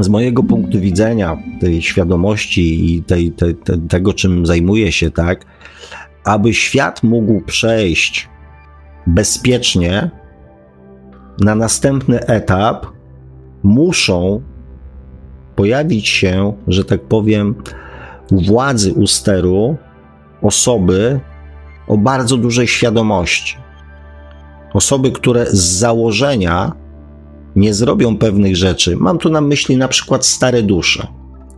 [0.00, 3.32] z mojego punktu widzenia, tej świadomości i tej,
[3.88, 5.46] tego, czym zajmuję się, tak,
[6.24, 8.28] aby świat mógł przejść
[9.06, 10.10] bezpiecznie
[11.40, 12.86] na następny etap
[13.62, 14.42] muszą
[15.56, 17.54] pojawić się, że tak powiem,
[18.30, 19.76] władzy u steru
[20.42, 21.20] osoby
[21.88, 23.56] o bardzo dużej świadomości.
[24.74, 26.72] Osoby, które z założenia
[27.56, 28.96] nie zrobią pewnych rzeczy.
[28.96, 31.06] Mam tu na myśli na przykład stare dusze.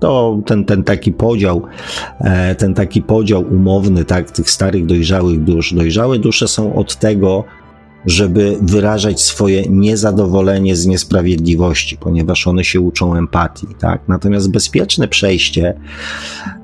[0.01, 1.63] To ten, ten taki podział,
[2.21, 5.75] e, ten taki podział umowny, tak, tych starych, dojrzałych dusz.
[5.75, 7.45] Dojrzałe dusze są od tego,
[8.07, 14.01] żeby wyrażać swoje niezadowolenie z niesprawiedliwości, ponieważ one się uczą empatii, tak?
[14.09, 15.75] Natomiast bezpieczne przejście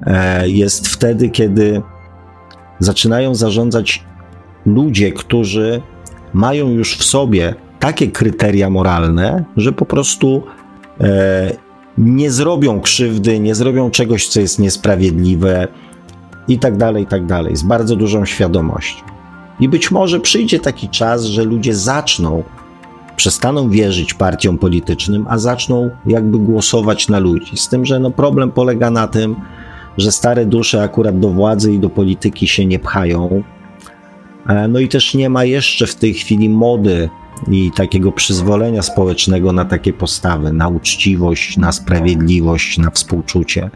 [0.06, 1.82] e, jest wtedy, kiedy
[2.78, 4.04] zaczynają zarządzać
[4.66, 5.82] ludzie, którzy
[6.34, 10.42] mają już w sobie takie kryteria moralne, że po prostu
[11.00, 11.50] e,
[11.98, 15.68] nie zrobią krzywdy, nie zrobią czegoś, co jest niesprawiedliwe
[16.48, 19.15] i tak dalej, i tak dalej, z bardzo dużą świadomością.
[19.60, 22.42] I być może przyjdzie taki czas, że ludzie zaczną,
[23.16, 27.56] przestaną wierzyć partiom politycznym, a zaczną jakby głosować na ludzi.
[27.56, 29.36] Z tym, że no problem polega na tym,
[29.98, 33.42] że stare dusze akurat do władzy i do polityki się nie pchają.
[34.48, 37.08] E, no i też nie ma jeszcze w tej chwili mody
[37.48, 43.70] i takiego przyzwolenia społecznego na takie postawy, na uczciwość, na sprawiedliwość, na współczucie.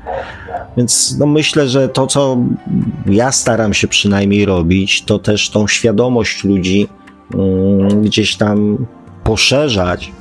[0.76, 2.38] Więc no myślę, że to, co
[3.06, 6.88] ja staram się przynajmniej robić, to też tą świadomość ludzi
[7.34, 8.86] um, gdzieś tam
[9.24, 10.12] poszerzać.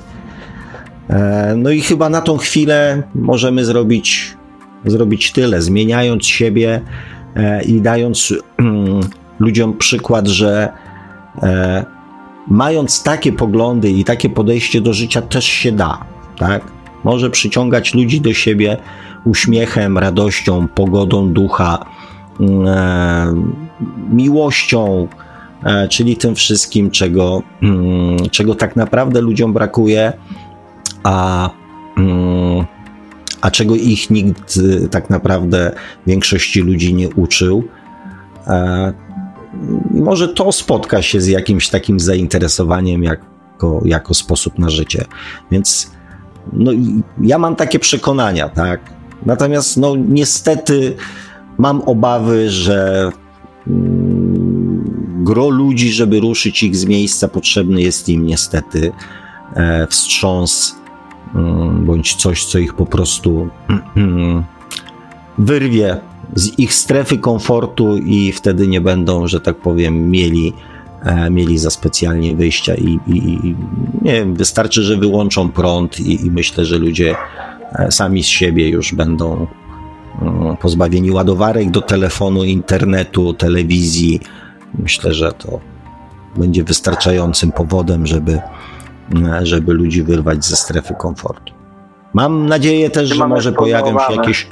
[1.09, 4.37] E, no i chyba na tą chwilę możemy zrobić,
[4.85, 6.81] zrobić tyle, zmieniając siebie
[7.35, 8.99] e, i dając um,
[9.39, 10.73] ludziom przykład, że
[11.43, 11.85] e,
[12.47, 16.05] mając takie poglądy i takie podejście do życia też się da,
[16.37, 16.61] tak?
[17.03, 18.77] Może przyciągać ludzi do siebie
[19.25, 21.85] uśmiechem, radością, pogodą ducha,
[22.39, 23.33] mm, e,
[24.11, 25.07] miłością,
[25.63, 30.13] e, czyli tym wszystkim, czego, mm, czego tak naprawdę ludziom brakuje,
[31.03, 31.49] a,
[31.97, 32.65] mm,
[33.41, 34.59] a czego ich nikt
[34.91, 35.71] tak naprawdę
[36.07, 37.63] większości ludzi nie uczył.
[38.47, 38.93] E,
[39.91, 45.05] może to spotka się z jakimś takim zainteresowaniem jako, jako sposób na życie.
[45.51, 45.91] Więc
[46.53, 46.71] no,
[47.21, 48.98] ja mam takie przekonania, tak.
[49.25, 50.95] Natomiast no, niestety
[51.57, 53.11] mam obawy, że
[53.67, 58.91] mm, gro ludzi, żeby ruszyć ich z miejsca, potrzebny jest im niestety
[59.55, 60.75] e, wstrząs
[61.35, 63.49] mm, bądź coś, co ich po prostu
[65.37, 65.97] wyrwie
[66.35, 70.53] z ich strefy komfortu i wtedy nie będą, że tak powiem, mieli,
[71.03, 73.55] e, mieli za specjalnie wyjścia i, i,
[74.01, 77.15] nie wiem, wystarczy, że wyłączą prąd i, i myślę, że ludzie
[77.89, 79.47] sami z siebie już będą
[80.21, 84.19] mm, pozbawieni ładowarek do telefonu, internetu, telewizji.
[84.79, 85.59] Myślę, że to
[86.37, 88.41] będzie wystarczającym powodem, żeby,
[89.25, 91.53] e, żeby ludzi wyrwać ze strefy komfortu.
[92.13, 94.47] Mam nadzieję też, że może pojawią się jakieś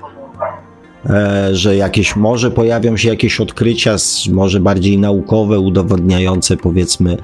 [1.09, 3.95] E, że jakieś może pojawią się jakieś odkrycia,
[4.31, 7.17] może bardziej naukowe, udowodniające powiedzmy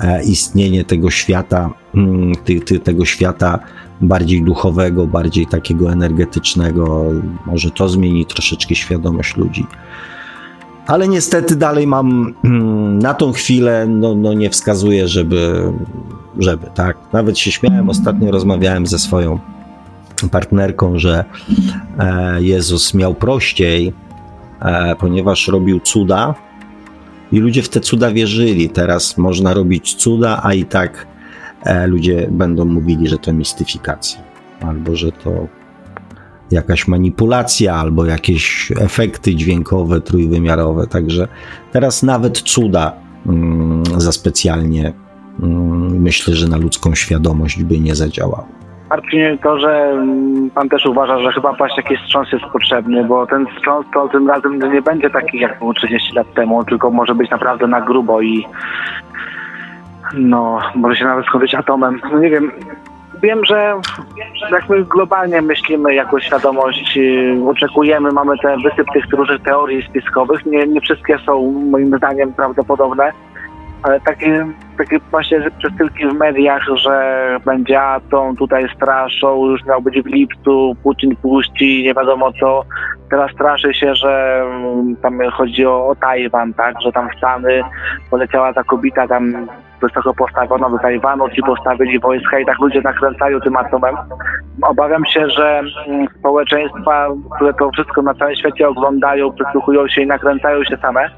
[0.00, 2.32] e, istnienie tego świata, mm,
[2.84, 3.58] tego świata
[4.00, 7.04] bardziej duchowego, bardziej takiego energetycznego.
[7.46, 9.66] Może to zmieni troszeczkę świadomość ludzi.
[10.86, 12.34] Ale niestety dalej mam
[13.06, 15.72] na tą chwilę, no, no nie wskazuję, żeby,
[16.38, 16.96] żeby, tak.
[17.12, 19.38] Nawet się śmiałem, ostatnio rozmawiałem ze swoją
[20.30, 21.24] partnerką, że
[21.98, 23.92] e, Jezus miał prościej,
[24.60, 26.34] e, ponieważ robił cuda
[27.32, 28.68] i ludzie w te cuda wierzyli.
[28.68, 31.06] Teraz można robić cuda, a i tak
[31.86, 34.20] ludzie będą mówili, że to mistyfikacja,
[34.60, 35.30] albo że to
[36.50, 40.86] jakaś manipulacja, albo jakieś efekty dźwiękowe, trójwymiarowe.
[40.86, 41.28] Także
[41.72, 42.92] teraz nawet cuda
[43.26, 44.92] mm, za specjalnie
[45.42, 48.48] mm, myślę, że na ludzką świadomość by nie zadziałało.
[48.90, 53.26] Marcinie, to, że mm, pan też uważa, że chyba właśnie jakiś wstrząs jest potrzebny, bo
[53.26, 57.14] ten wstrząs to tym razem nie będzie taki jak był 30 lat temu, tylko może
[57.14, 58.46] być naprawdę na grubo i
[60.14, 62.00] no, może się nawet skończyć atomem.
[62.12, 62.52] No nie wiem,
[63.22, 63.80] wiem, że
[64.50, 70.46] jak my globalnie myślimy jako świadomość, y, oczekujemy, mamy ten wysyp tych różnych teorii spiskowych,
[70.46, 73.12] nie, nie wszystkie są moim zdaniem prawdopodobne,
[73.82, 74.46] ale takie,
[74.78, 80.06] takie właśnie że przesyłki w mediach, że będzie atom, tutaj straszą, już miał być w
[80.06, 82.64] lipcu, Putin puści, nie wiadomo co.
[83.10, 87.62] Teraz straszy się, że mm, tam chodzi o, o Tajwan, tak, że tam Stany
[88.10, 89.46] poleciała ta kobieta tam
[89.84, 93.96] wysoko postawiona do Tajwanu, ci postawili wojska i tak ludzie nakręcają tym atomem.
[94.62, 100.06] Obawiam się, że mm, społeczeństwa, które to wszystko na całym świecie oglądają, przysłuchują się i
[100.06, 101.10] nakręcają się same,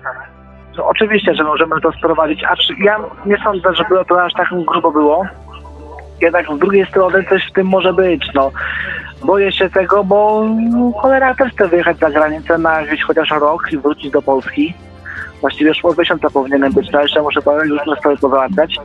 [0.77, 4.93] no, oczywiście, że możemy to sprowadzić, a ja nie sądzę, żeby to aż tak grubo
[4.93, 5.27] było.
[6.21, 8.31] Jednak z drugiej strony coś w tym może być.
[8.35, 8.51] No.
[9.25, 13.73] boję się tego, bo no, cholera też chce wyjechać za granicę na gdzieś chociaż rok
[13.73, 14.75] i wrócić do Polski.
[15.41, 18.77] Właściwie już od miesiąca powinienem być, ale jeszcze muszę już sprawy pozałatwiać.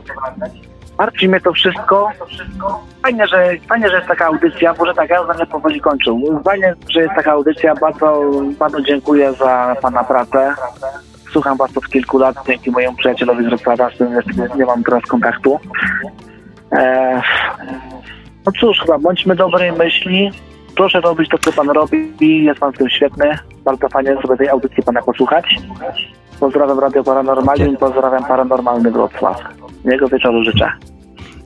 [0.98, 2.10] Martwi mnie to wszystko.
[3.02, 4.74] Fajnie, że, fajnie, że jest taka audycja.
[4.78, 6.42] Może tak, ja będę powoli kończył.
[6.44, 7.74] Fajnie, że jest taka audycja.
[7.74, 8.22] Bardzo,
[8.58, 10.54] bardzo dziękuję za Pana pracę.
[11.32, 15.02] Słucham Was od kilku lat dzięki mojemu przyjacielowi z Wrocławia, z którym nie mam teraz
[15.02, 15.60] kontaktu.
[16.72, 17.22] Eee,
[18.46, 20.30] no cóż, chyba bądźmy dobrej myśli.
[20.76, 22.44] Proszę robić to, co Pan robi.
[22.44, 23.38] Jest Pan w tym świetny.
[23.64, 25.56] Bardzo fajnie sobie tej audycji Pana posłuchać.
[26.42, 29.36] Pozdrawiam Radio Paranormalium, pozdrawiam Paranormalny Wrocław.
[29.84, 30.72] Miłego wieczoru życzę.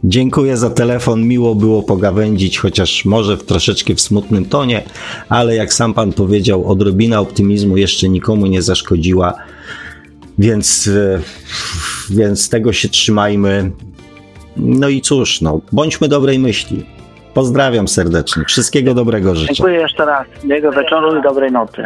[0.05, 1.23] Dziękuję za telefon.
[1.29, 4.83] Miło było pogawędzić, chociaż może w troszeczkę w smutnym tonie,
[5.29, 9.35] ale jak sam pan powiedział, odrobina optymizmu jeszcze nikomu nie zaszkodziła.
[10.39, 11.21] Więc, e,
[12.11, 13.71] więc tego się trzymajmy.
[14.57, 16.87] No i cóż, no, bądźmy dobrej myśli.
[17.35, 18.45] Pozdrawiam serdecznie.
[18.45, 19.55] Wszystkiego dobrego życzę.
[19.55, 20.27] Dziękuję jeszcze raz.
[20.45, 21.85] Miłego wieczoru i dobrej nocy.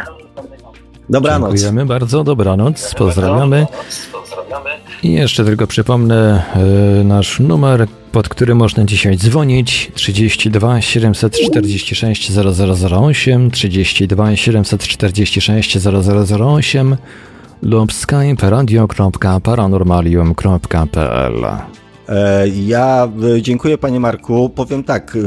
[1.11, 1.51] Dobranoc.
[1.51, 3.67] Dziękujemy bardzo, dobranoc, pozdrawiamy.
[5.03, 6.59] I jeszcze tylko przypomnę e,
[7.03, 12.31] nasz numer, pod który można dzisiaj dzwonić 32 746
[12.91, 15.77] 0008 32 746
[16.31, 16.97] 0008
[17.61, 21.45] lub skype radio.paranormalium.pl
[22.09, 24.49] E, Ja e, dziękuję panie Marku.
[24.49, 25.17] Powiem tak,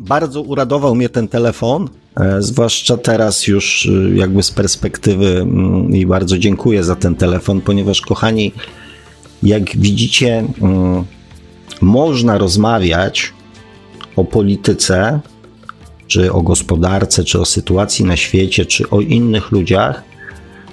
[0.00, 1.88] bardzo uradował mnie ten telefon,
[2.38, 8.00] zwłaszcza teraz już e, jakby z perspektywy mm, i bardzo dziękuję za ten telefon, ponieważ
[8.00, 8.52] kochani,
[9.42, 11.04] jak widzicie, mm,
[11.80, 13.32] można rozmawiać
[14.16, 15.20] o polityce,
[16.06, 20.02] czy o gospodarce, czy o sytuacji na świecie, czy o innych ludziach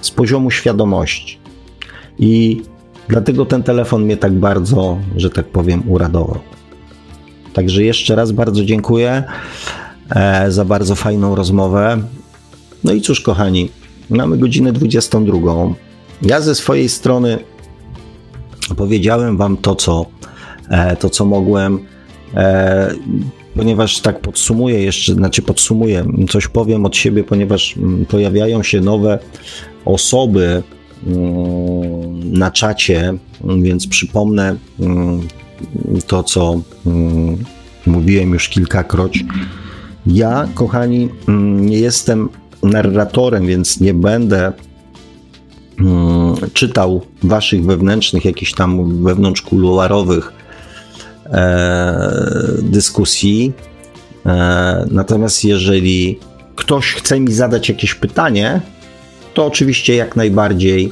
[0.00, 1.38] z poziomu świadomości.
[2.18, 2.62] I
[3.08, 6.38] dlatego ten telefon mnie tak bardzo, że tak powiem, uradował.
[7.52, 9.24] Także jeszcze raz bardzo dziękuję e,
[10.48, 12.02] za bardzo fajną rozmowę.
[12.84, 13.70] No i cóż, kochani,
[14.10, 15.38] mamy godzinę 22.
[16.22, 17.38] Ja ze swojej strony
[18.76, 20.06] powiedziałem Wam to, co,
[20.68, 21.78] e, to, co mogłem.
[22.34, 22.94] E,
[23.54, 29.18] ponieważ tak podsumuję jeszcze, znaczy podsumuję, coś powiem od siebie, ponieważ mm, pojawiają się nowe
[29.84, 30.62] osoby
[31.06, 33.14] mm, na czacie,
[33.62, 35.20] więc przypomnę mm,
[36.06, 36.60] to, co
[37.86, 39.24] mówiłem już kilkakroć.
[40.06, 42.28] Ja, kochani, mm, nie jestem
[42.62, 44.52] narratorem, więc nie będę
[45.80, 50.32] mm, czytał waszych wewnętrznych, jakichś tam wewnątrz kuluarowych
[51.26, 52.10] e,
[52.62, 53.52] dyskusji.
[54.26, 56.18] E, natomiast jeżeli
[56.56, 58.60] ktoś chce mi zadać jakieś pytanie,
[59.34, 60.90] to oczywiście jak najbardziej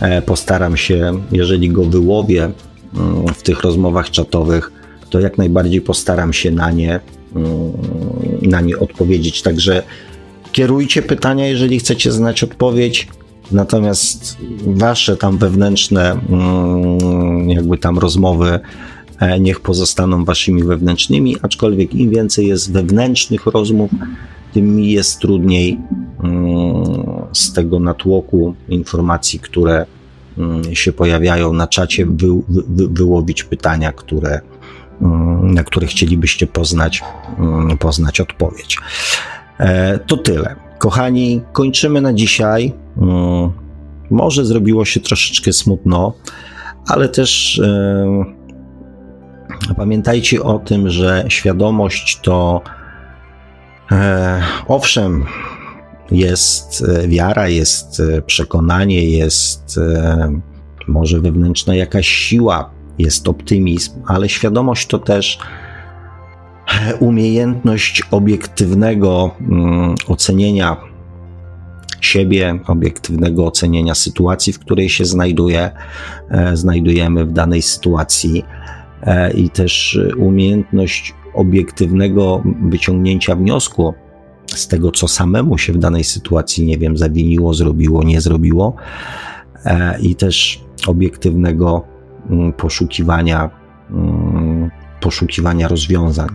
[0.00, 2.50] e, postaram się, jeżeli go wyłowię
[2.94, 4.72] mm, w tych rozmowach czatowych,
[5.10, 7.00] to jak najbardziej postaram się na nie,
[8.42, 9.42] na nie odpowiedzieć.
[9.42, 9.82] Także
[10.52, 13.08] kierujcie pytania, jeżeli chcecie znać odpowiedź.
[13.52, 14.36] Natomiast
[14.66, 18.60] wasze tam wewnętrzne, mm, jakby tam rozmowy,
[19.18, 23.90] e, niech pozostaną waszymi wewnętrznymi, aczkolwiek im więcej jest wewnętrznych rozmów,
[24.52, 25.78] tym mi jest trudniej
[26.22, 26.84] mm,
[27.32, 29.86] z tego natłoku informacji, które
[30.38, 34.40] mm, się pojawiają na czacie, wy, wy, wyłowić pytania, które,
[35.42, 37.02] na które chcielibyście poznać,
[37.78, 38.78] poznać odpowiedź.
[39.58, 40.56] E, To tyle.
[40.78, 42.72] Kochani, kończymy na dzisiaj.
[44.10, 46.12] Może zrobiło się troszeczkę smutno,
[46.86, 48.24] ale też e,
[49.76, 52.62] pamiętajcie o tym, że świadomość to
[53.92, 55.24] e, owszem,
[56.10, 59.80] jest wiara, jest przekonanie, jest
[60.88, 62.70] może wewnętrzna jakaś siła,
[63.00, 65.38] jest optymizm, ale świadomość to też
[67.00, 70.76] umiejętność obiektywnego mm, ocenienia
[72.00, 75.70] siebie, obiektywnego ocenienia sytuacji, w której się znajduje,
[76.30, 78.44] e, znajdujemy w danej sytuacji
[79.02, 83.94] e, i też umiejętność obiektywnego wyciągnięcia wniosku
[84.46, 88.74] z tego, co samemu się w danej sytuacji, nie wiem, zawiniło, zrobiło, nie zrobiło,
[89.64, 91.84] e, i też obiektywnego
[92.56, 93.50] poszukiwania,
[93.90, 94.70] mm,
[95.00, 96.28] poszukiwania rozwiązań.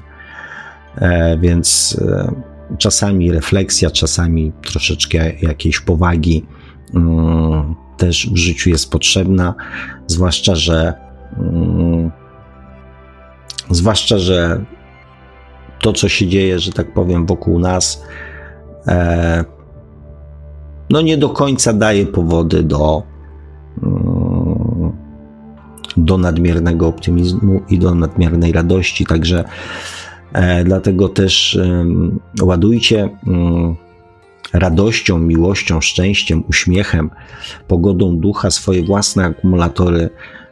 [0.95, 2.31] E, Więc e,
[2.77, 6.45] czasami refleksja, czasami troszeczkę jakiejś powagi
[6.95, 9.55] mm, też w życiu jest potrzebna,
[10.07, 10.93] zwłaszcza, że
[13.69, 14.65] zwłaszcza, że
[15.81, 18.03] to, co się dzieje, że tak powiem, wokół nas,
[18.87, 19.45] e,
[20.89, 23.03] no nie do końca daje powody do,
[23.83, 24.24] mm,
[25.97, 29.05] do nadmiernego optymizmu i do nadmiernej radości.
[29.05, 29.43] Także
[30.35, 31.59] E, dlatego też
[32.41, 33.75] ładujcie mm,
[34.53, 37.09] radością, miłością, szczęściem, uśmiechem,
[37.67, 40.09] pogodą ducha swoje własne akumulatory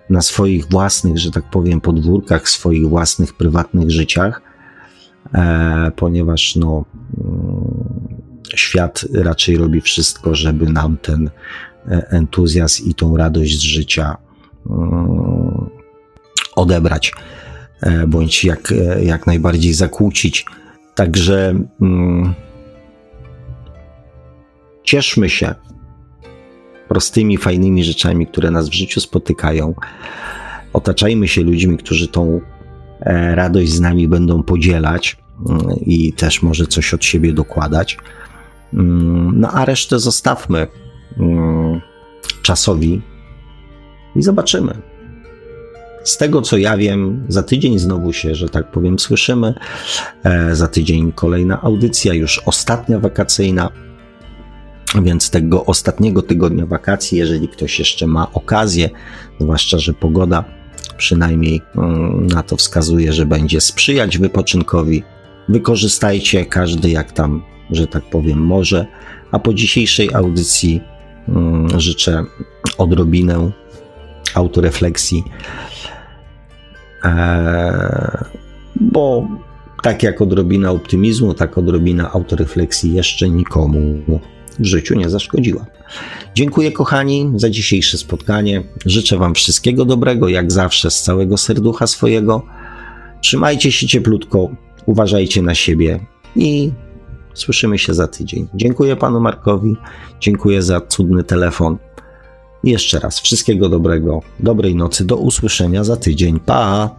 [0.10, 4.42] na swoich własnych, że tak powiem, podwórkach, swoich własnych prywatnych życiach,
[5.34, 6.86] e, ponieważ no,
[7.24, 8.18] mm,
[8.56, 11.30] świat raczej robi wszystko, żeby nam ten
[11.88, 14.18] e, entuzjazm i tą radość z życia
[16.56, 17.14] odebrać,
[17.82, 18.74] e, bądź jak,
[19.04, 20.46] jak najbardziej zakłócić.
[20.96, 22.34] Także mm,
[24.84, 25.56] cieszmy się
[26.88, 29.74] prostymi, fajnymi rzeczami, które nas w życiu spotykają.
[30.74, 32.42] Otaczajmy się ludźmi, którzy tą
[33.00, 35.18] e, radość z nami będą podzielać
[35.50, 37.98] mm, i też może coś od siebie dokładać.
[38.74, 40.68] Mm, no a resztę zostawmy
[41.20, 41.82] mm,
[42.42, 43.02] czasowi
[44.16, 44.74] i zobaczymy.
[46.04, 49.54] Z tego co ja wiem, za tydzień znowu się, że tak powiem, słyszymy.
[50.24, 53.70] E, za tydzień kolejna audycja, już ostatnia wakacyjna.
[55.02, 58.90] Więc tego ostatniego tygodnia wakacji, jeżeli ktoś jeszcze ma okazję,
[59.40, 60.44] zwłaszcza, że pogoda
[60.98, 65.04] przynajmniej mm, na to wskazuje, że będzie sprzyjać wypoczynkowi,
[65.50, 68.86] wykorzystajcie każdy jak tam, że tak powiem, może.
[69.32, 70.82] A po dzisiejszej audycji
[71.30, 72.26] mm, życzę
[72.78, 73.52] odrobinę
[74.34, 75.24] autorefleksji,
[77.04, 78.26] eee,
[78.82, 79.28] bo
[79.82, 84.02] tak jak odrobina optymizmu, tak odrobina autorefleksji jeszcze nikomu
[84.60, 85.66] w życiu nie zaszkodziła.
[86.36, 88.64] Dziękuję kochani za dzisiejsze spotkanie.
[88.86, 92.46] Życzę Wam wszystkiego dobrego, jak zawsze, z całego serducha swojego.
[93.22, 94.50] Trzymajcie się cieplutko,
[94.86, 96.00] uważajcie na siebie
[96.36, 96.72] i
[97.34, 98.48] słyszymy się za tydzień.
[98.54, 99.76] Dziękuję Panu Markowi,
[100.20, 101.78] dziękuję za cudny telefon.
[102.64, 106.40] Jeszcze raz wszystkiego dobrego, dobrej nocy, do usłyszenia za tydzień.
[106.40, 106.90] Pa!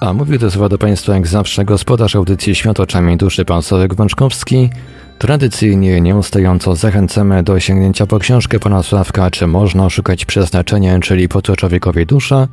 [0.00, 3.94] A mówię to słowa do Państwa jak zawsze gospodarz audycji Świat oczami duszy pan Sławek
[3.94, 4.70] Wączkowski.
[5.18, 11.42] Tradycyjnie nieustająco zachęcamy do sięgnięcia po książkę pana Sławka Czy można szukać przeznaczenia, czyli po
[11.42, 12.48] co człowiekowi dusza.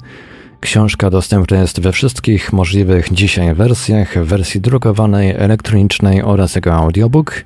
[0.59, 7.45] Książka dostępna jest we wszystkich możliwych dzisiaj wersjach, w wersji drukowanej, elektronicznej oraz jako audiobook.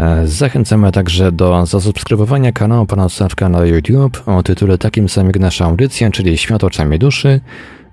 [0.00, 5.38] E, zachęcamy także do zasubskrybowania kanału pana Sławka na YouTube o tytule takim samym jak
[5.38, 7.40] nasza audycja, czyli Świat oczami duszy.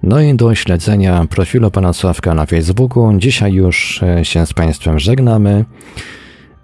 [0.03, 3.13] No i do śledzenia profilu pana Sławka na Facebooku.
[3.17, 5.65] Dzisiaj już e, się z Państwem żegnamy.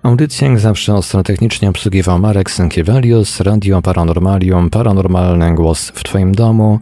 [0.03, 0.94] Audycję jak zawsze
[1.24, 6.80] technicznie obsługiwał Marek Sękiewelius, Radio Paranormalium, Paranormalny Głos w Twoim domu.